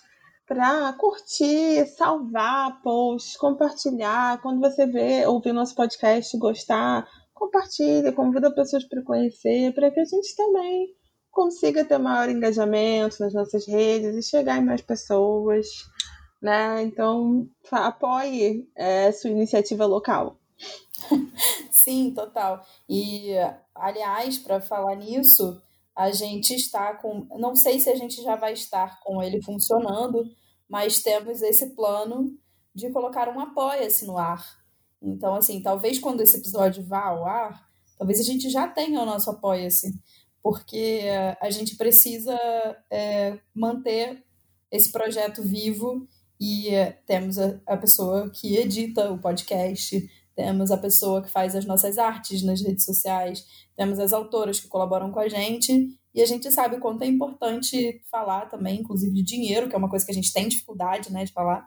para 0.46 0.92
curtir, 0.94 1.86
salvar 1.96 2.82
posts, 2.82 3.36
compartilhar. 3.36 4.40
Quando 4.42 4.60
você 4.60 4.86
vê, 4.86 5.26
ouvir 5.26 5.52
nosso 5.52 5.74
podcast, 5.74 6.36
gostar, 6.36 7.06
compartilha, 7.32 8.12
convida 8.12 8.54
pessoas 8.54 8.84
para 8.84 9.02
conhecer, 9.02 9.72
para 9.74 9.90
que 9.90 10.00
a 10.00 10.04
gente 10.04 10.36
também 10.36 10.94
consiga 11.30 11.84
ter 11.84 11.98
maior 11.98 12.28
engajamento 12.28 13.16
nas 13.20 13.34
nossas 13.34 13.66
redes 13.66 14.14
e 14.14 14.22
chegar 14.22 14.58
em 14.58 14.64
mais 14.64 14.80
pessoas, 14.80 15.66
né? 16.40 16.82
Então, 16.82 17.48
apoie 17.72 18.68
é, 18.76 19.10
sua 19.10 19.30
iniciativa 19.30 19.84
local. 19.86 20.38
Sim, 21.72 22.12
total. 22.14 22.64
E, 22.88 23.34
aliás, 23.74 24.38
para 24.38 24.60
falar 24.60 24.94
nisso, 24.94 25.60
a 25.96 26.10
gente 26.10 26.54
está 26.54 26.94
com. 26.94 27.26
Não 27.38 27.54
sei 27.54 27.80
se 27.80 27.88
a 27.88 27.94
gente 27.94 28.22
já 28.22 28.36
vai 28.36 28.52
estar 28.52 29.00
com 29.00 29.22
ele 29.22 29.42
funcionando, 29.42 30.24
mas 30.68 31.02
temos 31.02 31.40
esse 31.42 31.74
plano 31.74 32.36
de 32.74 32.90
colocar 32.90 33.28
um 33.28 33.38
apoia-se 33.38 34.04
no 34.04 34.18
ar. 34.18 34.44
Então, 35.00 35.34
assim, 35.36 35.62
talvez 35.62 35.98
quando 35.98 36.22
esse 36.22 36.36
episódio 36.36 36.82
vá 36.84 37.04
ao 37.04 37.24
ar, 37.24 37.64
talvez 37.96 38.18
a 38.18 38.24
gente 38.24 38.50
já 38.50 38.66
tenha 38.66 39.00
o 39.00 39.06
nosso 39.06 39.30
apoia-se, 39.30 39.94
porque 40.42 41.02
a 41.40 41.50
gente 41.50 41.76
precisa 41.76 42.36
é, 42.90 43.38
manter 43.54 44.24
esse 44.70 44.90
projeto 44.90 45.42
vivo 45.42 46.08
e 46.40 46.70
é, 46.70 46.92
temos 47.06 47.38
a, 47.38 47.60
a 47.66 47.76
pessoa 47.76 48.30
que 48.30 48.56
edita 48.56 49.10
o 49.12 49.18
podcast, 49.18 50.10
temos 50.34 50.70
a 50.70 50.76
pessoa 50.76 51.22
que 51.22 51.30
faz 51.30 51.54
as 51.54 51.64
nossas 51.64 51.98
artes 51.98 52.42
nas 52.42 52.60
redes 52.60 52.84
sociais, 52.84 53.44
temos 53.76 53.98
as 53.98 54.12
autoras 54.12 54.60
que 54.60 54.68
colaboram 54.68 55.10
com 55.10 55.20
a 55.20 55.28
gente, 55.28 55.88
e 56.14 56.22
a 56.22 56.26
gente 56.26 56.50
sabe 56.50 56.76
o 56.76 56.80
quanto 56.80 57.02
é 57.02 57.06
importante 57.06 58.00
falar 58.10 58.46
também, 58.46 58.80
inclusive 58.80 59.12
de 59.12 59.22
dinheiro, 59.22 59.68
que 59.68 59.74
é 59.74 59.78
uma 59.78 59.90
coisa 59.90 60.04
que 60.04 60.12
a 60.12 60.14
gente 60.14 60.32
tem 60.32 60.48
dificuldade 60.48 61.12
né, 61.12 61.24
de 61.24 61.32
falar. 61.32 61.66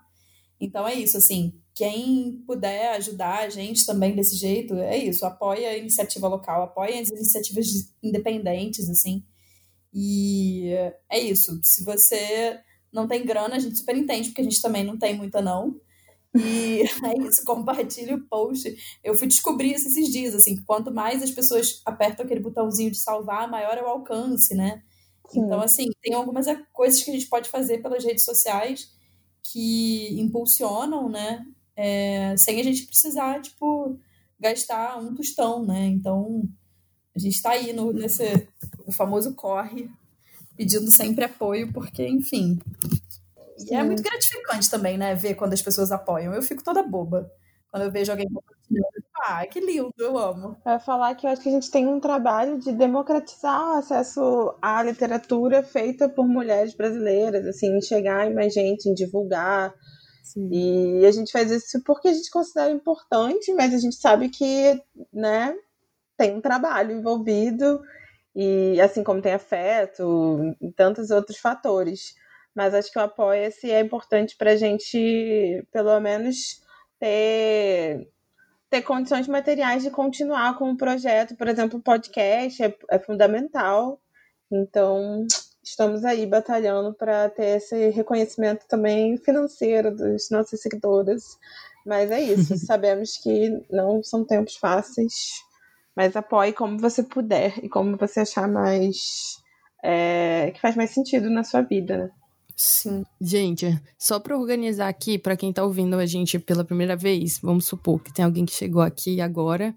Então 0.59 0.87
é 0.87 0.93
isso, 0.93 1.17
assim, 1.17 1.53
quem 1.75 2.43
puder 2.47 2.95
ajudar 2.95 3.39
a 3.39 3.49
gente 3.49 3.85
também 3.85 4.15
desse 4.15 4.35
jeito, 4.35 4.73
é 4.75 4.97
isso, 4.97 5.25
apoia 5.25 5.69
a 5.69 5.77
iniciativa 5.77 6.27
local, 6.27 6.63
apoia 6.63 6.99
as 6.99 7.09
iniciativas 7.09 7.67
independentes, 8.01 8.89
assim. 8.89 9.23
E 9.93 10.71
é 11.09 11.19
isso, 11.19 11.59
se 11.63 11.83
você 11.83 12.59
não 12.91 13.07
tem 13.07 13.25
grana, 13.25 13.55
a 13.55 13.59
gente 13.59 13.77
super 13.77 13.95
entende, 13.95 14.29
porque 14.29 14.41
a 14.41 14.43
gente 14.43 14.61
também 14.61 14.83
não 14.83 14.97
tem 14.97 15.15
muita 15.15 15.41
não. 15.41 15.79
E 16.35 16.81
é 17.05 17.27
isso, 17.27 17.43
compartilhe 17.45 18.13
o 18.13 18.27
post. 18.27 18.75
Eu 19.03 19.15
fui 19.15 19.27
descobrir 19.27 19.73
isso 19.73 19.87
esses 19.87 20.09
dias, 20.09 20.35
assim, 20.35 20.55
que 20.55 20.63
quanto 20.63 20.93
mais 20.93 21.23
as 21.23 21.31
pessoas 21.31 21.81
apertam 21.85 22.25
aquele 22.25 22.41
botãozinho 22.41 22.91
de 22.91 22.97
salvar, 22.97 23.49
maior 23.49 23.77
é 23.77 23.83
o 23.83 23.87
alcance, 23.87 24.55
né? 24.55 24.83
Sim. 25.29 25.41
Então, 25.41 25.61
assim, 25.61 25.85
tem 26.01 26.13
algumas 26.13 26.45
coisas 26.71 27.03
que 27.03 27.11
a 27.11 27.13
gente 27.13 27.27
pode 27.27 27.49
fazer 27.49 27.81
pelas 27.81 28.03
redes 28.03 28.23
sociais 28.23 28.91
que 29.43 30.19
impulsionam, 30.19 31.09
né? 31.09 31.45
É, 31.75 32.35
sem 32.37 32.59
a 32.59 32.63
gente 32.63 32.85
precisar, 32.85 33.41
tipo, 33.41 33.99
gastar 34.39 34.97
um 34.99 35.13
tostão, 35.13 35.65
né? 35.65 35.85
Então, 35.87 36.43
a 37.15 37.19
gente 37.19 37.35
está 37.35 37.51
aí 37.51 37.73
no, 37.73 37.91
nesse 37.91 38.47
o 38.85 38.91
famoso 38.91 39.33
corre, 39.35 39.89
pedindo 40.55 40.89
sempre 40.91 41.25
apoio, 41.25 41.71
porque, 41.73 42.07
enfim, 42.07 42.57
e 43.69 43.75
é 43.75 43.83
muito 43.83 44.03
gratificante 44.03 44.69
também, 44.69 44.97
né? 44.97 45.15
Ver 45.15 45.35
quando 45.35 45.53
as 45.53 45.61
pessoas 45.61 45.91
apoiam. 45.91 46.33
Eu 46.33 46.41
fico 46.41 46.63
toda 46.63 46.83
boba 46.83 47.31
quando 47.71 47.83
eu 47.83 47.91
vejo 47.91 48.11
alguém 48.11 48.27
compartilhando. 48.27 48.87
Ah, 49.25 49.45
que 49.45 49.59
lindo, 49.59 49.91
eu 49.97 50.17
amo. 50.17 50.55
Vai 50.63 50.79
falar 50.79 51.15
que 51.15 51.25
eu 51.25 51.31
acho 51.31 51.41
que 51.41 51.49
a 51.49 51.51
gente 51.51 51.71
tem 51.71 51.87
um 51.87 51.99
trabalho 51.99 52.59
de 52.59 52.71
democratizar 52.71 53.75
o 53.75 53.77
acesso 53.77 54.55
à 54.61 54.81
literatura 54.83 55.63
feita 55.63 56.07
por 56.07 56.27
mulheres 56.27 56.75
brasileiras, 56.75 57.45
assim, 57.45 57.75
em 57.75 57.81
chegar 57.81 58.29
em 58.29 58.33
mais 58.33 58.53
gente, 58.53 58.87
em 58.87 58.93
divulgar. 58.93 59.73
Sim. 60.23 60.49
E 60.51 61.05
a 61.05 61.11
gente 61.11 61.31
faz 61.31 61.49
isso 61.51 61.81
porque 61.83 62.09
a 62.09 62.13
gente 62.13 62.29
considera 62.29 62.71
importante, 62.71 63.51
mas 63.53 63.73
a 63.73 63.79
gente 63.79 63.95
sabe 63.95 64.29
que, 64.29 64.79
né, 65.11 65.55
tem 66.15 66.35
um 66.35 66.41
trabalho 66.41 66.91
envolvido, 66.91 67.81
e 68.35 68.79
assim 68.79 69.03
como 69.03 69.21
tem 69.21 69.33
afeto 69.33 70.55
e 70.61 70.71
tantos 70.71 71.09
outros 71.09 71.37
fatores 71.37 72.13
mas 72.57 72.73
acho 72.73 72.91
que 72.91 72.97
o 72.97 73.03
Apoia-se 73.03 73.69
é 73.69 73.79
importante 73.81 74.35
para 74.35 74.53
a 74.53 74.55
gente, 74.55 75.63
pelo 75.71 75.99
menos, 75.99 76.59
ter 76.99 78.09
ter 78.67 78.81
condições 78.81 79.27
materiais 79.27 79.83
de 79.83 79.91
continuar 79.91 80.57
com 80.57 80.71
o 80.71 80.75
projeto. 80.75 81.35
Por 81.35 81.47
exemplo, 81.47 81.77
o 81.77 81.81
podcast 81.83 82.63
é, 82.63 82.75
é 82.89 82.97
fundamental. 82.97 84.01
Então, 84.51 85.23
estamos 85.63 86.03
aí 86.03 86.25
batalhando 86.25 86.95
para 86.95 87.29
ter 87.29 87.57
esse 87.57 87.89
reconhecimento 87.89 88.65
também 88.67 89.17
financeiro 89.17 89.95
dos 89.95 90.31
nossos 90.31 90.59
seguidores. 90.59 91.37
Mas 91.85 92.09
é 92.09 92.19
isso, 92.21 92.57
sabemos 92.65 93.17
que 93.17 93.51
não 93.69 94.01
são 94.01 94.25
tempos 94.25 94.55
fáceis, 94.55 95.13
mas 95.95 96.15
apoie 96.15 96.53
como 96.53 96.79
você 96.79 97.03
puder 97.03 97.63
e 97.63 97.69
como 97.69 97.95
você 97.97 98.21
achar 98.21 98.47
mais. 98.47 99.37
É, 99.83 100.49
que 100.55 100.59
faz 100.59 100.75
mais 100.75 100.89
sentido 100.89 101.29
na 101.29 101.43
sua 101.43 101.61
vida, 101.61 101.97
né? 101.97 102.11
Sim. 102.57 103.05
Gente, 103.21 103.79
só 103.99 104.19
para 104.19 104.35
organizar 104.35 104.87
aqui, 104.87 105.19
para 105.19 105.37
quem 105.37 105.53
tá 105.53 105.63
ouvindo 105.63 105.95
a 105.95 106.07
gente 106.07 106.39
pela 106.39 106.65
primeira 106.65 106.95
vez, 106.95 107.37
vamos 107.39 107.65
supor 107.65 108.01
que 108.01 108.11
tem 108.11 108.25
alguém 108.25 108.45
que 108.45 108.53
chegou 108.53 108.81
aqui 108.81 109.21
agora. 109.21 109.75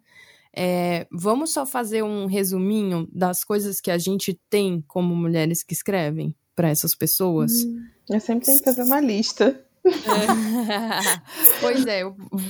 É, 0.57 1.07
vamos 1.13 1.53
só 1.53 1.67
fazer 1.67 2.03
um 2.03 2.25
resuminho 2.25 3.07
das 3.13 3.45
coisas 3.45 3.83
que 3.83 3.91
a 3.91 3.99
gente 3.99 4.41
tem 4.49 4.83
como 4.89 5.15
mulheres 5.15 5.63
que 5.63 5.75
escrevem 5.75 6.35
para 6.57 6.71
essas 6.71 6.95
pessoas? 6.95 7.53
Hum, 7.65 7.87
eu 8.09 8.19
sempre 8.19 8.47
tenho 8.47 8.59
que 8.59 8.65
fazer 8.65 8.83
uma 8.83 9.01
lista. 9.01 9.63
É. 9.85 9.91
pois 11.61 11.87
é, 11.87 12.03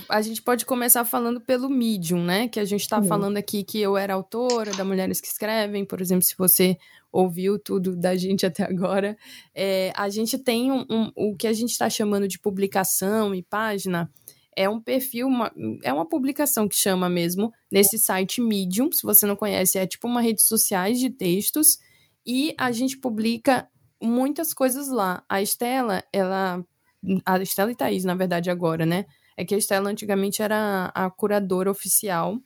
a 0.08 0.22
gente 0.22 0.42
pode 0.42 0.64
começar 0.64 1.04
falando 1.04 1.40
pelo 1.40 1.68
Medium, 1.68 2.24
né? 2.24 2.48
Que 2.48 2.60
a 2.60 2.64
gente 2.64 2.88
tá 2.88 2.98
uhum. 2.98 3.04
falando 3.04 3.36
aqui 3.36 3.64
que 3.64 3.80
eu 3.80 3.96
era 3.96 4.14
autora 4.14 4.72
da 4.72 4.84
Mulheres 4.84 5.20
que 5.20 5.28
Escrevem, 5.28 5.84
por 5.84 6.00
exemplo, 6.00 6.22
se 6.22 6.36
você 6.36 6.76
ouviu 7.12 7.58
tudo 7.58 7.96
da 7.96 8.16
gente 8.16 8.46
até 8.46 8.62
agora. 8.64 9.16
É, 9.54 9.92
a 9.96 10.08
gente 10.08 10.38
tem 10.38 10.70
um, 10.70 10.84
um, 10.90 11.10
o 11.16 11.36
que 11.36 11.46
a 11.46 11.52
gente 11.52 11.70
está 11.70 11.88
chamando 11.90 12.28
de 12.28 12.38
publicação 12.38 13.34
e 13.34 13.42
página. 13.42 14.10
É 14.56 14.68
um 14.68 14.80
perfil, 14.80 15.26
uma, 15.26 15.52
é 15.82 15.92
uma 15.92 16.08
publicação 16.08 16.68
que 16.68 16.76
chama 16.76 17.08
mesmo 17.08 17.52
nesse 17.70 17.98
site 17.98 18.40
Medium. 18.40 18.90
Se 18.92 19.02
você 19.02 19.26
não 19.26 19.36
conhece, 19.36 19.78
é 19.78 19.86
tipo 19.86 20.06
uma 20.06 20.20
rede 20.20 20.42
sociais 20.42 20.98
de 20.98 21.10
textos. 21.10 21.78
E 22.26 22.54
a 22.58 22.70
gente 22.70 22.98
publica 22.98 23.68
muitas 24.02 24.52
coisas 24.52 24.88
lá. 24.88 25.24
A 25.28 25.40
Estela, 25.40 26.02
ela 26.12 26.64
a 27.24 27.38
Estela 27.38 27.72
e 27.72 27.74
Thaís, 27.74 28.04
na 28.04 28.14
verdade, 28.14 28.50
agora, 28.50 28.84
né? 28.84 29.06
É 29.36 29.44
que 29.44 29.54
a 29.54 29.58
Estela 29.58 29.88
antigamente 29.88 30.42
era 30.42 30.92
a 30.94 31.10
curadora 31.10 31.70
oficial, 31.70 32.38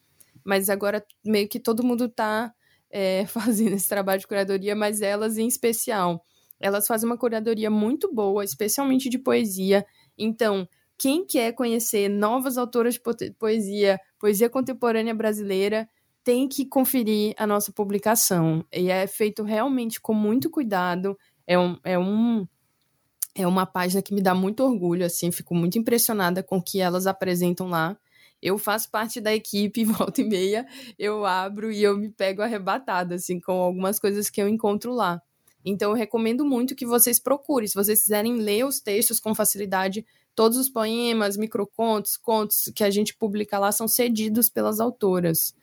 mas 0.44 0.70
agora 0.70 1.04
meio 1.24 1.48
que 1.48 1.58
todo 1.58 1.84
mundo 1.84 2.08
tá 2.08 2.52
é, 2.94 3.26
fazendo 3.26 3.74
esse 3.74 3.88
trabalho 3.88 4.20
de 4.20 4.26
curadoria, 4.28 4.76
mas 4.76 5.02
elas 5.02 5.36
em 5.36 5.48
especial. 5.48 6.24
Elas 6.60 6.86
fazem 6.86 7.08
uma 7.08 7.18
curadoria 7.18 7.68
muito 7.68 8.14
boa, 8.14 8.44
especialmente 8.44 9.08
de 9.08 9.18
poesia. 9.18 9.84
Então, 10.16 10.68
quem 10.96 11.26
quer 11.26 11.52
conhecer 11.52 12.08
novas 12.08 12.56
autoras 12.56 12.94
de 12.94 13.00
poesia, 13.36 13.98
poesia 14.18 14.48
contemporânea 14.48 15.12
brasileira, 15.12 15.88
tem 16.22 16.48
que 16.48 16.64
conferir 16.64 17.34
a 17.36 17.46
nossa 17.46 17.72
publicação. 17.72 18.64
E 18.72 18.88
é 18.88 19.06
feito 19.08 19.42
realmente 19.42 20.00
com 20.00 20.14
muito 20.14 20.48
cuidado. 20.48 21.18
É 21.46 21.58
um, 21.58 21.76
é 21.82 21.98
um 21.98 22.46
é 23.34 23.44
uma 23.48 23.66
página 23.66 24.00
que 24.00 24.14
me 24.14 24.22
dá 24.22 24.32
muito 24.32 24.62
orgulho, 24.62 25.04
assim, 25.04 25.32
fico 25.32 25.56
muito 25.56 25.76
impressionada 25.76 26.40
com 26.40 26.58
o 26.58 26.62
que 26.62 26.80
elas 26.80 27.04
apresentam 27.04 27.68
lá. 27.68 27.98
Eu 28.44 28.58
faço 28.58 28.90
parte 28.90 29.22
da 29.22 29.34
equipe, 29.34 29.84
volta 29.86 30.20
e 30.20 30.24
meia, 30.24 30.66
eu 30.98 31.24
abro 31.24 31.72
e 31.72 31.82
eu 31.82 31.96
me 31.96 32.10
pego 32.10 32.42
arrebatada, 32.42 33.14
assim, 33.14 33.40
com 33.40 33.52
algumas 33.52 33.98
coisas 33.98 34.28
que 34.28 34.40
eu 34.40 34.46
encontro 34.46 34.92
lá. 34.92 35.20
Então, 35.64 35.92
eu 35.92 35.96
recomendo 35.96 36.44
muito 36.44 36.74
que 36.76 36.84
vocês 36.84 37.18
procurem. 37.18 37.66
Se 37.66 37.74
vocês 37.74 38.02
quiserem 38.02 38.36
ler 38.36 38.66
os 38.66 38.80
textos 38.80 39.18
com 39.18 39.34
facilidade, 39.34 40.04
todos 40.34 40.58
os 40.58 40.68
poemas, 40.68 41.38
microcontos, 41.38 42.18
contos 42.18 42.70
que 42.76 42.84
a 42.84 42.90
gente 42.90 43.16
publica 43.16 43.58
lá 43.58 43.72
são 43.72 43.88
cedidos 43.88 44.50
pelas 44.50 44.78
autoras. 44.78 45.54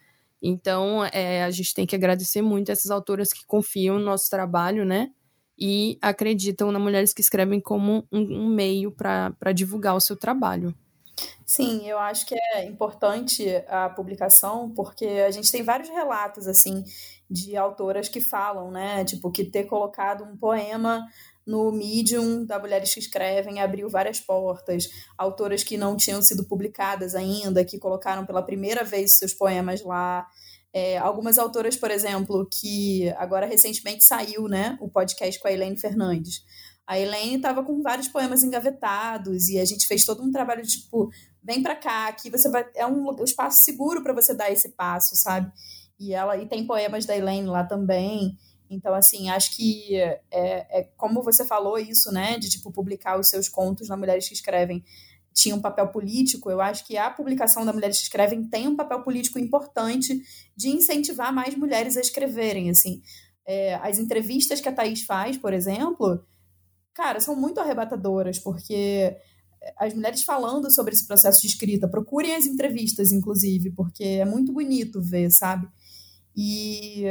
Então, 0.41 1.05
é, 1.13 1.43
a 1.43 1.51
gente 1.51 1.75
tem 1.75 1.86
que 1.86 1.95
agradecer 1.95 2.41
muito 2.41 2.71
essas 2.71 2.89
autoras 2.89 3.32
que 3.32 3.45
confiam 3.45 3.99
no 3.99 4.05
nosso 4.05 4.27
trabalho, 4.27 4.84
né? 4.84 5.11
e 5.63 5.99
acreditam 6.01 6.71
na 6.71 6.79
Mulheres 6.79 7.13
que 7.13 7.21
Escrevem 7.21 7.61
como 7.61 8.07
um, 8.11 8.19
um 8.19 8.49
meio 8.49 8.91
para 8.91 9.51
divulgar 9.53 9.95
o 9.95 9.99
seu 9.99 10.15
trabalho. 10.15 10.73
Sim, 11.52 11.86
eu 11.86 11.99
acho 11.99 12.26
que 12.26 12.34
é 12.34 12.64
importante 12.64 13.45
a 13.68 13.89
publicação, 13.89 14.72
porque 14.74 15.06
a 15.06 15.30
gente 15.32 15.52
tem 15.52 15.62
vários 15.62 15.89
relatos, 15.89 16.47
assim, 16.47 16.82
de 17.30 17.58
autoras 17.58 18.08
que 18.08 18.22
falam, 18.22 18.72
né? 18.72 19.04
Tipo, 19.04 19.30
que 19.30 19.43
ter 19.43 19.66
colocado 19.66 20.24
um 20.24 20.38
poema 20.38 21.06
no 21.45 21.70
Medium 21.70 22.45
da 22.45 22.58
Mulheres 22.58 22.93
que 22.93 23.02
Escrevem 23.02 23.60
abriu 23.60 23.89
várias 23.89 24.18
portas. 24.18 24.88
Autoras 25.18 25.62
que 25.62 25.76
não 25.76 25.97
tinham 25.97 26.22
sido 26.22 26.45
publicadas 26.45 27.16
ainda, 27.16 27.66
que 27.66 27.78
colocaram 27.78 28.26
pela 28.26 28.41
primeira 28.41 28.86
vez 28.86 29.18
seus 29.18 29.34
poemas 29.34 29.84
lá. 29.84 30.26
É, 30.72 30.97
algumas 30.99 31.38
autoras, 31.38 31.76
por 31.76 31.91
exemplo, 31.91 32.47
que 32.49 33.10
agora 33.18 33.45
recentemente 33.45 34.06
saiu 34.06 34.47
né, 34.47 34.78
o 34.80 34.88
podcast 34.88 35.38
com 35.41 35.49
a 35.49 35.52
Helene 35.52 35.78
Fernandes. 35.78 36.45
A 36.88 36.99
Helene 36.99 37.36
estava 37.36 37.64
com 37.64 37.82
vários 37.82 38.08
poemas 38.08 38.43
engavetados 38.43 39.47
e 39.49 39.60
a 39.60 39.66
gente 39.66 39.88
fez 39.88 40.04
todo 40.04 40.24
um 40.24 40.32
trabalho 40.32 40.62
tipo, 40.64 41.10
vem 41.44 41.62
para 41.62 41.76
cá, 41.76 42.08
aqui 42.08 42.30
você 42.30 42.50
vai. 42.50 42.66
É 42.76 42.86
um, 42.86 43.10
um 43.10 43.24
espaço 43.24 43.64
seguro 43.64 44.02
para 44.04 44.14
você 44.14 44.34
dar 44.34 44.52
esse 44.52 44.70
passo, 44.70 45.16
sabe? 45.16 45.52
E 46.00 46.14
ela 46.14 46.38
e 46.38 46.48
tem 46.48 46.66
poemas 46.66 47.06
da 47.06 47.16
Helene 47.16 47.48
lá 47.48 47.64
também. 47.64 48.38
Então, 48.70 48.94
assim, 48.94 49.30
acho 49.30 49.56
que 49.56 49.96
é, 49.96 50.20
é 50.32 50.89
como 50.96 51.22
você 51.22 51.44
falou 51.44 51.78
isso, 51.78 52.12
né? 52.12 52.38
De 52.39 52.50
tipo 52.50 52.72
publicar 52.72 53.20
os 53.20 53.28
seus 53.28 53.50
contos 53.50 53.89
na 53.89 53.98
Mulheres 53.98 54.28
que 54.28 54.34
Escrevem 54.34 54.84
tinha 55.34 55.56
um 55.56 55.62
papel 55.62 55.88
político, 55.88 56.50
eu 56.52 56.62
acho 56.62 56.86
que 56.86 56.98
a 56.98 57.10
publicação 57.10 57.66
da 57.66 57.74
Mulheres 57.74 57.98
que 57.98 58.04
Escrevem 58.04 58.44
tem 58.44 58.68
um 58.68 58.76
papel 58.76 59.02
político 59.02 59.39
importante 59.39 60.22
de 60.56 60.70
incentivar 60.70 61.34
mais 61.34 61.56
mulheres 61.56 61.98
a 61.98 62.02
escreverem, 62.02 62.70
assim. 62.70 63.02
É, 63.46 63.76
as 63.76 63.98
entrevistas 63.98 64.62
que 64.62 64.70
a 64.70 64.72
Thaís 64.72 65.04
faz, 65.04 65.38
por 65.38 65.54
exemplo, 65.54 66.24
cara, 66.94 67.20
são 67.20 67.36
muito 67.36 67.60
arrebatadoras, 67.60 68.38
porque 68.39 69.16
as 69.78 69.93
mulheres 69.93 70.24
falando 70.24 70.72
sobre 70.72 70.93
esse 70.93 71.05
processo 71.05 71.41
de 71.41 71.47
escrita, 71.47 71.88
procurem 71.88 72.36
as 72.36 72.45
entrevistas, 72.45 73.12
inclusive, 73.12 73.72
porque 73.72 74.03
é 74.03 74.26
muito 74.26 74.51
bonito 74.51 75.01
ver, 75.01 75.30
sabe? 75.32 75.68
E 76.36 77.03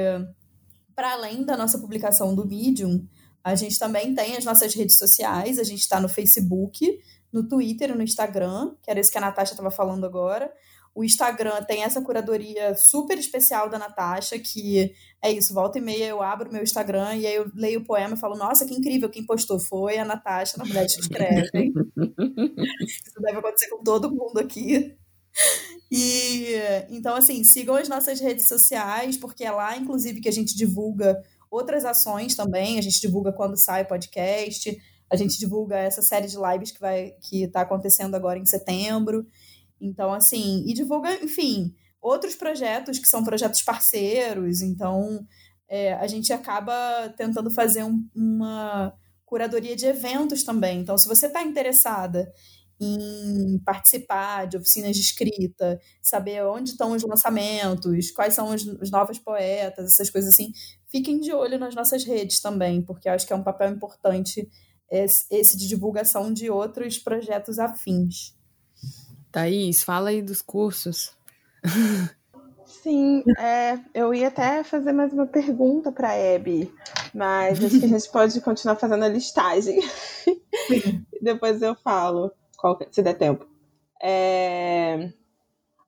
para 0.94 1.12
além 1.12 1.44
da 1.44 1.56
nossa 1.56 1.78
publicação 1.78 2.34
do 2.34 2.46
Medium, 2.46 3.06
a 3.42 3.54
gente 3.54 3.78
também 3.78 4.14
tem 4.14 4.36
as 4.36 4.44
nossas 4.44 4.74
redes 4.74 4.96
sociais, 4.96 5.58
a 5.58 5.64
gente 5.64 5.80
está 5.80 6.00
no 6.00 6.08
Facebook, 6.08 6.98
no 7.32 7.46
Twitter 7.46 7.94
no 7.96 8.02
Instagram, 8.02 8.74
que 8.82 8.90
era 8.90 9.00
isso 9.00 9.10
que 9.10 9.18
a 9.18 9.20
Natasha 9.20 9.52
estava 9.52 9.70
falando 9.70 10.04
agora. 10.04 10.52
O 10.94 11.04
Instagram 11.04 11.62
tem 11.64 11.84
essa 11.84 12.02
curadoria 12.02 12.74
super 12.74 13.16
especial 13.16 13.68
da 13.68 13.78
Natasha, 13.78 14.38
que 14.38 14.92
é 15.22 15.30
isso, 15.30 15.54
volta 15.54 15.78
e 15.78 15.80
meia 15.80 16.06
eu 16.06 16.22
abro 16.22 16.52
meu 16.52 16.62
Instagram 16.62 17.14
e 17.16 17.26
aí 17.26 17.34
eu 17.34 17.50
leio 17.54 17.80
o 17.80 17.84
poema 17.84 18.14
e 18.14 18.18
falo, 18.18 18.36
nossa, 18.36 18.66
que 18.66 18.74
incrível, 18.74 19.08
quem 19.08 19.24
postou 19.24 19.58
foi 19.60 19.98
a 19.98 20.04
Natasha, 20.04 20.58
na 20.58 20.64
verdade, 20.64 20.94
que 20.94 21.00
escreve. 21.00 21.72
isso 22.82 23.20
deve 23.20 23.38
acontecer 23.38 23.68
com 23.68 23.82
todo 23.84 24.10
mundo 24.10 24.38
aqui. 24.38 24.96
E 25.90 26.54
então, 26.88 27.16
assim, 27.16 27.42
sigam 27.44 27.76
as 27.76 27.88
nossas 27.88 28.20
redes 28.20 28.48
sociais, 28.48 29.16
porque 29.16 29.44
é 29.44 29.50
lá, 29.50 29.76
inclusive, 29.76 30.20
que 30.20 30.28
a 30.28 30.32
gente 30.32 30.56
divulga 30.56 31.20
outras 31.50 31.84
ações 31.84 32.34
também. 32.34 32.78
A 32.78 32.82
gente 32.82 33.00
divulga 33.00 33.32
quando 33.32 33.56
sai 33.56 33.82
o 33.82 33.88
podcast, 33.88 34.76
a 35.10 35.16
gente 35.16 35.38
divulga 35.38 35.76
essa 35.76 36.00
série 36.00 36.28
de 36.28 36.36
lives 36.36 36.70
que 36.70 36.80
vai 36.80 37.12
que 37.20 37.44
está 37.44 37.62
acontecendo 37.62 38.14
agora 38.14 38.38
em 38.38 38.46
setembro. 38.46 39.26
Então, 39.80 40.12
assim, 40.12 40.64
e 40.66 40.74
divulga, 40.74 41.12
enfim, 41.24 41.74
outros 42.00 42.34
projetos 42.34 42.98
que 42.98 43.08
são 43.08 43.24
projetos 43.24 43.62
parceiros. 43.62 44.62
Então, 44.62 45.26
é, 45.68 45.94
a 45.94 46.06
gente 46.06 46.32
acaba 46.32 46.72
tentando 47.16 47.50
fazer 47.50 47.84
um, 47.84 48.04
uma 48.14 48.92
curadoria 49.24 49.76
de 49.76 49.86
eventos 49.86 50.42
também. 50.42 50.80
Então, 50.80 50.98
se 50.98 51.08
você 51.08 51.26
está 51.26 51.42
interessada 51.42 52.30
em 52.80 53.58
participar 53.64 54.46
de 54.46 54.56
oficinas 54.56 54.96
de 54.96 55.02
escrita, 55.02 55.78
saber 56.02 56.42
onde 56.44 56.70
estão 56.70 56.92
os 56.92 57.02
lançamentos, 57.02 58.10
quais 58.10 58.34
são 58.34 58.54
os, 58.54 58.66
os 58.66 58.90
novos 58.90 59.18
poetas, 59.18 59.92
essas 59.92 60.08
coisas 60.08 60.32
assim, 60.32 60.50
fiquem 60.88 61.20
de 61.20 61.32
olho 61.32 61.58
nas 61.58 61.74
nossas 61.74 62.04
redes 62.04 62.40
também, 62.40 62.82
porque 62.82 63.08
acho 63.08 63.26
que 63.26 63.32
é 63.32 63.36
um 63.36 63.44
papel 63.44 63.70
importante 63.70 64.48
esse 64.90 65.56
de 65.56 65.68
divulgação 65.68 66.32
de 66.32 66.50
outros 66.50 66.98
projetos 66.98 67.58
afins. 67.58 68.34
Thaís, 69.30 69.82
fala 69.82 70.10
aí 70.10 70.22
dos 70.22 70.42
cursos. 70.42 71.12
Sim, 72.82 73.22
é, 73.38 73.78
eu 73.92 74.14
ia 74.14 74.28
até 74.28 74.64
fazer 74.64 74.92
mais 74.92 75.12
uma 75.12 75.26
pergunta 75.26 75.92
para 75.92 76.08
a 76.08 76.34
Abby, 76.36 76.72
mas 77.14 77.62
acho 77.62 77.78
que 77.78 77.84
a 77.84 77.88
gente 77.88 78.10
pode 78.10 78.40
continuar 78.40 78.76
fazendo 78.76 79.04
a 79.04 79.08
listagem. 79.08 79.80
Depois 81.20 81.60
eu 81.60 81.74
falo, 81.74 82.32
se 82.90 83.02
der 83.02 83.18
tempo. 83.18 83.46
É, 84.02 85.12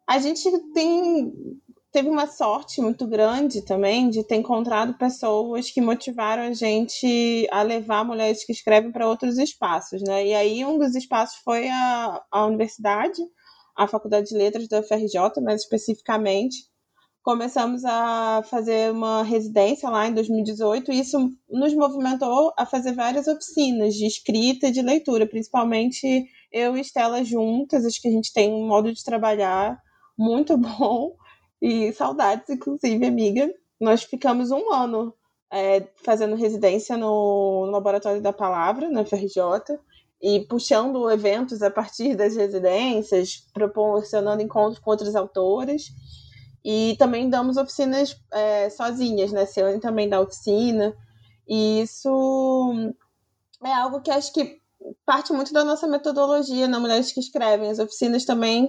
a 0.06 0.18
gente 0.18 0.50
tem 0.74 1.60
teve 1.92 2.08
uma 2.08 2.26
sorte 2.26 2.80
muito 2.80 3.06
grande 3.06 3.60
também 3.60 4.08
de 4.08 4.24
ter 4.24 4.36
encontrado 4.36 4.94
pessoas 4.94 5.70
que 5.70 5.80
motivaram 5.80 6.44
a 6.44 6.52
gente 6.54 7.46
a 7.50 7.62
levar 7.62 8.02
mulheres 8.02 8.44
que 8.44 8.52
escrevem 8.52 8.90
para 8.90 9.06
outros 9.06 9.36
espaços, 9.36 10.02
né? 10.02 10.26
E 10.26 10.34
aí 10.34 10.64
um 10.64 10.78
dos 10.78 10.94
espaços 10.94 11.38
foi 11.44 11.68
a, 11.68 12.22
a 12.30 12.46
universidade, 12.46 13.20
a 13.76 13.86
Faculdade 13.86 14.28
de 14.28 14.34
Letras 14.34 14.66
da 14.68 14.80
UFRJ, 14.80 15.42
mais 15.42 15.60
especificamente. 15.60 16.56
Começamos 17.22 17.84
a 17.84 18.42
fazer 18.50 18.90
uma 18.90 19.22
residência 19.22 19.88
lá 19.88 20.08
em 20.08 20.14
2018 20.14 20.90
e 20.90 21.00
isso 21.00 21.18
nos 21.48 21.74
movimentou 21.74 22.52
a 22.58 22.64
fazer 22.64 22.94
várias 22.94 23.28
oficinas 23.28 23.94
de 23.94 24.06
escrita 24.06 24.68
e 24.68 24.72
de 24.72 24.82
leitura, 24.82 25.26
principalmente 25.26 26.24
eu 26.50 26.76
e 26.76 26.80
Estela 26.80 27.22
juntas. 27.22 27.84
Acho 27.84 28.00
que 28.00 28.08
a 28.08 28.10
gente 28.10 28.32
tem 28.32 28.50
um 28.50 28.66
modo 28.66 28.92
de 28.92 29.04
trabalhar 29.04 29.78
muito 30.18 30.56
bom 30.58 31.14
e 31.62 31.92
saudades, 31.92 32.50
inclusive, 32.50 33.06
amiga. 33.06 33.48
Nós 33.80 34.02
ficamos 34.02 34.50
um 34.50 34.72
ano 34.72 35.14
é, 35.48 35.86
fazendo 36.04 36.34
residência 36.34 36.96
no, 36.96 37.66
no 37.66 37.72
Laboratório 37.72 38.20
da 38.20 38.32
Palavra, 38.32 38.90
na 38.90 39.04
FRJ, 39.04 39.78
e 40.20 40.40
puxando 40.40 41.08
eventos 41.08 41.62
a 41.62 41.70
partir 41.70 42.16
das 42.16 42.34
residências, 42.34 43.46
proporcionando 43.54 44.42
encontros 44.42 44.80
com 44.80 44.90
outros 44.90 45.14
autores. 45.14 45.92
E 46.64 46.96
também 46.98 47.30
damos 47.30 47.56
oficinas 47.56 48.20
é, 48.32 48.68
sozinhas, 48.68 49.30
né? 49.30 49.46
Ciane 49.46 49.80
também 49.80 50.08
dá 50.08 50.20
oficina. 50.20 50.96
E 51.46 51.82
isso 51.82 52.92
é 53.64 53.72
algo 53.72 54.00
que 54.00 54.10
acho 54.10 54.32
que 54.32 54.60
parte 55.06 55.32
muito 55.32 55.52
da 55.52 55.64
nossa 55.64 55.86
metodologia 55.86 56.66
na 56.66 56.80
Mulheres 56.80 57.12
que 57.12 57.20
Escrevem. 57.20 57.70
As 57.70 57.78
oficinas 57.78 58.24
também 58.24 58.68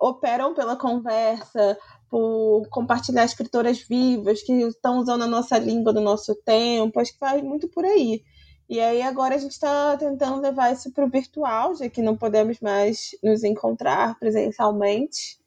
operam 0.00 0.54
pela 0.54 0.76
conversa, 0.76 1.78
por 2.10 2.66
compartilhar 2.68 3.24
escritoras 3.24 3.78
vivas 3.78 4.42
que 4.42 4.52
estão 4.52 4.98
usando 4.98 5.22
a 5.22 5.28
nossa 5.28 5.56
língua 5.56 5.92
do 5.92 6.00
nosso 6.00 6.34
tempo. 6.34 6.98
Acho 6.98 7.12
que 7.12 7.20
vai 7.20 7.40
muito 7.40 7.68
por 7.68 7.84
aí. 7.84 8.24
E 8.68 8.80
aí 8.80 9.00
agora 9.00 9.36
a 9.36 9.38
gente 9.38 9.52
está 9.52 9.96
tentando 9.96 10.40
levar 10.40 10.72
isso 10.72 10.92
para 10.92 11.04
o 11.04 11.10
virtual, 11.10 11.74
já 11.76 11.88
que 11.88 12.02
não 12.02 12.16
podemos 12.16 12.58
mais 12.60 13.10
nos 13.22 13.44
encontrar 13.44 14.18
presencialmente. 14.18 15.38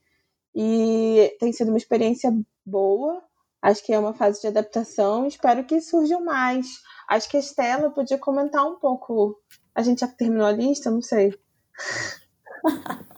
E 0.55 1.35
tem 1.39 1.51
sido 1.51 1.69
uma 1.69 1.77
experiência 1.77 2.31
boa. 2.65 3.21
Acho 3.61 3.83
que 3.85 3.93
é 3.93 3.99
uma 3.99 4.13
fase 4.13 4.41
de 4.41 4.47
adaptação. 4.47 5.27
Espero 5.27 5.65
que 5.65 5.81
surjam 5.81 6.23
mais. 6.23 6.67
Acho 7.09 7.29
que 7.29 7.37
a 7.37 7.39
Estela 7.41 7.89
podia 7.89 8.17
comentar 8.17 8.65
um 8.65 8.75
pouco. 8.79 9.37
A 9.75 9.81
gente 9.81 9.99
já 9.99 10.07
terminou 10.07 10.45
a 10.45 10.51
lista? 10.51 10.89
Não 10.89 11.01
sei. 11.01 11.33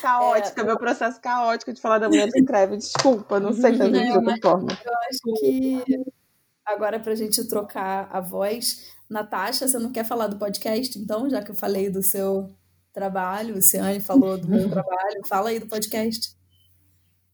caótica, 0.00 0.60
é... 0.60 0.64
meu 0.64 0.78
processo 0.78 1.20
caótico 1.20 1.72
de 1.72 1.80
falar 1.80 1.98
da 1.98 2.08
mulher 2.08 2.28
de 2.28 2.38
escreve. 2.38 2.76
Desculpa, 2.76 3.40
não 3.40 3.52
sei 3.52 3.76
fazer 3.76 4.04
de 4.04 4.12
outra 4.12 4.36
forma. 4.42 4.72
Eu 4.84 4.92
acho 5.08 5.40
que 5.40 6.04
agora 6.64 7.00
para 7.00 7.12
a 7.12 7.16
gente 7.16 7.46
trocar 7.48 8.08
a 8.12 8.20
voz, 8.20 8.92
Natasha, 9.08 9.66
você 9.66 9.78
não 9.78 9.90
quer 9.90 10.04
falar 10.04 10.28
do 10.28 10.38
podcast, 10.38 10.98
então, 10.98 11.28
já 11.28 11.42
que 11.42 11.50
eu 11.50 11.54
falei 11.54 11.90
do 11.90 12.02
seu 12.02 12.50
trabalho, 12.92 13.56
o 13.56 13.62
Ciane 13.62 14.00
falou 14.00 14.38
do 14.38 14.48
meu 14.48 14.68
trabalho, 14.70 15.26
fala 15.26 15.50
aí 15.50 15.58
do 15.58 15.66
podcast. 15.66 16.34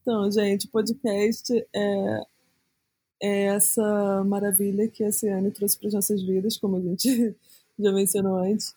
Então, 0.01 0.31
gente, 0.31 0.67
o 0.67 0.71
podcast 0.71 1.53
é, 1.75 2.21
é 3.21 3.43
essa 3.45 4.23
maravilha 4.25 4.87
que 4.87 5.03
a 5.03 5.11
Ciane 5.11 5.51
trouxe 5.51 5.77
para 5.77 5.89
as 5.89 5.93
nossas 5.93 6.23
vidas, 6.23 6.57
como 6.57 6.77
a 6.77 6.81
gente 6.81 7.35
já 7.77 7.91
mencionou 7.91 8.37
antes. 8.37 8.73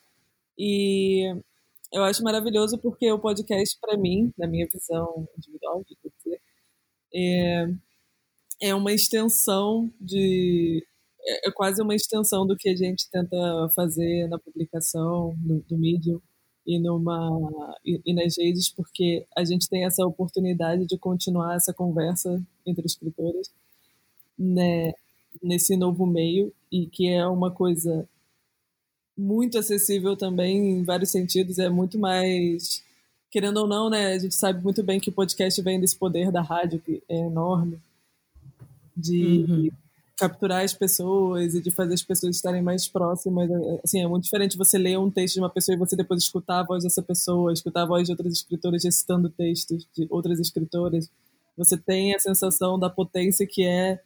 E 0.58 1.34
eu 1.92 2.04
acho 2.04 2.22
maravilhoso 2.22 2.78
porque 2.78 3.10
o 3.10 3.18
podcast, 3.18 3.78
para 3.80 3.96
mim, 3.96 4.32
na 4.38 4.46
minha 4.46 4.66
visão 4.72 5.28
individual, 5.36 5.84
de 5.84 5.96
dizer, 6.02 6.40
é, 7.14 8.68
é 8.68 8.74
uma 8.74 8.92
extensão 8.92 9.90
de. 10.00 10.86
É, 11.22 11.48
é 11.48 11.52
quase 11.52 11.82
uma 11.82 11.94
extensão 11.94 12.46
do 12.46 12.56
que 12.56 12.68
a 12.68 12.76
gente 12.76 13.10
tenta 13.10 13.36
fazer 13.74 14.28
na 14.28 14.38
publicação, 14.38 15.36
no, 15.42 15.64
no 15.70 15.78
Medium, 15.78 16.20
e, 16.66 16.78
numa, 16.78 17.76
e, 17.84 18.00
e, 18.06 18.14
nas 18.14 18.38
redes, 18.38 18.68
porque 18.68 19.26
a 19.36 19.44
gente 19.44 19.68
tem 19.68 19.84
essa 19.84 20.06
oportunidade 20.06 20.86
de 20.86 20.98
continuar 20.98 21.56
essa 21.56 21.74
conversa 21.74 22.40
entre 22.64 22.86
escritores 22.86 23.50
né, 24.38 24.92
nesse 25.42 25.76
novo 25.76 26.06
meio, 26.06 26.52
e 26.70 26.86
que 26.86 27.08
é 27.08 27.26
uma 27.26 27.50
coisa 27.50 28.08
muito 29.20 29.58
acessível 29.58 30.16
também 30.16 30.80
em 30.80 30.84
vários 30.84 31.10
sentidos, 31.10 31.58
é 31.58 31.68
muito 31.68 31.98
mais. 31.98 32.82
Querendo 33.30 33.58
ou 33.58 33.66
não, 33.66 33.88
né? 33.88 34.14
A 34.14 34.18
gente 34.18 34.34
sabe 34.34 34.62
muito 34.62 34.82
bem 34.82 34.98
que 34.98 35.10
o 35.10 35.12
podcast 35.12 35.60
vem 35.62 35.80
desse 35.80 35.96
poder 35.96 36.32
da 36.32 36.42
rádio, 36.42 36.80
que 36.80 37.02
é 37.08 37.18
enorme, 37.18 37.78
de 38.96 39.46
uhum 39.48 39.70
capturar 40.20 40.62
as 40.62 40.74
pessoas 40.74 41.54
e 41.54 41.62
de 41.62 41.70
fazer 41.70 41.94
as 41.94 42.02
pessoas 42.02 42.36
estarem 42.36 42.60
mais 42.60 42.86
próximas. 42.86 43.50
É, 43.50 43.80
assim, 43.82 44.02
é 44.02 44.06
muito 44.06 44.24
diferente 44.24 44.58
você 44.58 44.76
ler 44.76 44.98
um 44.98 45.10
texto 45.10 45.36
de 45.36 45.40
uma 45.40 45.48
pessoa 45.48 45.74
e 45.74 45.78
você 45.78 45.96
depois 45.96 46.22
escutar 46.22 46.60
a 46.60 46.62
voz 46.62 46.84
dessa 46.84 47.02
pessoa, 47.02 47.54
escutar 47.54 47.82
a 47.82 47.86
voz 47.86 48.06
de 48.06 48.12
outras 48.12 48.34
escritoras 48.34 48.84
recitando 48.84 49.30
textos 49.30 49.88
de 49.96 50.06
outras 50.10 50.38
escritoras. 50.38 51.10
Você 51.56 51.74
tem 51.78 52.14
a 52.14 52.18
sensação 52.18 52.78
da 52.78 52.90
potência 52.90 53.46
que 53.46 53.64
é 53.64 53.98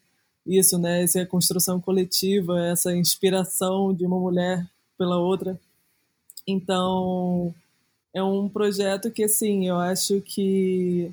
isso, 0.46 0.78
né? 0.78 1.02
Essa 1.02 1.26
construção 1.26 1.80
coletiva, 1.80 2.60
essa 2.64 2.94
inspiração 2.94 3.92
de 3.92 4.06
uma 4.06 4.18
mulher 4.20 4.64
pela 4.96 5.18
outra. 5.18 5.58
Então, 6.46 7.54
é 8.12 8.22
um 8.22 8.48
projeto 8.48 9.10
que, 9.10 9.24
assim, 9.24 9.66
eu 9.66 9.76
acho 9.76 10.20
que 10.20 11.12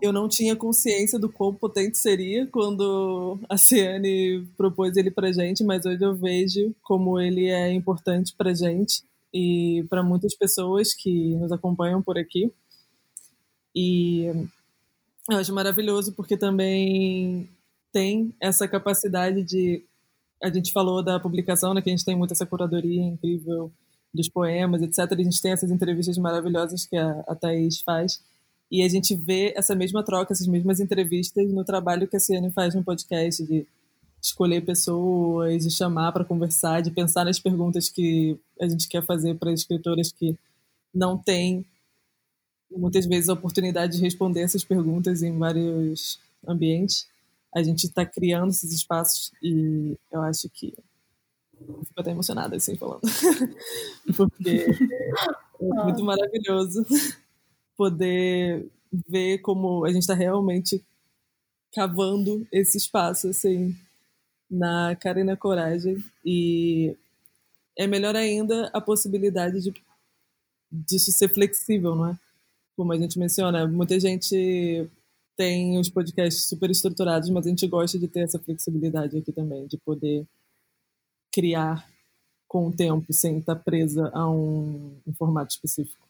eu 0.00 0.12
não 0.12 0.28
tinha 0.28 0.54
consciência 0.54 1.18
do 1.18 1.28
quão 1.28 1.52
potente 1.52 1.98
seria 1.98 2.46
quando 2.46 3.38
a 3.48 3.56
Ciane 3.56 4.46
propôs 4.56 4.96
ele 4.96 5.10
pra 5.10 5.32
gente, 5.32 5.64
mas 5.64 5.84
hoje 5.84 6.04
eu 6.04 6.14
vejo 6.14 6.74
como 6.82 7.20
ele 7.20 7.48
é 7.48 7.72
importante 7.72 8.34
pra 8.36 8.54
gente 8.54 9.02
e 9.34 9.84
para 9.90 10.02
muitas 10.02 10.34
pessoas 10.34 10.94
que 10.94 11.34
nos 11.36 11.50
acompanham 11.50 12.00
por 12.00 12.16
aqui. 12.16 12.52
E 13.74 14.26
eu 15.28 15.36
acho 15.36 15.52
maravilhoso 15.52 16.12
porque 16.12 16.36
também 16.36 17.48
tem 17.92 18.32
essa 18.40 18.66
capacidade 18.66 19.42
de. 19.42 19.84
A 20.42 20.50
gente 20.50 20.72
falou 20.72 21.02
da 21.02 21.18
publicação, 21.18 21.74
né, 21.74 21.82
que 21.82 21.90
a 21.90 21.92
gente 21.92 22.04
tem 22.04 22.16
muito 22.16 22.32
essa 22.32 22.46
curadoria 22.46 23.02
incrível 23.02 23.72
dos 24.12 24.28
poemas, 24.28 24.82
etc. 24.82 25.12
A 25.12 25.22
gente 25.22 25.42
tem 25.42 25.52
essas 25.52 25.70
entrevistas 25.70 26.16
maravilhosas 26.18 26.86
que 26.86 26.96
a, 26.96 27.24
a 27.26 27.34
Thaís 27.34 27.80
faz. 27.80 28.22
E 28.70 28.82
a 28.82 28.88
gente 28.88 29.14
vê 29.14 29.52
essa 29.56 29.74
mesma 29.74 30.02
troca, 30.02 30.32
essas 30.32 30.46
mesmas 30.46 30.78
entrevistas 30.78 31.50
no 31.50 31.64
trabalho 31.64 32.06
que 32.06 32.16
a 32.16 32.20
Ciane 32.20 32.50
faz 32.50 32.74
no 32.74 32.84
podcast, 32.84 33.42
de 33.44 33.66
escolher 34.20 34.62
pessoas, 34.62 35.64
de 35.64 35.70
chamar 35.70 36.12
para 36.12 36.24
conversar, 36.24 36.82
de 36.82 36.90
pensar 36.90 37.24
nas 37.24 37.38
perguntas 37.38 37.88
que 37.88 38.36
a 38.60 38.68
gente 38.68 38.88
quer 38.88 39.04
fazer 39.04 39.36
para 39.36 39.52
escritoras 39.52 40.12
que 40.12 40.36
não 40.94 41.16
têm 41.16 41.64
muitas 42.70 43.06
vezes 43.06 43.28
a 43.28 43.32
oportunidade 43.32 43.96
de 43.96 44.02
responder 44.02 44.42
essas 44.42 44.64
perguntas 44.64 45.22
em 45.22 45.36
vários 45.38 46.18
ambientes. 46.46 47.06
A 47.54 47.62
gente 47.62 47.86
está 47.86 48.04
criando 48.04 48.50
esses 48.50 48.72
espaços 48.72 49.32
e 49.42 49.96
eu 50.10 50.20
acho 50.22 50.48
que 50.50 50.74
eu 51.60 51.82
fico 51.84 52.00
até 52.00 52.10
emocionada 52.10 52.56
assim 52.56 52.76
falando, 52.76 53.00
porque 54.16 54.66
é 55.60 55.84
muito 55.84 56.04
maravilhoso 56.04 56.84
poder 57.76 58.66
ver 59.08 59.38
como 59.38 59.84
a 59.84 59.92
gente 59.92 60.02
está 60.02 60.14
realmente 60.14 60.84
cavando 61.72 62.46
esse 62.52 62.76
espaço 62.76 63.28
assim 63.28 63.76
na 64.50 64.96
cara 64.96 65.20
e 65.20 65.24
na 65.24 65.36
coragem. 65.36 66.02
E 66.24 66.96
é 67.76 67.86
melhor 67.86 68.16
ainda 68.16 68.70
a 68.72 68.80
possibilidade 68.80 69.60
de 69.60 69.72
disso 70.70 71.10
ser 71.12 71.28
flexível, 71.28 71.94
não 71.94 72.10
é? 72.10 72.18
Como 72.76 72.92
a 72.92 72.98
gente 72.98 73.18
menciona, 73.18 73.66
muita 73.66 73.98
gente 73.98 74.88
tem 75.38 75.78
os 75.78 75.88
podcasts 75.88 76.48
super 76.48 76.68
estruturados, 76.68 77.30
mas 77.30 77.46
a 77.46 77.48
gente 77.48 77.66
gosta 77.68 77.96
de 77.96 78.08
ter 78.08 78.24
essa 78.24 78.40
flexibilidade 78.40 79.16
aqui 79.16 79.30
também, 79.30 79.68
de 79.68 79.78
poder 79.78 80.26
criar 81.32 81.88
com 82.48 82.66
o 82.66 82.72
tempo 82.72 83.12
sem 83.12 83.38
estar 83.38 83.54
presa 83.54 84.10
a 84.12 84.28
um, 84.28 84.96
um 85.06 85.14
formato 85.14 85.52
específico. 85.52 86.08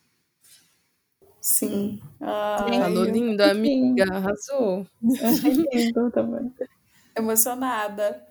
Sim. 1.42 2.00
Ai, 2.18 2.78
Falou 2.78 3.04
lindo, 3.04 3.42
amiga. 3.42 4.04
Arrasou. 4.10 4.86
lindo 5.02 6.10
também. 6.10 6.50
Emocionada. 7.14 8.26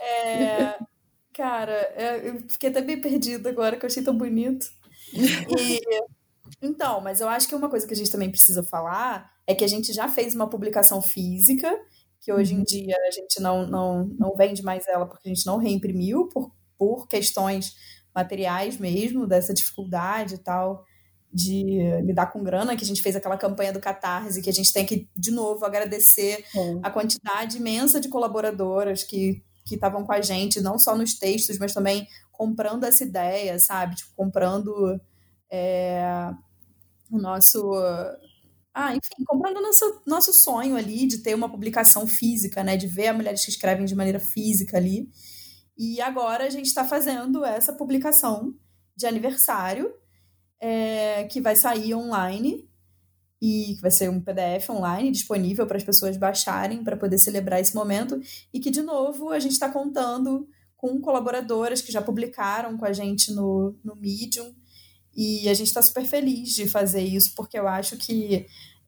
É, 0.00 0.78
cara, 1.34 1.74
é, 1.94 2.30
eu 2.30 2.40
fiquei 2.48 2.70
até 2.70 2.80
bem 2.80 2.98
perdida 2.98 3.50
agora, 3.50 3.76
que 3.76 3.84
eu 3.84 3.88
achei 3.88 4.02
tão 4.02 4.16
bonito. 4.16 4.70
E, 5.12 5.80
então, 6.62 7.00
mas 7.02 7.20
eu 7.20 7.28
acho 7.28 7.46
que 7.46 7.54
uma 7.54 7.68
coisa 7.68 7.86
que 7.86 7.92
a 7.92 7.96
gente 7.96 8.10
também 8.10 8.30
precisa 8.30 8.62
falar 8.62 9.37
é 9.48 9.54
que 9.54 9.64
a 9.64 9.68
gente 9.68 9.92
já 9.92 10.06
fez 10.06 10.34
uma 10.34 10.48
publicação 10.48 11.00
física, 11.02 11.74
que 12.20 12.32
hoje 12.32 12.54
em 12.54 12.58
uhum. 12.58 12.64
dia 12.64 12.96
a 13.08 13.10
gente 13.10 13.40
não, 13.40 13.66
não, 13.66 14.04
não 14.18 14.36
vende 14.36 14.62
mais 14.62 14.86
ela 14.86 15.06
porque 15.06 15.28
a 15.28 15.34
gente 15.34 15.46
não 15.46 15.56
reimprimiu, 15.56 16.28
por, 16.28 16.52
por 16.76 17.08
questões 17.08 17.74
materiais 18.14 18.76
mesmo, 18.78 19.26
dessa 19.26 19.54
dificuldade 19.54 20.34
e 20.34 20.38
tal 20.38 20.84
de 21.32 21.62
lidar 22.04 22.32
com 22.32 22.42
grana, 22.42 22.74
que 22.74 22.82
a 22.82 22.86
gente 22.86 23.02
fez 23.02 23.14
aquela 23.14 23.36
campanha 23.36 23.70
do 23.70 23.80
Catarse, 23.80 24.40
que 24.40 24.48
a 24.48 24.52
gente 24.52 24.72
tem 24.72 24.86
que, 24.86 25.06
de 25.14 25.30
novo, 25.30 25.62
agradecer 25.64 26.42
é. 26.56 26.78
a 26.82 26.90
quantidade 26.90 27.58
imensa 27.58 28.00
de 28.00 28.08
colaboradoras 28.08 29.02
que 29.02 29.42
que 29.68 29.74
estavam 29.74 30.06
com 30.06 30.12
a 30.12 30.22
gente, 30.22 30.62
não 30.62 30.78
só 30.78 30.96
nos 30.96 31.18
textos, 31.18 31.58
mas 31.58 31.74
também 31.74 32.08
comprando 32.32 32.84
essa 32.84 33.04
ideia, 33.04 33.58
sabe? 33.58 33.96
Tipo, 33.96 34.14
comprando 34.16 34.98
é, 35.50 36.30
o 37.12 37.18
nosso 37.18 37.60
ah, 38.80 38.94
enfim, 38.94 39.24
comprando 39.26 39.60
nosso, 39.60 40.02
nosso 40.06 40.32
sonho 40.32 40.76
ali 40.76 41.04
de 41.08 41.18
ter 41.18 41.34
uma 41.34 41.50
publicação 41.50 42.06
física, 42.06 42.62
né? 42.62 42.76
De 42.76 42.86
ver 42.86 43.08
a 43.08 43.12
mulheres 43.12 43.44
que 43.44 43.50
escrevem 43.50 43.84
de 43.84 43.94
maneira 43.96 44.20
física 44.20 44.76
ali. 44.76 45.10
E 45.76 46.00
agora 46.00 46.44
a 46.44 46.48
gente 46.48 46.66
está 46.66 46.84
fazendo 46.84 47.44
essa 47.44 47.72
publicação 47.72 48.54
de 48.96 49.04
aniversário, 49.04 49.92
é, 50.60 51.24
que 51.24 51.40
vai 51.40 51.56
sair 51.56 51.92
online 51.92 52.70
e 53.42 53.74
que 53.74 53.80
vai 53.80 53.90
ser 53.90 54.10
um 54.10 54.20
PDF 54.20 54.70
online 54.70 55.10
disponível 55.10 55.66
para 55.66 55.76
as 55.76 55.84
pessoas 55.84 56.16
baixarem 56.16 56.84
para 56.84 56.96
poder 56.96 57.18
celebrar 57.18 57.60
esse 57.60 57.74
momento 57.74 58.20
e 58.54 58.60
que 58.60 58.70
de 58.70 58.82
novo 58.82 59.30
a 59.30 59.40
gente 59.40 59.52
está 59.52 59.68
contando 59.68 60.46
com 60.76 61.00
colaboradoras 61.00 61.82
que 61.82 61.90
já 61.90 62.00
publicaram 62.00 62.78
com 62.78 62.84
a 62.84 62.92
gente 62.92 63.32
no, 63.32 63.76
no 63.84 63.96
Medium 63.96 64.54
e 65.20 65.48
a 65.48 65.54
gente 65.54 65.66
está 65.66 65.82
super 65.82 66.04
feliz 66.04 66.50
de 66.50 66.68
fazer 66.68 67.02
isso 67.02 67.32
porque 67.34 67.58
eu 67.58 67.66
acho 67.66 67.96
que 67.96 68.46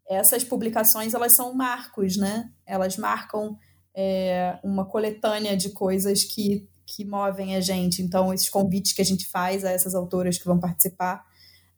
essas 0.08 0.44
publicações 0.44 1.12
elas 1.12 1.34
são 1.34 1.52
marcos, 1.52 2.16
né? 2.16 2.48
Elas 2.64 2.96
marcam 2.96 3.58
é, 3.92 4.56
uma 4.62 4.84
coletânea 4.84 5.56
de 5.56 5.70
coisas 5.70 6.22
que, 6.22 6.68
que 6.86 7.04
movem 7.04 7.56
a 7.56 7.60
gente. 7.60 8.00
Então, 8.00 8.32
esses 8.32 8.48
convites 8.48 8.92
que 8.92 9.02
a 9.02 9.04
gente 9.04 9.26
faz 9.26 9.64
a 9.64 9.72
essas 9.72 9.92
autoras 9.92 10.38
que 10.38 10.44
vão 10.44 10.60
participar 10.60 11.26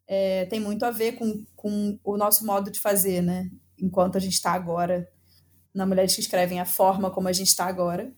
é, 0.07 0.44
tem 0.44 0.61
muito 0.61 0.84
a 0.84 0.90
ver 0.90 1.12
com, 1.12 1.46
com 1.57 1.98
o 2.05 2.18
nosso 2.18 2.44
modo 2.44 2.70
de 2.70 2.78
fazer, 2.78 3.22
né? 3.22 3.48
Enquanto 3.78 4.18
a 4.18 4.20
gente 4.20 4.34
está 4.34 4.53
agora 4.53 5.09
na 5.74 5.86
Mulheres 5.86 6.14
que 6.14 6.20
Escrevem, 6.20 6.61
a 6.61 6.66
forma 6.66 7.11
como 7.11 7.26
a 7.26 7.32
gente 7.32 7.48
está 7.48 7.64
agora. 7.64 8.12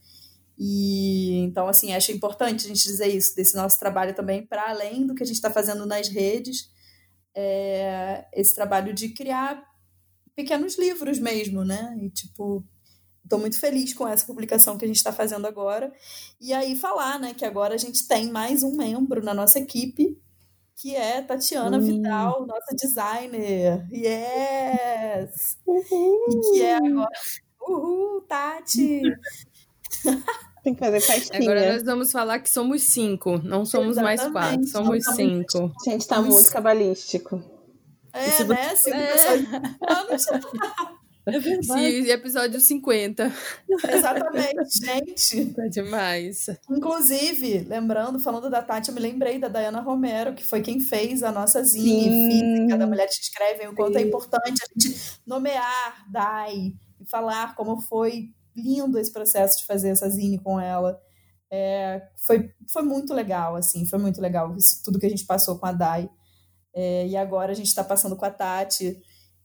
E 0.58 1.38
então, 1.40 1.68
assim, 1.68 1.92
acho 1.92 2.12
importante 2.12 2.64
a 2.64 2.68
gente 2.68 2.82
dizer 2.82 3.08
isso, 3.08 3.34
desse 3.34 3.56
nosso 3.56 3.78
trabalho 3.78 4.14
também, 4.14 4.46
para 4.46 4.70
além 4.70 5.06
do 5.06 5.14
que 5.14 5.22
a 5.22 5.26
gente 5.26 5.36
está 5.36 5.50
fazendo 5.50 5.84
nas 5.84 6.08
redes, 6.08 6.70
é, 7.34 8.26
esse 8.32 8.54
trabalho 8.54 8.94
de 8.94 9.08
criar 9.08 9.62
pequenos 10.34 10.78
livros 10.78 11.18
mesmo, 11.18 11.64
né? 11.64 11.96
E 12.00 12.10
tipo, 12.10 12.64
estou 13.22 13.38
muito 13.38 13.58
feliz 13.58 13.92
com 13.94 14.06
essa 14.06 14.26
publicação 14.26 14.78
que 14.78 14.84
a 14.84 14.88
gente 14.88 14.96
está 14.96 15.12
fazendo 15.12 15.46
agora. 15.46 15.92
E 16.40 16.52
aí 16.52 16.76
falar, 16.76 17.18
né, 17.18 17.34
que 17.34 17.44
agora 17.44 17.74
a 17.74 17.78
gente 17.78 18.06
tem 18.06 18.30
mais 18.30 18.62
um 18.62 18.76
membro 18.76 19.22
na 19.24 19.34
nossa 19.34 19.58
equipe, 19.58 20.20
que 20.76 20.94
é 20.94 21.22
Tatiana 21.22 21.78
hum. 21.78 21.80
Vidal, 21.80 22.46
nossa 22.46 22.74
designer. 22.76 23.86
Yes! 23.92 25.58
Uhul. 25.66 26.26
E 26.28 26.40
que 26.40 26.62
é 26.62 26.76
agora. 26.76 27.10
Uhul, 27.66 28.20
Tati! 28.28 29.00
Tem 30.62 30.74
que 30.74 30.80
fazer 30.80 31.00
festinha. 31.00 31.40
Agora 31.42 31.72
nós 31.74 31.82
vamos 31.82 32.10
falar 32.10 32.38
que 32.38 32.48
somos 32.48 32.82
cinco, 32.82 33.38
não 33.38 33.66
somos 33.66 33.98
Exatamente. 33.98 34.18
mais 34.18 34.32
quatro, 34.32 34.66
somos 34.66 35.04
cinco. 35.14 35.72
Gente, 35.84 36.06
tá 36.06 36.22
muito 36.22 36.50
cabalístico. 36.50 37.42
É, 38.12 38.44
né? 38.44 38.76
Cinco 38.76 38.96
é. 38.96 39.06
pessoas. 39.06 40.26
É 41.26 41.38
verdade. 41.38 42.10
episódio 42.10 42.60
50. 42.60 43.32
Exatamente, 43.88 44.78
gente. 44.78 45.52
Tá 45.56 45.66
demais. 45.68 46.46
Inclusive, 46.70 47.60
lembrando, 47.60 48.18
falando 48.18 48.50
da 48.50 48.60
Tati, 48.60 48.90
eu 48.90 48.94
me 48.94 49.00
lembrei 49.00 49.38
da 49.38 49.48
Dayana 49.48 49.80
Romero, 49.80 50.34
que 50.34 50.44
foi 50.44 50.60
quem 50.60 50.80
fez 50.80 51.22
a 51.22 51.32
nossa 51.32 51.62
zine 51.62 52.30
física 52.30 52.76
da 52.76 52.86
Mulheres 52.86 53.16
que 53.16 53.24
Escrevem, 53.24 53.68
o 53.68 53.74
quanto 53.74 53.96
é 53.96 54.00
Sim. 54.00 54.04
é 54.04 54.08
importante 54.08 54.62
a 54.62 54.66
gente 54.78 55.20
nomear 55.26 56.04
Dai 56.10 56.74
e 57.00 57.08
falar 57.08 57.54
como 57.54 57.80
foi 57.80 58.30
lindo 58.54 58.98
esse 58.98 59.12
processo 59.12 59.58
de 59.58 59.66
fazer 59.66 59.88
essa 59.90 60.08
zine 60.08 60.38
com 60.38 60.60
ela. 60.60 61.00
É, 61.50 62.02
foi, 62.26 62.50
foi 62.68 62.82
muito 62.82 63.14
legal, 63.14 63.56
assim, 63.56 63.86
foi 63.86 63.98
muito 63.98 64.20
legal 64.20 64.56
isso, 64.56 64.82
tudo 64.84 64.98
que 64.98 65.06
a 65.06 65.10
gente 65.10 65.24
passou 65.24 65.58
com 65.58 65.66
a 65.66 65.72
Dai. 65.72 66.08
É, 66.74 67.06
e 67.06 67.16
agora 67.16 67.52
a 67.52 67.54
gente 67.54 67.68
está 67.68 67.84
passando 67.84 68.16
com 68.16 68.24
a 68.24 68.30
Tati, 68.30 69.00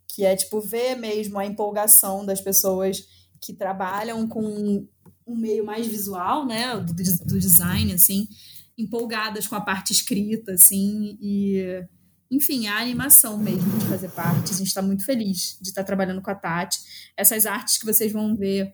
que 0.07 0.25
é 0.25 0.35
tipo 0.35 0.59
ver 0.59 0.95
mesmo 0.95 1.37
a 1.37 1.45
empolgação 1.45 2.25
das 2.25 2.41
pessoas 2.41 3.05
que 3.39 3.53
trabalham 3.53 4.27
com 4.27 4.87
um 5.25 5.35
meio 5.35 5.63
mais 5.63 5.85
visual, 5.85 6.45
né, 6.45 6.75
do, 6.77 6.93
do 6.93 7.39
design, 7.39 7.93
assim, 7.93 8.27
empolgadas 8.75 9.45
com 9.45 9.55
a 9.55 9.61
parte 9.61 9.93
escrita, 9.93 10.53
assim, 10.53 11.17
e 11.21 11.85
enfim, 12.31 12.67
a 12.67 12.79
animação 12.79 13.37
mesmo 13.37 13.79
de 13.79 13.85
fazer 13.85 14.09
parte. 14.09 14.51
A 14.51 14.57
gente 14.57 14.67
está 14.67 14.81
muito 14.81 15.03
feliz 15.05 15.57
de 15.61 15.69
estar 15.69 15.81
tá 15.81 15.85
trabalhando 15.85 16.21
com 16.21 16.29
a 16.29 16.35
Tati. 16.35 16.79
Essas 17.17 17.45
artes 17.45 17.77
que 17.77 17.85
vocês 17.85 18.11
vão 18.11 18.35
ver 18.35 18.73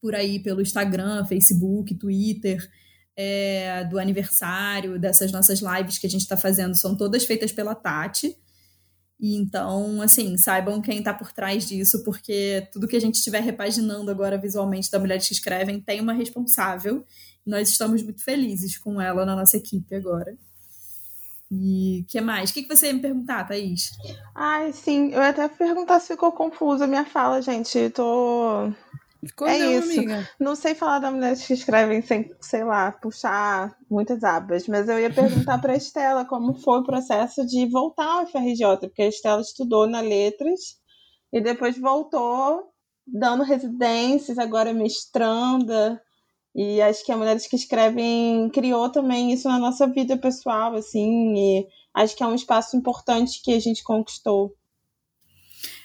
por 0.00 0.14
aí 0.14 0.38
pelo 0.38 0.62
Instagram, 0.62 1.24
Facebook, 1.26 1.94
Twitter, 1.94 2.68
é, 3.16 3.84
do 3.84 3.98
aniversário, 3.98 4.98
dessas 4.98 5.30
nossas 5.30 5.60
lives 5.60 5.98
que 5.98 6.06
a 6.06 6.10
gente 6.10 6.22
está 6.22 6.36
fazendo, 6.36 6.76
são 6.76 6.96
todas 6.96 7.24
feitas 7.24 7.52
pela 7.52 7.74
Tati. 7.74 8.34
E 9.20 9.36
então, 9.36 10.00
assim, 10.00 10.38
saibam 10.38 10.80
quem 10.80 10.98
está 10.98 11.12
por 11.12 11.30
trás 11.30 11.68
disso, 11.68 12.02
porque 12.04 12.66
tudo 12.72 12.88
que 12.88 12.96
a 12.96 13.00
gente 13.00 13.16
estiver 13.16 13.42
repaginando 13.42 14.10
agora 14.10 14.38
visualmente 14.38 14.90
da 14.90 14.98
Mulheres 14.98 15.28
que 15.28 15.34
Escrevem 15.34 15.78
tem 15.78 16.00
uma 16.00 16.14
responsável. 16.14 17.04
Nós 17.44 17.68
estamos 17.68 18.02
muito 18.02 18.24
felizes 18.24 18.78
com 18.78 18.98
ela 18.98 19.26
na 19.26 19.36
nossa 19.36 19.58
equipe 19.58 19.94
agora. 19.94 20.34
E 21.52 22.04
que 22.08 22.20
mais? 22.20 22.50
O 22.50 22.54
que, 22.54 22.62
que 22.62 22.74
você 22.74 22.86
ia 22.86 22.94
me 22.94 23.00
perguntar, 23.00 23.44
Thaís? 23.44 23.90
Ai, 24.34 24.72
sim, 24.72 25.10
eu 25.12 25.20
ia 25.20 25.30
até 25.30 25.48
perguntar 25.48 25.98
se 26.00 26.08
ficou 26.08 26.30
confusa 26.30 26.84
a 26.84 26.88
minha 26.88 27.04
fala, 27.04 27.42
gente. 27.42 27.90
tô 27.90 28.72
Ficou 29.24 29.46
é 29.46 29.58
isso. 29.58 29.98
Amiga. 29.98 30.28
Não 30.38 30.54
sei 30.54 30.74
falar 30.74 30.98
da 30.98 31.10
mulheres 31.10 31.46
que 31.46 31.52
escrevem 31.52 32.00
sem, 32.00 32.34
sei 32.40 32.64
lá, 32.64 32.90
puxar 32.90 33.76
muitas 33.90 34.24
abas, 34.24 34.66
mas 34.66 34.88
eu 34.88 34.98
ia 34.98 35.12
perguntar 35.12 35.58
para 35.60 35.74
a 35.74 35.76
Estela 35.76 36.24
como 36.24 36.54
foi 36.54 36.80
o 36.80 36.84
processo 36.84 37.46
de 37.46 37.66
voltar 37.66 38.06
ao 38.06 38.26
FRJ, 38.26 38.78
porque 38.80 39.02
a 39.02 39.08
Estela 39.08 39.42
estudou 39.42 39.86
na 39.86 40.00
Letras 40.00 40.78
e 41.32 41.40
depois 41.40 41.78
voltou 41.78 42.70
dando 43.06 43.42
residências, 43.42 44.38
agora 44.38 44.72
mestranda. 44.72 46.00
E 46.54 46.80
acho 46.82 47.04
que 47.04 47.12
a 47.12 47.16
Mulheres 47.16 47.46
que 47.46 47.56
Escrevem 47.56 48.48
criou 48.50 48.90
também 48.90 49.32
isso 49.32 49.48
na 49.48 49.58
nossa 49.58 49.86
vida 49.86 50.16
pessoal, 50.16 50.74
assim, 50.74 51.34
e 51.36 51.66
acho 51.94 52.16
que 52.16 52.22
é 52.22 52.26
um 52.26 52.34
espaço 52.34 52.76
importante 52.76 53.40
que 53.42 53.52
a 53.52 53.60
gente 53.60 53.84
conquistou. 53.84 54.54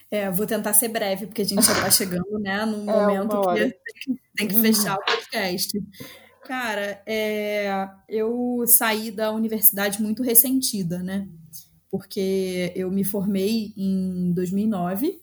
É, 0.10 0.30
vou 0.30 0.45
tentar 0.45 0.74
ser 0.74 0.89
breve, 0.89 1.26
porque 1.26 1.41
a 1.41 1.45
gente 1.45 1.66
já 1.66 1.74
está 1.74 1.89
chegando, 1.89 2.39
né, 2.39 2.66
num 2.66 2.84
é 2.89 2.93
momento 2.93 3.41
que 3.41 3.56
tem, 3.56 3.72
que 3.72 4.22
tem, 4.36 4.47
que 4.47 4.62
fechar 4.62 4.95
o 4.97 5.03
podcast. 5.03 5.72
Cara, 6.43 7.01
é, 7.08 7.89
eu 8.08 8.64
saí 8.68 9.10
da 9.12 9.32
universidade 9.32 10.01
muito 10.01 10.22
ressentida, 10.22 11.01
né? 11.01 11.28
Porque 11.89 12.72
eu 12.76 12.91
me 12.91 13.03
formei 13.03 13.74
em 13.76 14.32
2009 14.34 15.20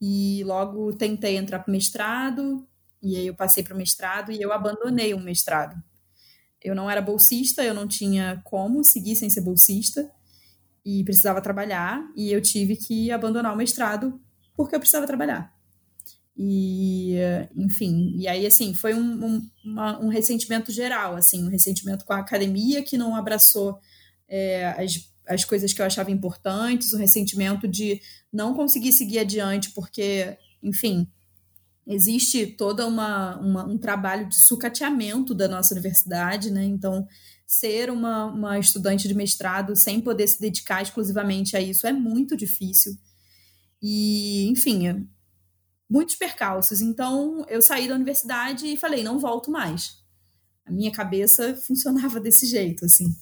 e 0.00 0.42
logo 0.44 0.92
tentei 0.94 1.36
entrar 1.36 1.58
para 1.58 1.70
o 1.70 1.72
mestrado, 1.72 2.66
e 3.02 3.16
aí 3.16 3.26
eu 3.26 3.34
passei 3.34 3.62
para 3.62 3.74
o 3.74 3.76
mestrado 3.76 4.32
e 4.32 4.40
eu 4.40 4.52
abandonei 4.52 5.12
o 5.12 5.18
um 5.18 5.22
mestrado. 5.22 5.76
Eu 6.62 6.74
não 6.74 6.90
era 6.90 7.02
bolsista, 7.02 7.62
eu 7.62 7.74
não 7.74 7.86
tinha 7.86 8.40
como 8.44 8.82
seguir 8.82 9.16
sem 9.16 9.28
ser 9.28 9.42
bolsista 9.42 10.10
e 10.84 11.02
precisava 11.04 11.40
trabalhar 11.40 12.04
e 12.14 12.30
eu 12.30 12.40
tive 12.40 12.76
que 12.76 13.10
abandonar 13.10 13.54
o 13.54 13.56
mestrado 13.56 14.20
porque 14.56 14.74
eu 14.74 14.80
precisava 14.80 15.06
trabalhar. 15.06 15.52
E, 16.36 17.16
enfim, 17.56 18.12
e 18.16 18.26
aí, 18.26 18.44
assim, 18.44 18.74
foi 18.74 18.92
um, 18.92 19.24
um, 19.24 19.50
uma, 19.64 20.00
um 20.00 20.08
ressentimento 20.08 20.72
geral, 20.72 21.14
assim, 21.14 21.44
um 21.44 21.48
ressentimento 21.48 22.04
com 22.04 22.12
a 22.12 22.18
academia 22.18 22.82
que 22.82 22.98
não 22.98 23.14
abraçou 23.14 23.78
é, 24.28 24.66
as, 24.76 25.08
as 25.28 25.44
coisas 25.44 25.72
que 25.72 25.80
eu 25.80 25.86
achava 25.86 26.10
importantes, 26.10 26.92
um 26.92 26.98
ressentimento 26.98 27.68
de 27.68 28.00
não 28.32 28.54
conseguir 28.54 28.92
seguir 28.92 29.20
adiante 29.20 29.70
porque, 29.70 30.36
enfim, 30.60 31.08
existe 31.86 32.46
toda 32.46 32.86
uma, 32.86 33.38
uma, 33.38 33.64
um 33.64 33.78
trabalho 33.78 34.28
de 34.28 34.36
sucateamento 34.36 35.34
da 35.34 35.46
nossa 35.46 35.72
universidade, 35.72 36.50
né? 36.50 36.64
Então, 36.64 37.06
ser 37.54 37.90
uma, 37.90 38.26
uma 38.26 38.58
estudante 38.58 39.08
de 39.08 39.14
mestrado 39.14 39.76
sem 39.76 40.00
poder 40.00 40.26
se 40.26 40.40
dedicar 40.40 40.82
exclusivamente 40.82 41.56
a 41.56 41.60
isso 41.60 41.86
é 41.86 41.92
muito 41.92 42.36
difícil. 42.36 42.96
E, 43.82 44.48
enfim, 44.48 45.06
muitos 45.88 46.14
percalços. 46.14 46.80
Então, 46.80 47.44
eu 47.48 47.60
saí 47.60 47.86
da 47.86 47.94
universidade 47.94 48.66
e 48.66 48.76
falei, 48.76 49.02
não 49.02 49.18
volto 49.18 49.50
mais. 49.50 49.98
A 50.64 50.72
minha 50.72 50.90
cabeça 50.90 51.54
funcionava 51.66 52.18
desse 52.18 52.46
jeito, 52.46 52.84
assim. 52.84 53.14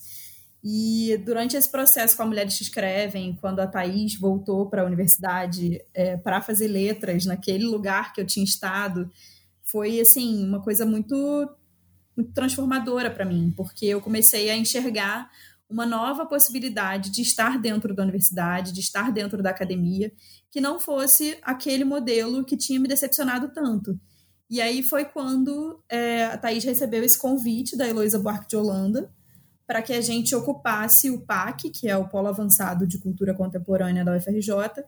E 0.65 1.17
durante 1.25 1.57
esse 1.57 1.69
processo 1.69 2.17
com 2.17 2.23
a 2.23 2.27
Mulheres 2.27 2.57
que 2.57 2.63
Escrevem, 2.63 3.37
quando 3.41 3.59
a 3.59 3.67
Thaís 3.67 4.15
voltou 4.15 4.71
para 4.71 4.83
a 4.83 4.87
universidade 4.87 5.85
é, 5.93 6.17
para 6.17 6.41
fazer 6.41 6.69
letras 6.69 7.27
naquele 7.27 7.65
lugar 7.65 8.13
que 8.13 8.21
eu 8.21 8.27
tinha 8.27 8.45
estado, 8.45 9.11
foi, 9.61 10.01
assim, 10.01 10.47
uma 10.47 10.63
coisa 10.63 10.87
muito 10.87 11.49
muito 12.17 12.33
transformadora 12.33 13.11
para 13.11 13.25
mim, 13.25 13.53
porque 13.57 13.87
eu 13.87 14.01
comecei 14.01 14.51
a 14.51 14.57
enxergar 14.57 15.31
uma 15.69 15.87
nova 15.87 16.27
possibilidade 16.27 17.11
de 17.11 17.23
estar 17.23 17.59
dentro 17.59 17.95
da 17.95 18.03
universidade, 18.03 18.73
de 18.73 18.81
estar 18.81 19.11
dentro 19.11 19.43
da 19.43 19.51
academia, 19.51 20.13
que 20.51 20.61
não 20.61 20.79
fosse 20.79 21.39
aquele 21.43 21.85
modelo 21.85 22.45
que 22.45 22.57
tinha 22.57 22.79
me 22.79 22.87
decepcionado 22.87 23.49
tanto. 23.49 23.99
E 24.51 24.61
aí 24.61 24.83
foi 24.83 25.07
quando 25.07 25.83
é, 25.89 26.27
a 26.27 26.37
Thaís 26.37 26.63
recebeu 26.63 27.03
esse 27.03 27.19
convite 27.19 27.75
da 27.75 27.89
Heloísa 27.89 28.19
Buarque 28.19 28.49
de 28.49 28.57
Holanda 28.57 29.11
para 29.67 29.81
que 29.81 29.95
a 29.95 30.01
gente 30.03 30.35
ocupasse 30.35 31.11
o 31.11 31.23
PAC, 31.23 31.71
que 31.71 31.89
é 31.89 31.97
o 31.97 32.07
Polo 32.07 32.29
Avançado 32.29 32.87
de 32.87 32.99
Cultura 32.99 33.33
Contemporânea 33.33 34.05
da 34.05 34.15
UFRJ, 34.15 34.85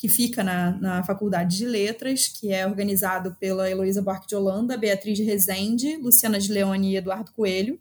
que 0.00 0.08
fica 0.08 0.42
na, 0.42 0.72
na 0.78 1.02
Faculdade 1.04 1.58
de 1.58 1.66
Letras, 1.66 2.26
que 2.26 2.50
é 2.50 2.66
organizado 2.66 3.36
pela 3.38 3.70
Heloísa 3.70 4.00
Buarque 4.00 4.26
de 4.26 4.34
Holanda, 4.34 4.78
Beatriz 4.78 5.18
Rezende, 5.18 5.96
Luciana 5.96 6.40
de 6.40 6.50
Leone 6.50 6.92
e 6.92 6.96
Eduardo 6.96 7.30
Coelho. 7.32 7.78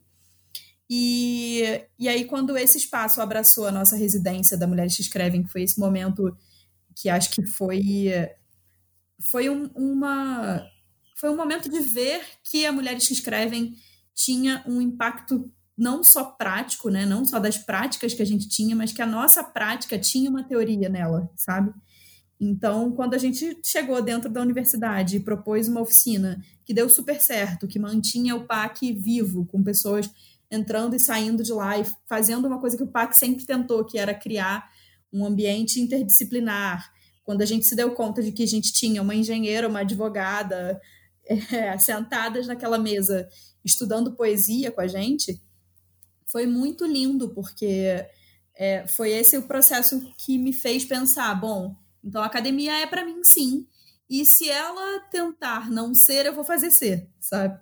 E, 0.90 1.82
e 1.98 2.10
aí, 2.10 2.26
quando 2.26 2.58
esse 2.58 2.78
espaço 2.78 3.22
abraçou 3.22 3.68
a 3.68 3.72
nossa 3.72 3.96
residência 3.96 4.58
da 4.58 4.68
Mulheres 4.68 4.98
que 4.98 5.02
Escrevem, 5.02 5.44
que 5.44 5.50
foi 5.50 5.64
esse 5.64 5.80
momento 5.80 6.36
que 6.94 7.08
acho 7.08 7.30
que 7.30 7.46
foi, 7.46 8.12
foi 9.32 9.50
um, 9.50 9.68
uma 9.74 10.62
foi 11.16 11.30
um 11.30 11.38
momento 11.38 11.70
de 11.70 11.80
ver 11.80 12.22
que 12.44 12.66
a 12.66 12.72
Mulheres 12.74 13.08
que 13.08 13.14
Escrevem 13.14 13.76
tinha 14.14 14.62
um 14.68 14.82
impacto 14.82 15.50
não 15.78 16.04
só 16.04 16.26
prático, 16.26 16.90
né, 16.90 17.06
não 17.06 17.24
só 17.24 17.40
das 17.40 17.58
práticas 17.58 18.14
que 18.14 18.22
a 18.22 18.26
gente 18.26 18.50
tinha, 18.50 18.76
mas 18.76 18.92
que 18.92 19.02
a 19.02 19.06
nossa 19.06 19.42
prática 19.42 19.98
tinha 19.98 20.30
uma 20.30 20.44
teoria 20.44 20.90
nela, 20.90 21.32
sabe? 21.38 21.74
Então, 22.40 22.92
quando 22.92 23.16
a 23.16 23.18
gente 23.18 23.60
chegou 23.62 24.02
dentro 24.02 24.30
da 24.30 24.42
universidade 24.42 25.18
e 25.18 25.20
propôs 25.20 25.68
uma 25.68 25.82
oficina 25.82 26.42
que 26.64 26.74
deu 26.74 26.90
super 26.90 27.20
certo, 27.20 27.68
que 27.68 27.78
mantinha 27.78 28.36
o 28.36 28.46
PAC 28.46 28.94
vivo, 28.94 29.46
com 29.46 29.62
pessoas 29.62 30.10
entrando 30.50 30.96
e 30.96 31.00
saindo 31.00 31.44
de 31.44 31.52
lá 31.52 31.78
e 31.78 31.86
fazendo 32.08 32.48
uma 32.48 32.60
coisa 32.60 32.78
que 32.78 32.84
o 32.84 32.88
PAC 32.88 33.14
sempre 33.14 33.46
tentou, 33.46 33.84
que 33.84 34.00
era 34.00 34.14
criar 34.14 34.70
um 35.12 35.26
ambiente 35.26 35.82
interdisciplinar. 35.82 36.92
Quando 37.24 37.42
a 37.42 37.46
gente 37.46 37.66
se 37.66 37.76
deu 37.76 37.92
conta 37.92 38.24
de 38.24 38.32
que 38.32 38.44
a 38.44 38.48
gente 38.48 38.72
tinha 38.72 39.02
uma 39.02 39.14
engenheira, 39.14 39.68
uma 39.68 39.82
advogada, 39.82 40.80
é, 41.28 41.78
sentadas 41.78 42.48
naquela 42.48 42.78
mesa 42.78 43.28
estudando 43.64 44.14
poesia 44.14 44.72
com 44.72 44.82
a 44.82 44.88
gente, 44.88 45.42
foi 46.26 46.48
muito 46.48 46.86
lindo, 46.86 47.30
porque 47.30 48.06
é, 48.56 48.88
foi 48.88 49.12
esse 49.12 49.38
o 49.38 49.44
processo 49.44 50.00
que 50.18 50.38
me 50.38 50.54
fez 50.54 50.86
pensar: 50.86 51.34
bom, 51.36 51.76
então 52.04 52.22
a 52.22 52.26
academia 52.26 52.78
é 52.80 52.88
para 52.88 53.06
mim 53.06 53.24
sim, 53.24 53.68
e 54.10 54.26
se 54.26 54.50
ela 54.50 55.02
tentar 55.12 55.70
não 55.70 55.94
ser, 55.94 56.26
eu 56.26 56.34
vou 56.34 56.44
fazer 56.44 56.72
ser, 56.72 57.08
sabe? 57.20 57.60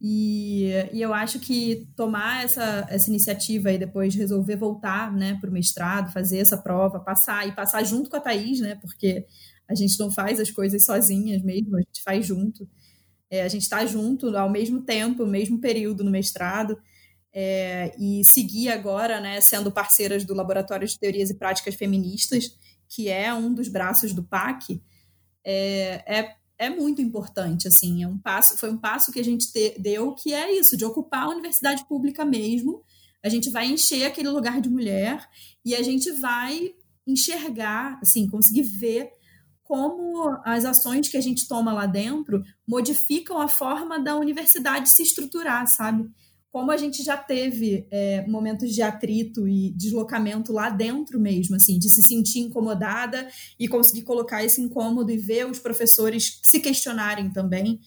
E, 0.00 0.70
e 0.92 1.00
eu 1.00 1.14
acho 1.14 1.38
que 1.38 1.88
tomar 1.96 2.44
essa, 2.44 2.86
essa 2.90 3.08
iniciativa 3.08 3.72
e 3.72 3.78
depois 3.78 4.14
resolver 4.14 4.56
voltar 4.56 5.12
né, 5.12 5.38
para 5.40 5.48
o 5.48 5.52
mestrado, 5.52 6.12
fazer 6.12 6.38
essa 6.38 6.58
prova, 6.58 7.00
passar 7.00 7.46
e 7.48 7.52
passar 7.52 7.82
junto 7.84 8.10
com 8.10 8.16
a 8.16 8.20
Thaís, 8.20 8.60
né? 8.60 8.74
Porque 8.76 9.26
a 9.68 9.74
gente 9.74 9.98
não 9.98 10.10
faz 10.10 10.40
as 10.40 10.50
coisas 10.50 10.84
sozinhas 10.84 11.42
mesmo, 11.42 11.76
a 11.76 11.80
gente 11.80 12.02
faz 12.02 12.26
junto. 12.26 12.68
É, 13.30 13.42
a 13.42 13.48
gente 13.48 13.62
está 13.62 13.84
junto 13.86 14.36
ao 14.36 14.50
mesmo 14.50 14.82
tempo, 14.82 15.24
no 15.24 15.30
mesmo 15.30 15.58
período 15.58 16.04
no 16.04 16.10
mestrado. 16.10 16.78
É, 17.32 17.94
e 17.98 18.22
seguir 18.24 18.68
agora, 18.68 19.20
né, 19.20 19.40
sendo 19.40 19.72
parceiras 19.72 20.24
do 20.24 20.34
Laboratório 20.34 20.86
de 20.86 20.98
Teorias 20.98 21.30
e 21.30 21.38
Práticas 21.38 21.74
Feministas, 21.74 22.56
que 22.94 23.08
é 23.08 23.32
um 23.34 23.52
dos 23.52 23.68
braços 23.68 24.12
do 24.12 24.22
PAC, 24.22 24.82
é, 25.44 26.02
é 26.06 26.36
é 26.56 26.70
muito 26.70 27.02
importante, 27.02 27.66
assim, 27.66 28.02
é 28.02 28.08
um 28.08 28.16
passo, 28.16 28.56
foi 28.56 28.70
um 28.70 28.78
passo 28.78 29.10
que 29.10 29.18
a 29.18 29.24
gente 29.24 29.50
te, 29.52 29.76
deu 29.78 30.14
que 30.14 30.32
é 30.32 30.56
isso, 30.56 30.76
de 30.76 30.84
ocupar 30.84 31.24
a 31.24 31.28
universidade 31.28 31.84
pública 31.86 32.24
mesmo. 32.24 32.82
A 33.22 33.28
gente 33.28 33.50
vai 33.50 33.66
encher 33.66 34.04
aquele 34.04 34.28
lugar 34.28 34.60
de 34.60 34.68
mulher 34.68 35.28
e 35.64 35.74
a 35.74 35.82
gente 35.82 36.12
vai 36.12 36.72
enxergar, 37.06 37.98
assim, 38.00 38.28
conseguir 38.28 38.62
ver 38.62 39.10
como 39.64 40.28
as 40.44 40.64
ações 40.64 41.08
que 41.08 41.16
a 41.16 41.20
gente 41.20 41.48
toma 41.48 41.72
lá 41.72 41.86
dentro 41.86 42.44
modificam 42.66 43.40
a 43.40 43.48
forma 43.48 43.98
da 43.98 44.14
universidade 44.16 44.90
se 44.90 45.02
estruturar, 45.02 45.66
sabe? 45.66 46.08
Como 46.54 46.70
a 46.70 46.76
gente 46.76 47.02
já 47.02 47.16
teve 47.16 47.84
é, 47.90 48.24
momentos 48.28 48.72
de 48.72 48.80
atrito 48.80 49.48
e 49.48 49.72
deslocamento 49.72 50.52
lá 50.52 50.70
dentro 50.70 51.18
mesmo, 51.18 51.56
assim, 51.56 51.80
de 51.80 51.90
se 51.90 52.00
sentir 52.00 52.38
incomodada 52.38 53.26
e 53.58 53.66
conseguir 53.66 54.02
colocar 54.02 54.44
esse 54.44 54.60
incômodo 54.60 55.10
e 55.10 55.18
ver 55.18 55.50
os 55.50 55.58
professores 55.58 56.38
se 56.44 56.60
questionarem 56.60 57.28
também. 57.28 57.80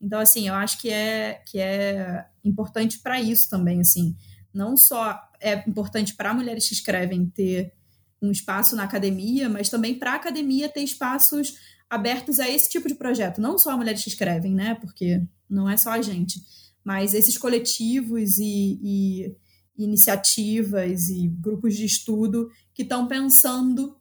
Então, 0.00 0.18
assim, 0.18 0.48
eu 0.48 0.54
acho 0.54 0.80
que 0.80 0.88
é, 0.88 1.42
que 1.46 1.58
é 1.58 2.24
importante 2.42 2.98
para 3.00 3.20
isso 3.20 3.50
também, 3.50 3.82
assim. 3.82 4.16
Não 4.54 4.74
só 4.74 5.20
é 5.38 5.62
importante 5.68 6.14
para 6.14 6.32
mulheres 6.32 6.66
que 6.66 6.72
escrevem 6.72 7.26
ter 7.26 7.74
um 8.22 8.30
espaço 8.30 8.74
na 8.74 8.84
academia, 8.84 9.50
mas 9.50 9.68
também 9.68 9.98
para 9.98 10.12
a 10.12 10.16
academia 10.16 10.70
ter 10.70 10.80
espaços 10.80 11.58
abertos 11.90 12.40
a 12.40 12.48
esse 12.48 12.70
tipo 12.70 12.88
de 12.88 12.94
projeto. 12.94 13.38
Não 13.38 13.58
só 13.58 13.76
mulheres 13.76 14.02
que 14.02 14.08
escrevem, 14.08 14.54
né? 14.54 14.76
Porque 14.76 15.20
não 15.46 15.68
é 15.68 15.76
só 15.76 15.90
a 15.90 16.00
gente 16.00 16.40
mas 16.84 17.14
esses 17.14 17.38
coletivos 17.38 18.38
e, 18.38 18.78
e 18.82 19.36
iniciativas 19.76 21.08
e 21.08 21.28
grupos 21.28 21.74
de 21.74 21.84
estudo 21.84 22.48
que 22.74 22.82
estão 22.82 23.08
pensando 23.08 23.96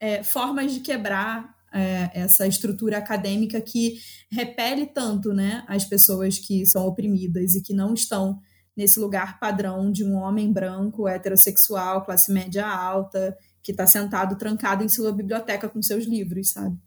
é, 0.00 0.22
formas 0.22 0.72
de 0.72 0.80
quebrar 0.80 1.54
é, 1.72 2.10
essa 2.14 2.46
estrutura 2.46 2.98
acadêmica 2.98 3.60
que 3.60 3.98
repele 4.30 4.86
tanto 4.86 5.34
né, 5.34 5.64
as 5.66 5.84
pessoas 5.84 6.38
que 6.38 6.64
são 6.64 6.86
oprimidas 6.86 7.54
e 7.54 7.62
que 7.62 7.74
não 7.74 7.92
estão 7.92 8.40
nesse 8.76 9.00
lugar 9.00 9.40
padrão 9.40 9.90
de 9.90 10.04
um 10.04 10.14
homem 10.14 10.52
branco, 10.52 11.08
heterossexual, 11.08 12.04
classe 12.04 12.32
média 12.32 12.66
alta, 12.66 13.36
que 13.60 13.72
está 13.72 13.86
sentado 13.86 14.38
trancado 14.38 14.84
em 14.84 14.88
sua 14.88 15.12
biblioteca 15.12 15.68
com 15.68 15.82
seus 15.82 16.04
livros, 16.06 16.50
sabe? 16.50 16.78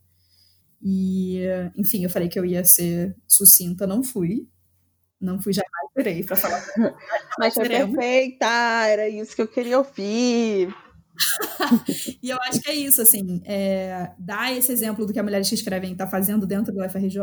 E, 0.81 1.41
enfim, 1.75 2.03
eu 2.03 2.09
falei 2.09 2.29
que 2.29 2.39
eu 2.39 2.45
ia 2.45 2.63
ser 2.63 3.15
sucinta, 3.27 3.85
não 3.85 4.01
fui. 4.01 4.47
Não 5.21 5.39
fui 5.41 5.53
jamais 5.53 5.91
terei 5.93 6.23
para 6.23 6.35
falar. 6.35 6.63
Mas 7.37 7.53
foi 7.53 7.67
perfeita, 7.67 8.45
era 8.87 9.07
isso 9.07 9.35
que 9.35 9.41
eu 9.41 9.47
queria 9.47 9.77
ouvir. 9.77 10.73
e 12.21 12.29
eu 12.29 12.37
acho 12.43 12.61
que 12.61 12.71
é 12.71 12.75
isso, 12.75 13.01
assim, 13.01 13.41
é, 13.45 14.11
dar 14.17 14.55
esse 14.55 14.71
exemplo 14.71 15.05
do 15.05 15.13
que 15.13 15.19
a 15.19 15.23
Mulheres 15.23 15.47
que 15.47 15.55
Escrevem 15.55 15.91
está 15.91 16.07
fazendo 16.07 16.47
dentro 16.47 16.73
do 16.73 16.83
FRJ, 16.89 17.19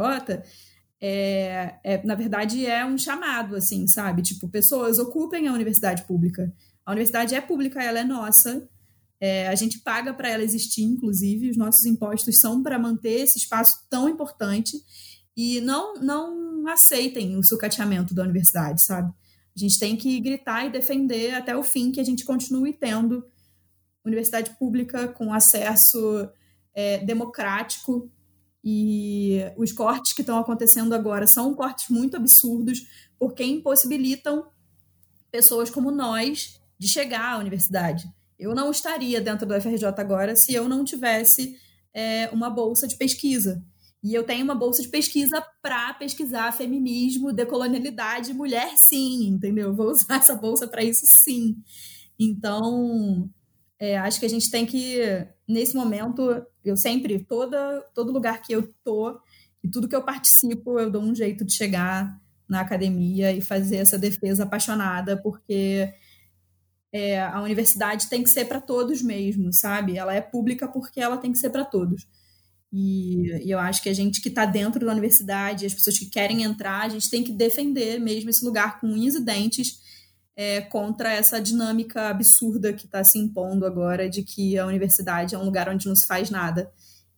é, 1.01 1.75
é, 1.85 2.05
na 2.05 2.15
verdade, 2.15 2.67
é 2.67 2.85
um 2.85 2.99
chamado, 2.99 3.57
assim, 3.57 3.87
sabe? 3.87 4.23
Tipo, 4.23 4.49
pessoas 4.49 4.99
ocupem 4.99 5.49
a 5.49 5.53
universidade 5.53 6.05
pública. 6.05 6.53
A 6.85 6.93
universidade 6.93 7.35
é 7.35 7.41
pública, 7.41 7.83
ela 7.83 8.01
é 8.01 8.05
nossa. 8.05 8.69
É, 9.21 9.49
a 9.49 9.55
gente 9.55 9.81
paga 9.81 10.13
para 10.15 10.29
ela 10.29 10.43
existir, 10.43 10.83
inclusive, 10.83 11.51
os 11.51 11.57
nossos 11.57 11.85
impostos 11.85 12.39
são 12.39 12.63
para 12.63 12.79
manter 12.79 13.23
esse 13.23 13.39
espaço 13.39 13.85
tão 13.91 14.09
importante. 14.09 14.77
E 15.39 15.61
não, 15.61 15.95
não 15.95 16.67
aceitem 16.67 17.37
o 17.37 17.45
sucateamento 17.45 18.13
da 18.13 18.25
universidade, 18.25 18.83
sabe? 18.83 19.15
A 19.57 19.59
gente 19.61 19.79
tem 19.79 19.97
que 19.97 20.19
gritar 20.19 20.67
e 20.67 20.73
defender 20.73 21.33
até 21.33 21.57
o 21.57 21.63
fim 21.63 21.93
que 21.93 22.01
a 22.01 22.05
gente 22.05 22.25
continue 22.25 22.73
tendo 22.73 23.25
universidade 24.05 24.51
pública 24.59 25.07
com 25.07 25.33
acesso 25.33 26.29
é, 26.75 26.99
democrático 26.99 28.11
e 28.65 29.39
os 29.57 29.71
cortes 29.71 30.13
que 30.13 30.23
estão 30.23 30.39
acontecendo 30.39 30.93
agora 30.93 31.25
são 31.25 31.55
cortes 31.55 31.89
muito 31.89 32.17
absurdos 32.17 32.81
porque 33.17 33.45
impossibilitam 33.45 34.49
pessoas 35.31 35.71
como 35.71 35.93
nós 35.93 36.61
de 36.77 36.89
chegar 36.89 37.35
à 37.35 37.39
universidade. 37.39 38.13
Eu 38.37 38.57
não 38.57 38.73
estaria 38.73 39.21
dentro 39.21 39.47
do 39.47 39.61
FRJ 39.61 39.87
agora 39.99 40.35
se 40.35 40.53
eu 40.53 40.69
não 40.69 40.85
tivesse 40.85 41.57
é, 41.95 42.29
uma 42.31 42.51
bolsa 42.51 42.89
de 42.89 42.97
pesquisa. 42.97 43.65
E 44.03 44.15
eu 44.15 44.25
tenho 44.25 44.45
uma 44.45 44.55
bolsa 44.55 44.81
de 44.83 44.89
pesquisa 44.89 45.45
para 45.61 45.95
pesquisar 45.95 46.53
feminismo, 46.53 47.33
decolonialidade, 47.33 48.33
mulher 48.33 48.77
sim, 48.77 49.29
entendeu? 49.29 49.75
Vou 49.75 49.91
usar 49.91 50.17
essa 50.17 50.35
bolsa 50.35 50.69
para 50.69 50.85
isso 50.85 51.05
sim. 51.07 51.57
Então, 52.19 53.29
é, 53.79 53.99
acho 53.99 54.21
que 54.21 54.27
a 54.27 54.31
gente 54.31 54.51
tem 54.51 54.67
que, 54.67 55.27
nesse 55.47 55.75
momento, 55.75 56.45
eu 56.65 56.77
sempre, 56.77 57.25
toda, 57.25 57.81
todo 57.95 58.13
lugar 58.13 58.43
que 58.43 58.53
eu 58.53 58.73
tô 58.85 59.21
e 59.63 59.69
tudo 59.69 59.89
que 59.89 59.97
eu 59.97 60.03
participo, 60.03 60.79
eu 60.79 60.91
dou 60.91 61.03
um 61.03 61.15
jeito 61.15 61.45
de 61.45 61.53
chegar 61.53 62.21
na 62.49 62.61
academia 62.61 63.33
e 63.33 63.41
fazer 63.41 63.77
essa 63.77 63.99
defesa 63.99 64.45
apaixonada, 64.45 65.17
porque 65.21 65.93
é, 66.93 67.21
a 67.21 67.41
universidade 67.43 68.09
tem 68.09 68.23
que 68.23 68.31
ser 68.31 68.47
para 68.47 68.61
todos 68.61 69.03
mesmo, 69.03 69.53
sabe? 69.53 69.99
Ela 69.99 70.15
é 70.15 70.21
pública 70.21 70.67
porque 70.67 71.01
ela 71.01 71.19
tem 71.19 71.33
que 71.33 71.39
ser 71.39 71.51
para 71.51 71.65
todos. 71.65 72.07
E, 72.73 73.47
e, 73.47 73.51
eu 73.51 73.59
acho 73.59 73.83
que 73.83 73.89
a 73.89 73.95
gente 73.95 74.21
que 74.21 74.29
está 74.29 74.45
dentro 74.45 74.85
da 74.85 74.93
universidade, 74.93 75.67
as 75.67 75.75
pessoas 75.75 75.99
que 75.99 76.07
querem 76.07 76.43
entrar, 76.43 76.83
a 76.83 76.89
gente 76.89 77.09
tem 77.09 77.25
que 77.25 77.33
defender 77.33 77.99
mesmo 77.99 78.29
esse 78.31 78.45
lugar 78.45 78.81
com 78.81 78.89
unhas 78.89 79.15
e 79.15 79.21
dentes 79.21 79.81
é, 80.37 80.61
contra 80.61 81.13
essa 81.13 81.41
dinâmica 81.41 82.09
absurda 82.09 82.73
que 82.73 82.87
está 82.87 83.03
se 83.03 83.19
impondo 83.19 83.67
agora 83.67 84.09
de 84.09 84.23
que 84.23 84.57
a 84.57 84.67
universidade 84.67 85.35
é 85.35 85.39
um 85.39 85.45
lugar 85.45 85.69
onde 85.69 85.89
não 85.89 85.97
se 85.97 86.07
faz 86.07 86.31
nada 86.31 86.71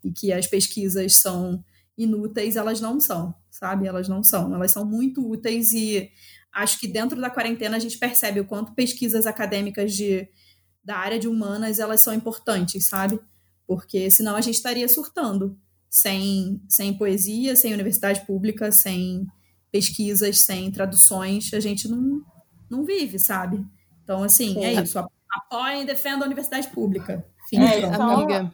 e 0.03 0.11
que 0.11 0.33
as 0.33 0.47
pesquisas 0.47 1.17
são 1.17 1.63
inúteis. 1.99 2.57
Elas 2.57 2.81
não 2.81 2.99
são, 2.99 3.35
sabe? 3.51 3.87
Elas 3.87 4.09
não 4.09 4.25
são. 4.25 4.55
Elas 4.55 4.73
são 4.73 4.87
muito 4.87 5.29
úteis 5.29 5.73
e 5.73 6.11
acho 6.51 6.81
que 6.81 6.89
dentro 6.89 7.21
da 7.21 7.29
quarentena 7.29 7.77
a 7.77 7.81
gente 7.81 7.99
percebe 7.99 8.41
o 8.41 8.47
quanto 8.47 8.73
pesquisas 8.73 9.27
acadêmicas 9.27 9.93
de, 9.93 10.27
da 10.83 10.97
área 10.97 11.19
de 11.19 11.29
humanas 11.29 11.79
elas 11.79 12.01
são 12.01 12.15
importantes, 12.15 12.89
sabe? 12.89 13.21
Porque 13.71 14.11
senão 14.11 14.35
a 14.35 14.41
gente 14.41 14.57
estaria 14.57 14.89
surtando 14.89 15.57
sem, 15.89 16.61
sem 16.69 16.93
poesia, 16.93 17.55
sem 17.55 17.73
universidade 17.73 18.27
pública, 18.27 18.73
sem 18.73 19.25
pesquisas, 19.71 20.41
sem 20.41 20.73
traduções, 20.73 21.55
a 21.55 21.61
gente 21.61 21.87
não, 21.87 22.21
não 22.69 22.85
vive, 22.85 23.17
sabe? 23.21 23.65
Então, 24.03 24.25
assim, 24.25 24.55
Sim. 24.55 24.65
é 24.65 24.73
isso. 24.73 24.99
Apoiem 24.99 25.83
e 25.83 25.87
defendam 25.87 26.23
a 26.23 26.27
universidade 26.27 26.67
pública. 26.71 27.25
Fim 27.49 27.61
é, 27.61 27.85
amiga. 27.85 28.53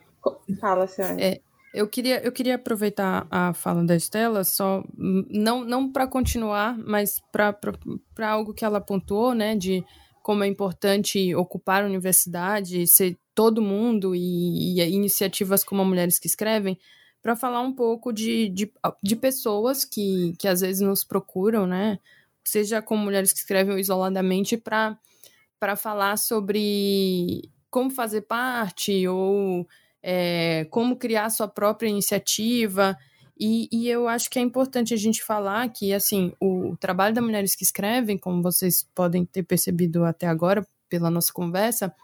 Fala, 0.60 0.86
senhora. 0.86 1.16
É, 1.18 1.40
eu 1.72 1.88
queria, 1.88 2.22
eu 2.22 2.30
queria 2.30 2.56
aproveitar 2.56 3.26
a 3.30 3.54
fala 3.54 3.82
da 3.86 3.96
Estela, 3.96 4.44
só 4.44 4.84
não, 4.98 5.64
não 5.64 5.90
para 5.90 6.06
continuar, 6.06 6.76
mas 6.76 7.22
para 7.32 8.28
algo 8.28 8.52
que 8.52 8.66
ela 8.66 8.82
pontuou, 8.82 9.32
né, 9.32 9.56
de 9.56 9.82
como 10.22 10.44
é 10.44 10.46
importante 10.46 11.34
ocupar 11.34 11.84
a 11.84 11.86
universidade, 11.86 12.86
ser 12.86 13.16
todo 13.36 13.60
mundo 13.60 14.16
e, 14.16 14.80
e 14.80 14.88
iniciativas 14.88 15.62
como 15.62 15.84
Mulheres 15.84 16.18
que 16.18 16.26
Escrevem, 16.26 16.78
para 17.22 17.36
falar 17.36 17.60
um 17.60 17.72
pouco 17.72 18.10
de, 18.10 18.48
de, 18.48 18.72
de, 19.02 19.14
pessoas 19.14 19.84
que, 19.84 20.34
que 20.38 20.48
às 20.48 20.62
vezes 20.62 20.80
nos 20.80 21.04
procuram, 21.04 21.66
né, 21.66 21.98
seja 22.42 22.80
como 22.80 23.04
Mulheres 23.04 23.34
que 23.34 23.38
Escrevem 23.38 23.78
isoladamente, 23.78 24.56
para 24.56 25.76
falar 25.76 26.16
sobre 26.16 27.50
como 27.70 27.90
fazer 27.90 28.22
parte 28.22 29.06
ou 29.06 29.68
é, 30.02 30.66
como 30.70 30.96
criar 30.96 31.28
sua 31.28 31.46
própria 31.46 31.90
iniciativa. 31.90 32.96
E, 33.38 33.68
e, 33.70 33.86
eu 33.86 34.08
acho 34.08 34.30
que 34.30 34.38
é 34.38 34.42
importante 34.42 34.94
a 34.94 34.96
gente 34.96 35.22
falar 35.22 35.68
que, 35.68 35.92
assim, 35.92 36.32
o 36.40 36.74
trabalho 36.80 37.14
das 37.14 37.22
mulheres 37.22 37.54
que 37.54 37.64
escrevem, 37.64 38.16
como 38.16 38.42
vocês 38.42 38.88
podem 38.94 39.26
ter 39.26 39.42
percebido 39.42 40.06
até 40.06 40.26
agora 40.26 40.66
pela 40.88 41.10
nossa 41.10 41.30
conversa, 41.30 41.94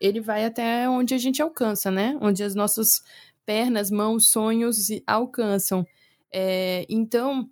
ele 0.00 0.20
vai 0.20 0.44
até 0.44 0.88
onde 0.88 1.14
a 1.14 1.18
gente 1.18 1.42
alcança, 1.42 1.90
né? 1.90 2.16
Onde 2.20 2.42
as 2.42 2.54
nossas 2.54 3.02
pernas, 3.44 3.90
mãos, 3.90 4.28
sonhos 4.28 4.88
alcançam. 5.06 5.86
É, 6.32 6.86
então, 6.88 7.48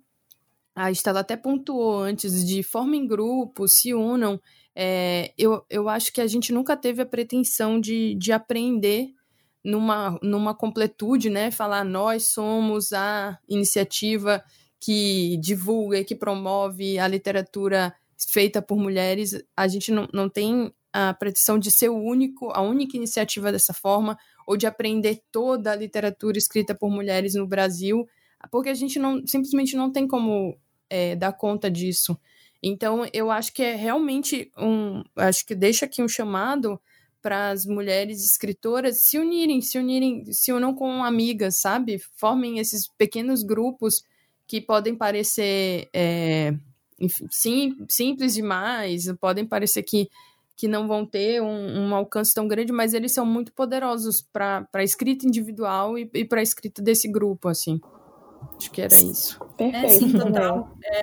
a 0.75 0.91
Estela 0.91 1.19
até 1.19 1.35
pontuou 1.35 1.99
antes 2.01 2.45
de 2.45 2.63
formem 2.63 3.05
grupos, 3.05 3.73
se 3.73 3.93
unam. 3.93 4.39
É, 4.75 5.33
eu, 5.37 5.63
eu 5.69 5.89
acho 5.89 6.13
que 6.13 6.21
a 6.21 6.27
gente 6.27 6.53
nunca 6.53 6.77
teve 6.77 7.01
a 7.01 7.05
pretensão 7.05 7.79
de, 7.79 8.15
de 8.15 8.31
aprender 8.31 9.09
numa, 9.63 10.17
numa 10.23 10.55
completude, 10.55 11.29
né? 11.29 11.51
Falar 11.51 11.83
nós 11.83 12.27
somos 12.27 12.93
a 12.93 13.37
iniciativa 13.47 14.43
que 14.79 15.37
divulga 15.37 15.99
e 15.99 16.05
que 16.05 16.15
promove 16.15 16.97
a 16.97 17.07
literatura 17.07 17.93
feita 18.31 18.61
por 18.61 18.77
mulheres. 18.77 19.43
A 19.55 19.67
gente 19.67 19.91
não, 19.91 20.07
não 20.13 20.29
tem 20.29 20.73
a 20.91 21.13
pretensão 21.13 21.59
de 21.59 21.69
ser 21.71 21.89
o 21.89 21.97
único, 21.97 22.51
a 22.51 22.61
única 22.61 22.97
iniciativa 22.97 23.51
dessa 23.51 23.73
forma, 23.73 24.17
ou 24.45 24.57
de 24.57 24.65
aprender 24.65 25.21
toda 25.31 25.71
a 25.71 25.75
literatura 25.75 26.37
escrita 26.37 26.73
por 26.73 26.89
mulheres 26.89 27.35
no 27.35 27.47
Brasil, 27.47 28.07
porque 28.51 28.69
a 28.69 28.73
gente 28.73 28.97
não 28.97 29.25
simplesmente 29.25 29.75
não 29.75 29.91
tem 29.91 30.07
como 30.07 30.57
é, 30.89 31.15
dar 31.15 31.33
conta 31.33 31.69
disso. 31.69 32.17
Então, 32.61 33.07
eu 33.13 33.31
acho 33.31 33.53
que 33.53 33.63
é 33.63 33.75
realmente 33.75 34.51
um. 34.57 35.03
Acho 35.15 35.45
que 35.45 35.55
deixa 35.55 35.85
aqui 35.85 36.01
um 36.01 36.07
chamado 36.07 36.79
para 37.21 37.49
as 37.51 37.65
mulheres 37.65 38.23
escritoras 38.23 39.03
se 39.03 39.17
unirem, 39.17 39.61
se 39.61 39.77
unirem, 39.77 40.31
se 40.31 40.51
unam 40.51 40.73
com 40.73 41.03
amigas, 41.03 41.59
sabe? 41.59 42.01
Formem 42.15 42.59
esses 42.59 42.87
pequenos 42.97 43.43
grupos 43.43 44.03
que 44.47 44.59
podem 44.59 44.95
parecer 44.95 45.89
é, 45.93 46.53
sim, 47.29 47.77
simples 47.87 48.33
demais, 48.33 49.05
podem 49.19 49.45
parecer 49.45 49.83
que, 49.83 50.09
que 50.59 50.67
não 50.67 50.89
vão 50.89 51.05
ter 51.05 51.41
um, 51.41 51.87
um 51.87 51.95
alcance 51.95 52.33
tão 52.33 52.45
grande, 52.45 52.73
mas 52.73 52.93
eles 52.93 53.13
são 53.13 53.25
muito 53.25 53.53
poderosos 53.53 54.21
para 54.21 54.67
a 54.73 54.83
escrita 54.83 55.25
individual 55.25 55.97
e, 55.97 56.11
e 56.13 56.25
para 56.25 56.41
a 56.41 56.43
escrita 56.43 56.81
desse 56.81 57.07
grupo, 57.07 57.47
assim. 57.47 57.79
Acho 58.57 58.69
que 58.69 58.81
era 58.81 58.93
isso. 58.93 59.39
Perfeito. 59.57 59.85
É, 59.85 59.87
sim, 59.87 60.11
total. 60.11 60.77
É, 60.83 61.01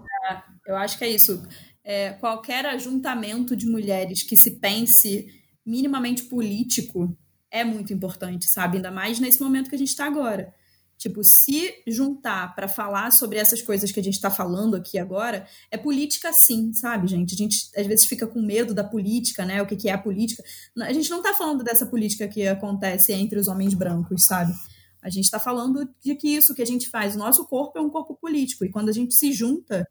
eu 0.67 0.77
acho 0.77 0.99
que 0.99 1.05
é 1.05 1.09
isso. 1.09 1.43
É, 1.83 2.11
qualquer 2.13 2.67
ajuntamento 2.67 3.57
de 3.57 3.65
mulheres 3.65 4.23
que 4.23 4.37
se 4.37 4.61
pense 4.61 5.27
minimamente 5.65 6.25
político 6.25 7.17
é 7.51 7.65
muito 7.65 7.95
importante, 7.95 8.47
sabe? 8.47 8.77
Ainda 8.77 8.91
mais 8.91 9.19
nesse 9.19 9.43
momento 9.43 9.71
que 9.71 9.75
a 9.75 9.79
gente 9.79 9.89
está 9.89 10.05
agora. 10.05 10.53
Tipo, 10.99 11.23
se 11.23 11.75
juntar 11.87 12.55
para 12.55 12.67
falar 12.67 13.13
sobre 13.13 13.39
essas 13.39 13.61
coisas 13.61 13.93
que 13.93 14.01
a 14.01 14.03
gente 14.03 14.15
está 14.15 14.31
falando 14.31 14.77
aqui 14.77 14.99
agora, 14.99 15.47
é 15.71 15.77
política 15.77 16.33
sim, 16.33 16.73
sabe, 16.73 17.07
gente? 17.07 17.35
A 17.35 17.37
gente 17.37 17.69
às 17.77 17.87
vezes 17.87 18.07
fica 18.07 18.27
com 18.27 18.41
medo 18.41 18.73
da 18.73 18.83
política, 18.83 19.45
né? 19.45 19.61
O 19.61 19.67
que, 19.67 19.77
que 19.77 19.91
é 19.91 19.93
a 19.93 19.99
política. 19.99 20.43
A 20.81 20.93
gente 20.93 21.11
não 21.11 21.19
está 21.19 21.35
falando 21.35 21.63
dessa 21.63 21.85
política 21.85 22.27
que 22.27 22.47
acontece 22.47 23.13
entre 23.13 23.39
os 23.39 23.47
homens 23.47 23.75
brancos, 23.75 24.25
sabe? 24.25 24.55
A 25.03 25.11
gente 25.11 25.25
está 25.25 25.39
falando 25.39 25.89
de 26.03 26.15
que 26.15 26.29
isso 26.29 26.55
que 26.55 26.63
a 26.63 26.67
gente 26.67 26.89
faz, 26.89 27.15
o 27.15 27.19
nosso 27.19 27.45
corpo 27.45 27.79
é 27.79 27.83
um 27.83 27.91
corpo 27.91 28.17
político. 28.17 28.65
E 28.65 28.71
quando 28.71 28.89
a 28.89 28.93
gente 28.93 29.15
se 29.15 29.33
junta, 29.33 29.87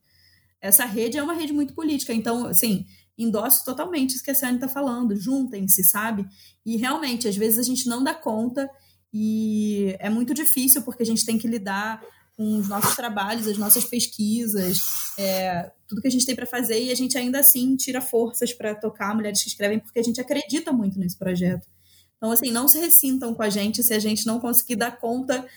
essa 0.59 0.85
rede 0.85 1.17
é 1.17 1.23
uma 1.23 1.33
rede 1.33 1.53
muito 1.53 1.75
política. 1.75 2.13
Então, 2.13 2.47
assim, 2.47 2.85
endosso 3.15 3.63
totalmente 3.63 4.15
isso 4.15 4.23
que 4.23 4.31
a 4.31 4.35
Ciane 4.35 4.55
está 4.55 4.67
falando, 4.67 5.15
juntem-se, 5.15 5.83
sabe? 5.83 6.25
E 6.65 6.77
realmente, 6.77 7.27
às 7.27 7.35
vezes 7.37 7.59
a 7.59 7.63
gente 7.63 7.87
não 7.87 8.03
dá 8.03 8.13
conta 8.13 8.69
e 9.18 9.95
é 9.97 10.09
muito 10.09 10.34
difícil 10.34 10.82
porque 10.82 11.01
a 11.01 11.05
gente 11.05 11.26
tem 11.26 11.38
que 11.38 11.47
lidar 11.47 12.03
com 12.36 12.57
os 12.57 12.68
nossos 12.68 12.97
trabalhos, 12.97 13.47
as 13.47 13.57
nossas 13.57 13.86
pesquisas, 13.86 14.82
é, 15.18 15.72
tudo 15.88 16.01
que 16.01 16.07
a 16.09 16.11
gente 16.11 16.26
tem 16.26 16.36
para 16.36 16.45
fazer 16.45 16.84
e 16.84 16.91
a 16.91 16.95
gente 16.95 17.18
ainda 17.18 17.39
assim 17.39 17.78
tira 17.78 18.01
forças 18.01 18.51
para 18.51 18.76
tocar 18.76 19.16
mulheres 19.16 19.41
que 19.41 19.47
escrevem 19.47 19.80
porque 19.80 19.99
a 19.99 20.03
gente 20.03 20.20
acredita 20.20 20.74
muito 20.74 20.99
nesse 20.99 21.18
projeto. 21.18 21.66
Então, 22.18 22.30
assim, 22.30 22.51
não 22.51 22.68
se 22.68 22.78
ressintam 22.78 23.34
com 23.34 23.41
a 23.41 23.49
gente 23.49 23.82
se 23.82 23.93
a 23.93 23.99
gente 23.99 24.28
não 24.28 24.38
conseguir 24.38 24.76
dar 24.76 24.99
conta 24.99 25.47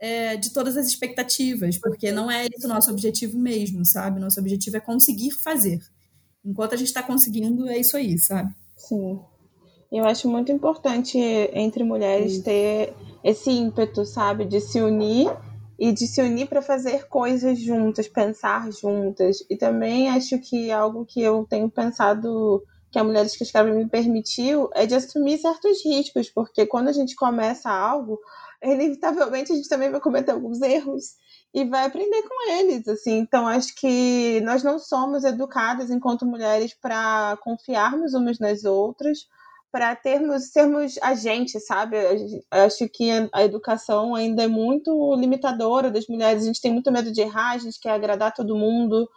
é, 0.00 0.36
de 0.36 0.50
todas 0.50 0.76
as 0.76 0.88
expectativas, 0.88 1.78
porque 1.78 2.10
não 2.10 2.28
é 2.28 2.46
esse 2.46 2.66
o 2.66 2.68
nosso 2.68 2.90
objetivo 2.90 3.38
mesmo, 3.38 3.84
sabe? 3.84 4.18
Nosso 4.18 4.40
objetivo 4.40 4.76
é 4.76 4.80
conseguir 4.80 5.30
fazer. 5.30 5.80
Enquanto 6.44 6.72
a 6.72 6.76
gente 6.76 6.88
está 6.88 7.02
conseguindo, 7.02 7.68
é 7.68 7.78
isso 7.78 7.96
aí, 7.96 8.18
sabe? 8.18 8.52
Sim. 8.76 9.20
Eu 9.90 10.04
acho 10.04 10.28
muito 10.28 10.50
importante 10.50 11.18
entre 11.52 11.84
mulheres 11.84 12.40
ter 12.40 12.94
esse 13.22 13.50
ímpeto, 13.50 14.04
sabe, 14.04 14.44
de 14.44 14.60
se 14.60 14.80
unir 14.80 15.30
e 15.78 15.92
de 15.92 16.06
se 16.06 16.20
unir 16.20 16.48
para 16.48 16.62
fazer 16.62 17.08
coisas 17.08 17.58
juntas, 17.58 18.08
pensar 18.08 18.70
juntas. 18.72 19.38
E 19.48 19.56
também 19.56 20.08
acho 20.08 20.38
que 20.38 20.70
algo 20.70 21.04
que 21.04 21.20
eu 21.22 21.46
tenho 21.48 21.70
pensado 21.70 22.62
que 22.94 22.98
a 22.98 23.02
Mulheres 23.02 23.36
que 23.36 23.42
Escrevem 23.42 23.74
me 23.74 23.88
permitiu 23.88 24.70
é 24.72 24.86
de 24.86 24.94
assumir 24.94 25.38
certos 25.38 25.84
riscos, 25.84 26.30
porque 26.30 26.64
quando 26.64 26.86
a 26.86 26.92
gente 26.92 27.16
começa 27.16 27.68
algo, 27.68 28.20
inevitavelmente 28.62 29.52
a 29.52 29.56
gente 29.56 29.68
também 29.68 29.90
vai 29.90 30.00
cometer 30.00 30.30
alguns 30.30 30.62
erros 30.62 31.16
e 31.52 31.64
vai 31.64 31.86
aprender 31.86 32.22
com 32.22 32.50
eles, 32.52 32.86
assim. 32.86 33.18
Então 33.18 33.48
acho 33.48 33.74
que 33.74 34.40
nós 34.44 34.62
não 34.62 34.78
somos 34.78 35.24
educadas 35.24 35.90
enquanto 35.90 36.24
mulheres 36.24 36.72
para 36.72 37.36
confiarmos 37.42 38.14
umas 38.14 38.38
nas 38.38 38.64
outras, 38.64 39.26
para 39.74 39.96
termos 39.96 40.52
sermos 40.52 40.96
agentes, 41.02 41.66
sabe? 41.66 41.96
Acho 42.48 42.88
que 42.88 43.10
a 43.32 43.42
educação 43.42 44.14
ainda 44.14 44.44
é 44.44 44.46
muito 44.46 45.16
limitadora 45.16 45.90
das 45.90 46.06
mulheres. 46.06 46.44
A 46.44 46.46
gente 46.46 46.60
tem 46.60 46.72
muito 46.72 46.92
medo 46.92 47.10
de 47.10 47.20
errar, 47.20 47.54
a 47.54 47.58
gente 47.58 47.80
quer 47.80 47.90
agradar 47.90 48.32
todo 48.32 48.54
mundo. 48.54 49.10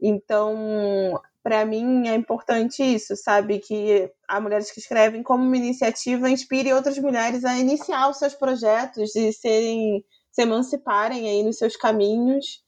Então, 0.00 1.22
para 1.40 1.64
mim 1.64 2.08
é 2.08 2.16
importante 2.16 2.82
isso, 2.82 3.14
sabe? 3.14 3.60
Que 3.60 4.10
a 4.26 4.40
Mulheres 4.40 4.72
que 4.72 4.80
Escrevem, 4.80 5.22
como 5.22 5.44
uma 5.44 5.56
iniciativa, 5.56 6.28
inspire 6.28 6.72
outras 6.72 6.98
mulheres 6.98 7.44
a 7.44 7.56
iniciar 7.56 8.10
os 8.10 8.18
seus 8.18 8.34
projetos 8.34 9.14
e 9.14 9.32
serem 9.32 10.04
se 10.32 10.42
emanciparem 10.42 11.28
aí 11.28 11.44
nos 11.44 11.58
seus 11.58 11.76
caminhos 11.76 12.60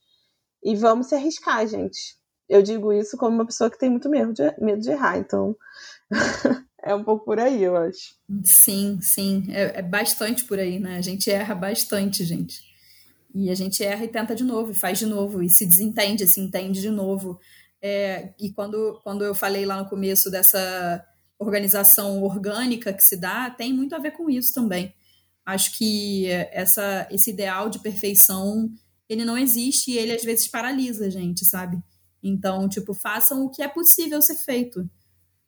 e 0.63 0.73
vamos 0.73 1.07
se 1.07 1.15
arriscar, 1.15 1.67
gente. 1.67 2.15
Eu 2.47 2.61
digo 2.61 2.93
isso 2.93 3.17
como 3.17 3.35
uma 3.35 3.45
pessoa 3.45 3.69
que 3.69 3.77
tem 3.77 3.89
muito 3.89 4.07
medo 4.07 4.31
de, 4.31 4.55
medo 4.57 4.79
de 4.79 4.91
errar, 4.91 5.17
então 5.17 5.53
é 6.85 6.93
um 6.93 7.03
pouco 7.03 7.25
por 7.25 7.39
aí, 7.39 7.63
eu 7.63 7.75
acho. 7.75 8.15
Sim, 8.43 8.99
sim, 9.01 9.47
é, 9.49 9.79
é 9.79 9.81
bastante 9.81 10.45
por 10.45 10.59
aí, 10.59 10.79
né? 10.79 10.97
A 10.97 11.01
gente 11.01 11.31
erra 11.31 11.55
bastante, 11.55 12.23
gente. 12.23 12.61
E 13.33 13.49
a 13.49 13.55
gente 13.55 13.83
erra 13.83 14.05
e 14.05 14.07
tenta 14.07 14.35
de 14.35 14.43
novo, 14.43 14.71
e 14.71 14.75
faz 14.75 14.99
de 14.99 15.07
novo, 15.07 15.41
e 15.41 15.49
se 15.49 15.65
desentende, 15.65 16.27
se 16.27 16.39
entende 16.39 16.79
de 16.79 16.91
novo. 16.91 17.39
É, 17.81 18.33
e 18.39 18.51
quando, 18.51 19.01
quando 19.03 19.25
eu 19.25 19.33
falei 19.33 19.65
lá 19.65 19.81
no 19.81 19.89
começo 19.89 20.29
dessa 20.29 21.03
organização 21.39 22.21
orgânica 22.23 22.93
que 22.93 23.03
se 23.03 23.17
dá, 23.17 23.49
tem 23.49 23.73
muito 23.73 23.95
a 23.95 23.99
ver 23.99 24.11
com 24.11 24.29
isso 24.29 24.53
também. 24.53 24.93
Acho 25.43 25.77
que 25.77 26.27
essa, 26.51 27.07
esse 27.09 27.31
ideal 27.31 27.67
de 27.67 27.79
perfeição, 27.79 28.69
ele 29.09 29.25
não 29.25 29.37
existe 29.37 29.91
e 29.91 29.97
ele 29.97 30.13
às 30.13 30.23
vezes 30.23 30.47
paralisa 30.47 31.07
a 31.07 31.09
gente, 31.09 31.45
sabe? 31.45 31.77
Então, 32.23 32.69
tipo, 32.69 32.93
façam 32.93 33.43
o 33.43 33.49
que 33.49 33.61
é 33.61 33.67
possível 33.67 34.21
ser 34.21 34.35
feito. 34.35 34.87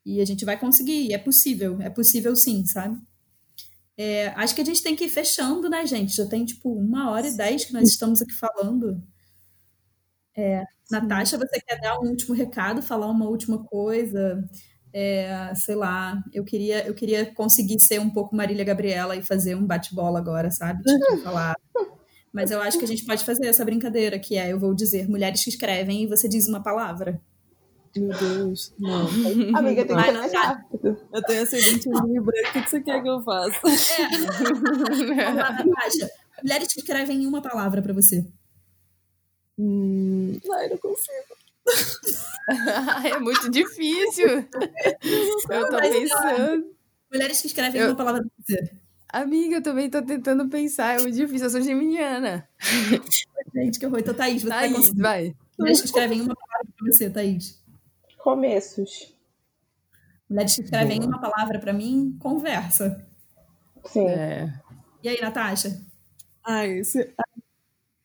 E 0.08 0.22
a 0.22 0.26
gente 0.26 0.46
vai 0.46 0.58
conseguir, 0.58 1.08
e 1.08 1.14
é 1.14 1.18
possível, 1.18 1.82
é 1.82 1.90
possível 1.90 2.36
sim, 2.36 2.66
sabe? 2.66 2.98
É, 3.98 4.28
acho 4.30 4.56
que 4.56 4.62
a 4.62 4.66
gente 4.66 4.82
tem 4.82 4.96
que 4.96 5.06
ir 5.06 5.10
fechando, 5.10 5.70
né, 5.70 5.86
gente? 5.86 6.16
Já 6.16 6.26
tem, 6.26 6.46
tipo, 6.46 6.72
uma 6.72 7.12
hora 7.12 7.28
e 7.28 7.36
dez 7.36 7.66
que 7.66 7.74
nós 7.74 7.90
estamos 7.90 8.22
aqui 8.22 8.34
falando. 8.34 9.04
É, 10.36 10.64
Natasha, 10.90 11.38
você 11.38 11.60
quer 11.60 11.80
dar 11.82 12.00
um 12.00 12.10
último 12.10 12.34
recado, 12.34 12.82
falar 12.82 13.08
uma 13.08 13.28
última 13.28 13.64
coisa? 13.64 14.48
é, 14.94 15.54
sei 15.54 15.76
lá, 15.76 16.24
eu 16.34 16.44
queria, 16.44 16.86
eu 16.88 16.94
queria 16.94 17.32
conseguir 17.34 17.80
ser 17.80 18.00
um 18.00 18.10
pouco 18.10 18.36
Marília 18.36 18.66
Gabriela 18.66 19.16
e 19.16 19.22
fazer 19.22 19.56
um 19.56 19.64
bate-bola 19.66 20.18
agora, 20.18 20.50
sabe? 20.50 20.82
Tipo, 20.84 21.18
falar. 21.24 21.56
Mas 22.34 22.50
eu 22.50 22.60
acho 22.62 22.80
que 22.80 22.86
a 22.86 22.88
gente 22.88 23.06
pode 23.06 23.24
fazer 23.24 23.46
essa 23.46 23.64
brincadeira, 23.64 24.18
que 24.18 24.38
é 24.38 24.52
eu 24.52 24.60
vou 24.60 24.74
dizer 24.74 25.08
mulheres 25.08 25.44
que 25.44 25.52
escrevem 25.52 26.04
e 26.04 26.08
você 26.08 26.28
diz 26.28 26.48
uma 26.48 26.64
palavra. 26.64 27.22
Meu 27.95 28.09
Deus, 28.18 28.73
não. 28.80 29.07
Amiga, 29.57 29.85
tem 29.85 29.95
que 29.95 30.03
ser 30.03 30.11
mais 30.11 30.34
rápido. 30.34 30.97
Eu 31.14 31.22
tenho 31.23 31.43
ascendente 31.43 31.89
em 31.89 32.14
Libra, 32.14 32.34
o 32.49 32.51
que, 32.53 32.61
que 32.61 32.69
você 32.69 32.81
quer 32.81 33.01
que 33.01 33.09
eu 33.09 33.22
faça? 33.23 33.57
É. 33.68 34.07
Vamos 34.09 35.18
lá, 35.18 35.51
Natasha. 35.53 36.09
Mulheres 36.43 36.73
que 36.73 36.80
escrevem 36.80 37.23
em 37.23 37.27
uma 37.27 37.41
palavra 37.41 37.81
pra 37.81 37.93
você. 37.93 38.26
Hum, 39.57 40.38
ai, 40.53 40.69
não 40.69 40.77
consigo. 40.77 41.38
é 43.14 43.19
muito 43.19 43.49
difícil. 43.49 44.27
Eu 45.49 45.69
tô 45.69 45.77
pensando. 45.80 46.76
Mulheres 47.11 47.41
que 47.41 47.47
escrevem 47.47 47.81
em 47.81 47.84
Eu- 47.84 47.89
uma 47.89 47.95
palavra 47.97 48.22
pra 48.22 48.30
você. 48.45 48.72
Amiga, 49.09 49.55
eu 49.55 49.64
também 49.64 49.89
tô 49.89 50.01
tentando 50.01 50.47
pensar. 50.49 50.99
É 50.99 51.01
muito 51.01 51.15
difícil. 51.15 51.45
Eu 51.47 51.49
sou 51.51 51.61
geminiana. 51.61 52.47
Gente, 53.55 53.80
que 53.80 53.85
horror. 53.85 53.99
Então, 53.99 54.14
Thaís, 54.14 54.41
você 54.43 54.49
vai 54.49 54.72
Thaís, 54.72 54.93
vai. 54.93 55.35
Mulheres 55.57 55.80
que 55.81 55.88
escrevem 55.88 56.19
em 56.19 56.22
uma 56.22 56.35
palavra 56.35 56.68
pra 56.77 56.85
você, 56.91 57.09
Thaís. 57.09 57.57
Começos. 58.28 59.16
Mulheres 60.30 60.54
que 60.58 60.62
escrevem 60.62 61.02
em 61.02 61.06
uma 61.06 61.18
palavra 61.18 61.60
pra 61.60 61.72
mim, 61.72 62.18
conversa. 62.20 63.08
Sim. 63.86 64.06
É. 64.06 64.54
E 65.02 65.08
aí, 65.08 65.22
Natasha? 65.22 65.82
Ai, 66.44 66.84
se... 66.84 67.16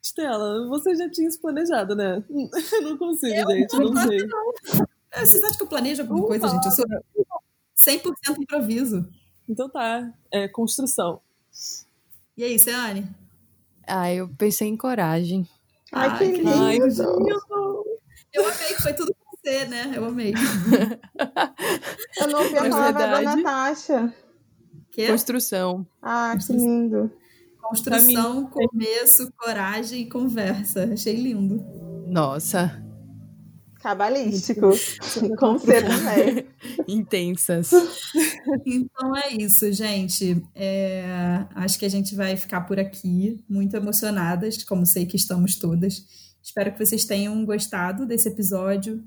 Estela, 0.00 0.68
você 0.68 0.94
já 0.94 1.10
tinha 1.10 1.26
isso 1.26 1.40
planejado, 1.40 1.96
né? 1.96 2.22
Eu 2.30 2.82
não 2.82 2.98
consigo, 2.98 3.50
gente, 3.50 3.76
não 3.76 3.96
sei. 3.96 4.20
É, 5.10 5.24
Vocês 5.24 5.42
acham 5.42 5.56
que 5.56 5.62
eu 5.64 5.68
planejo 5.68 6.02
alguma 6.02 6.24
coisa, 6.24 6.46
gente? 6.46 6.66
Eu 6.66 6.70
sou 6.70 6.86
100% 7.76 8.42
improviso. 8.42 9.04
Então 9.48 9.68
tá, 9.68 10.08
é 10.30 10.46
construção. 10.46 11.20
E 12.36 12.44
aí, 12.44 12.60
Ceane? 12.60 13.08
Ah, 13.88 14.14
eu 14.14 14.28
pensei 14.38 14.68
em 14.68 14.76
coragem. 14.76 15.48
Ai, 15.90 16.10
Ai, 16.10 16.18
que 16.18 16.30
que 16.30 16.38
lindo. 16.38 16.48
Ai, 16.48 16.78
Eu 18.32 18.44
amei 18.44 18.68
que 18.68 18.82
foi 18.82 18.94
tudo 18.94 19.12
você, 19.42 19.64
né? 19.66 19.92
Eu 19.94 20.04
amei. 20.04 20.32
Eu 22.20 22.28
não 22.28 22.42
ouvi 22.42 22.58
a 22.58 22.66
É 22.66 22.70
palavra 22.70 23.06
da. 23.06 23.22
Natasha. 23.22 24.14
Que? 24.90 25.08
Construção. 25.08 25.86
Ah, 26.00 26.36
que 26.38 26.52
lindo. 26.52 27.10
Construção, 27.60 28.46
começo, 28.46 29.32
coragem 29.36 30.02
e 30.02 30.10
conversa. 30.10 30.90
Achei 30.92 31.16
lindo. 31.16 31.64
Nossa, 32.06 32.82
Cabalístico. 33.82 34.70
Com 35.36 35.58
C 35.58 35.82
também. 35.82 36.46
intensas. 36.86 37.72
Então 38.64 39.16
é 39.16 39.32
isso, 39.32 39.72
gente. 39.72 40.40
É, 40.54 41.04
acho 41.56 41.80
que 41.80 41.84
a 41.84 41.88
gente 41.88 42.14
vai 42.14 42.36
ficar 42.36 42.60
por 42.60 42.78
aqui, 42.78 43.44
muito 43.48 43.76
emocionadas, 43.76 44.62
como 44.62 44.86
sei 44.86 45.04
que 45.04 45.16
estamos 45.16 45.56
todas. 45.56 46.06
Espero 46.40 46.72
que 46.72 46.78
vocês 46.84 47.04
tenham 47.04 47.44
gostado 47.44 48.06
desse 48.06 48.28
episódio, 48.28 49.02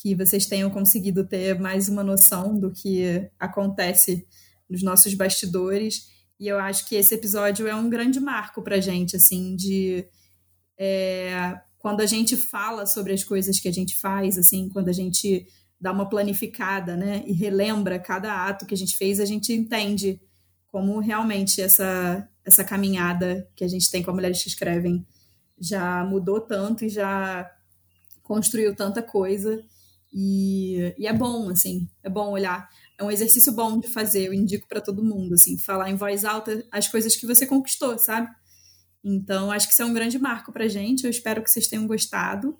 que 0.00 0.14
vocês 0.14 0.46
tenham 0.46 0.70
conseguido 0.70 1.26
ter 1.26 1.58
mais 1.58 1.88
uma 1.88 2.04
noção 2.04 2.56
do 2.56 2.70
que 2.70 3.28
acontece 3.36 4.24
nos 4.70 4.80
nossos 4.80 5.12
bastidores. 5.12 6.08
E 6.38 6.46
eu 6.46 6.56
acho 6.56 6.86
que 6.86 6.94
esse 6.94 7.16
episódio 7.16 7.66
é 7.66 7.74
um 7.74 7.90
grande 7.90 8.20
marco 8.20 8.62
pra 8.62 8.78
gente, 8.78 9.16
assim, 9.16 9.56
de 9.56 10.06
é, 10.78 11.60
quando 11.78 12.00
a 12.00 12.06
gente 12.06 12.36
fala 12.36 12.86
sobre 12.86 13.12
as 13.12 13.24
coisas 13.24 13.58
que 13.58 13.68
a 13.68 13.72
gente 13.72 13.96
faz, 13.96 14.38
assim, 14.38 14.68
quando 14.68 14.88
a 14.88 14.92
gente 14.92 15.44
dá 15.80 15.90
uma 15.90 16.08
planificada, 16.08 16.96
né, 16.96 17.24
e 17.26 17.32
relembra 17.32 17.98
cada 17.98 18.46
ato 18.46 18.66
que 18.66 18.74
a 18.74 18.78
gente 18.78 18.96
fez, 18.96 19.18
a 19.18 19.24
gente 19.24 19.52
entende 19.52 20.20
como 20.68 21.00
realmente 21.00 21.60
essa 21.60 22.28
essa 22.44 22.64
caminhada 22.64 23.46
que 23.54 23.64
a 23.64 23.68
gente 23.68 23.90
tem 23.90 24.02
com 24.02 24.10
a 24.10 24.14
Mulheres 24.14 24.42
que 24.42 24.48
Escrevem 24.48 25.04
já 25.60 26.02
mudou 26.04 26.40
tanto 26.40 26.84
e 26.84 26.88
já 26.88 27.50
construiu 28.22 28.74
tanta 28.74 29.02
coisa 29.02 29.62
e, 30.12 30.94
e 30.98 31.06
é 31.06 31.12
bom, 31.12 31.50
assim, 31.50 31.88
é 32.02 32.08
bom 32.08 32.30
olhar. 32.30 32.68
É 32.98 33.04
um 33.04 33.10
exercício 33.10 33.52
bom 33.52 33.78
de 33.78 33.88
fazer, 33.88 34.26
eu 34.26 34.34
indico 34.34 34.66
para 34.66 34.80
todo 34.80 35.04
mundo, 35.04 35.34
assim, 35.34 35.56
falar 35.58 35.90
em 35.90 35.96
voz 35.96 36.24
alta 36.24 36.64
as 36.70 36.88
coisas 36.88 37.14
que 37.14 37.26
você 37.26 37.46
conquistou, 37.46 37.98
sabe? 37.98 38.28
Então, 39.04 39.50
acho 39.50 39.66
que 39.66 39.72
isso 39.72 39.82
é 39.82 39.86
um 39.86 39.94
grande 39.94 40.18
marco 40.18 40.52
pra 40.52 40.68
gente. 40.68 41.04
Eu 41.04 41.10
espero 41.10 41.42
que 41.42 41.50
vocês 41.50 41.68
tenham 41.68 41.86
gostado. 41.86 42.58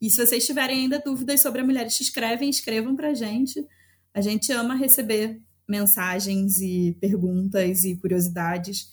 E 0.00 0.10
se 0.10 0.24
vocês 0.24 0.44
tiverem 0.44 0.80
ainda 0.80 0.98
dúvidas 0.98 1.40
sobre 1.40 1.60
a 1.60 1.64
Mulheres 1.64 1.96
que 1.96 2.02
Escrevem, 2.02 2.50
escrevam 2.50 2.96
pra 2.96 3.14
gente. 3.14 3.64
A 4.12 4.20
gente 4.20 4.52
ama 4.52 4.74
receber 4.74 5.40
mensagens 5.68 6.60
e 6.60 6.96
perguntas 7.00 7.84
e 7.84 7.96
curiosidades. 7.96 8.88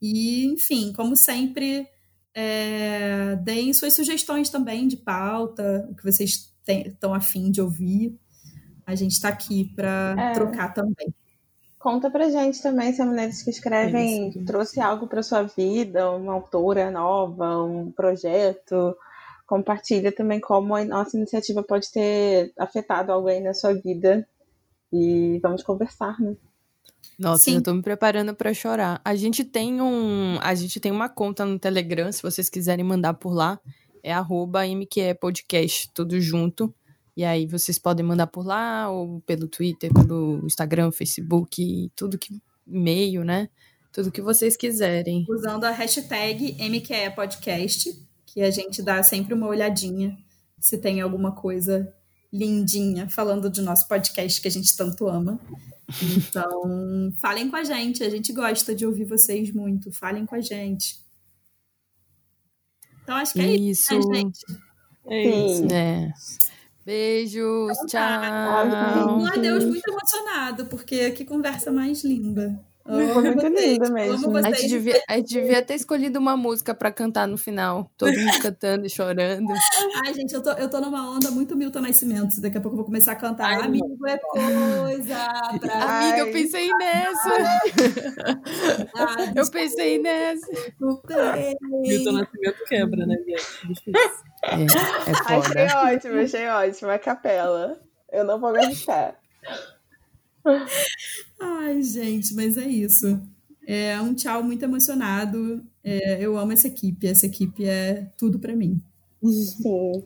E, 0.00 0.44
enfim, 0.46 0.92
como 0.92 1.16
sempre, 1.16 1.86
é, 2.34 3.36
deem 3.36 3.72
suas 3.72 3.94
sugestões 3.94 4.50
também 4.50 4.86
de 4.86 4.96
pauta, 4.96 5.86
o 5.90 5.94
que 5.94 6.04
vocês 6.04 6.52
estão 6.72 7.14
afim 7.14 7.50
de 7.50 7.60
ouvir. 7.60 8.18
A 8.86 8.94
gente 8.94 9.12
está 9.12 9.28
aqui 9.28 9.72
para 9.74 10.14
É. 10.18 10.32
trocar 10.32 10.72
também. 10.72 11.14
Conta 11.78 12.10
pra 12.10 12.28
gente 12.30 12.60
também 12.62 12.92
se 12.92 13.00
a 13.00 13.06
Mulheres 13.06 13.42
que 13.42 13.50
Escrevem 13.50 14.32
É 14.36 14.44
trouxe 14.44 14.80
algo 14.80 15.06
pra 15.06 15.22
sua 15.22 15.42
vida, 15.42 16.10
uma 16.10 16.32
autora 16.32 16.90
nova, 16.90 17.62
um 17.62 17.92
projeto. 17.92 18.96
Compartilha 19.46 20.10
também 20.10 20.40
como 20.40 20.74
a 20.74 20.84
nossa 20.84 21.16
iniciativa 21.16 21.62
pode 21.62 21.90
ter 21.92 22.52
afetado 22.58 23.12
alguém 23.12 23.40
na 23.42 23.54
sua 23.54 23.72
vida. 23.74 24.26
E 24.92 25.38
vamos 25.42 25.62
conversar, 25.62 26.18
né? 26.20 26.36
Nossa, 27.18 27.44
Sim. 27.44 27.56
eu 27.56 27.62
tô 27.62 27.72
me 27.72 27.82
preparando 27.82 28.34
pra 28.34 28.52
chorar. 28.52 29.00
A 29.04 29.14
gente 29.14 29.44
tem 29.44 29.80
um, 29.80 30.38
a 30.40 30.54
gente 30.54 30.80
tem 30.80 30.90
uma 30.92 31.08
conta 31.08 31.44
no 31.44 31.58
Telegram, 31.58 32.10
se 32.10 32.22
vocês 32.22 32.48
quiserem 32.50 32.84
mandar 32.84 33.14
por 33.14 33.32
lá, 33.32 33.60
é 34.06 34.12
arroba 34.12 34.64
mqepodcast, 34.64 35.90
tudo 35.92 36.20
junto. 36.20 36.72
E 37.16 37.24
aí 37.24 37.44
vocês 37.44 37.76
podem 37.76 38.06
mandar 38.06 38.28
por 38.28 38.46
lá, 38.46 38.88
ou 38.88 39.20
pelo 39.22 39.48
Twitter, 39.48 39.92
pelo 39.92 40.46
Instagram, 40.46 40.92
Facebook, 40.92 41.90
tudo 41.96 42.16
que 42.16 42.40
e-mail, 42.64 43.24
né? 43.24 43.48
Tudo 43.92 44.12
que 44.12 44.22
vocês 44.22 44.56
quiserem. 44.56 45.26
Usando 45.28 45.64
a 45.64 45.72
hashtag 45.72 46.56
MQEPodcast, 46.60 48.00
que 48.26 48.42
a 48.42 48.50
gente 48.50 48.80
dá 48.80 49.02
sempre 49.02 49.34
uma 49.34 49.48
olhadinha 49.48 50.16
se 50.60 50.78
tem 50.78 51.00
alguma 51.00 51.32
coisa 51.32 51.92
lindinha 52.32 53.08
falando 53.08 53.50
do 53.50 53.62
nosso 53.62 53.88
podcast 53.88 54.40
que 54.40 54.46
a 54.46 54.52
gente 54.52 54.76
tanto 54.76 55.08
ama. 55.08 55.40
Então, 56.16 57.12
falem 57.16 57.50
com 57.50 57.56
a 57.56 57.64
gente, 57.64 58.04
a 58.04 58.10
gente 58.10 58.32
gosta 58.32 58.72
de 58.72 58.86
ouvir 58.86 59.04
vocês 59.04 59.52
muito. 59.52 59.90
Falem 59.90 60.24
com 60.24 60.36
a 60.36 60.40
gente. 60.40 61.05
Então, 63.06 63.16
acho 63.18 63.34
que 63.34 63.40
é 63.40 63.54
isso, 63.54 63.94
Isso. 63.94 64.08
né, 64.08 64.18
gente? 64.18 64.44
É 65.06 65.22
isso. 65.22 65.72
É. 65.72 66.12
Beijos, 66.84 67.72
Então 67.72 67.86
tchau. 67.86 69.16
Um 69.16 69.26
adeus 69.26 69.64
muito 69.64 69.88
emocionado, 69.88 70.66
porque 70.66 71.12
que 71.12 71.24
conversa 71.24 71.70
mais 71.70 72.02
linda. 72.02 72.58
Foi 72.86 73.22
muito 73.22 73.46
linda 73.46 73.90
mesmo. 73.90 74.36
A 74.36 74.42
gente, 74.42 74.68
devia, 74.68 75.02
a 75.08 75.16
gente 75.16 75.28
devia 75.28 75.62
ter 75.62 75.74
escolhido 75.74 76.18
uma 76.18 76.36
música 76.36 76.74
pra 76.74 76.92
cantar 76.92 77.26
no 77.26 77.36
final. 77.36 77.90
Todo 77.96 78.12
mundo 78.12 78.38
cantando 78.40 78.86
e 78.86 78.90
chorando. 78.90 79.52
Ai, 80.04 80.14
gente, 80.14 80.32
eu 80.32 80.42
tô, 80.42 80.50
eu 80.52 80.70
tô 80.70 80.80
numa 80.80 81.10
onda 81.10 81.30
muito 81.30 81.56
Milton 81.56 81.80
Nascimento. 81.80 82.40
Daqui 82.40 82.58
a 82.58 82.60
pouco 82.60 82.74
eu 82.74 82.78
vou 82.78 82.86
começar 82.86 83.12
a 83.12 83.16
cantar. 83.16 83.46
Ai, 83.46 83.62
Amigo 83.62 84.06
é 84.06 84.18
coisa 84.18 85.16
pra 85.60 85.98
Amiga, 85.98 86.18
eu 86.18 86.26
Ai. 86.26 86.32
pensei 86.32 86.70
nessa. 86.74 87.60
Ah, 88.94 89.16
Eu 89.34 89.50
pensei 89.50 89.98
nessa. 89.98 90.46
Milton 90.78 92.12
Nascimento 92.12 92.64
quebra, 92.68 93.06
né, 93.06 93.16
gente? 93.26 93.66
Difícil. 93.66 93.92
É, 94.44 94.62
é 94.62 95.66
Achei 95.66 95.94
ótimo, 95.94 96.20
achei 96.20 96.48
ótimo. 96.48 96.90
A 96.90 96.98
capela. 96.98 97.80
Eu 98.12 98.24
não 98.24 98.38
vou 98.40 98.52
gostar. 98.52 99.18
Ai, 101.40 101.82
gente, 101.82 102.34
mas 102.34 102.56
é 102.56 102.66
isso. 102.66 103.20
É 103.66 104.00
um 104.00 104.14
tchau 104.14 104.42
muito 104.42 104.64
emocionado. 104.64 105.64
É, 105.82 106.20
eu 106.20 106.38
amo 106.38 106.52
essa 106.52 106.68
equipe. 106.68 107.06
Essa 107.06 107.26
equipe 107.26 107.64
é 107.64 108.10
tudo 108.16 108.38
pra 108.38 108.54
mim. 108.54 108.80
Sim. 109.22 110.02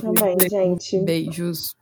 Também, 0.00 0.36
gente. 0.48 1.00
Beijos. 1.00 1.74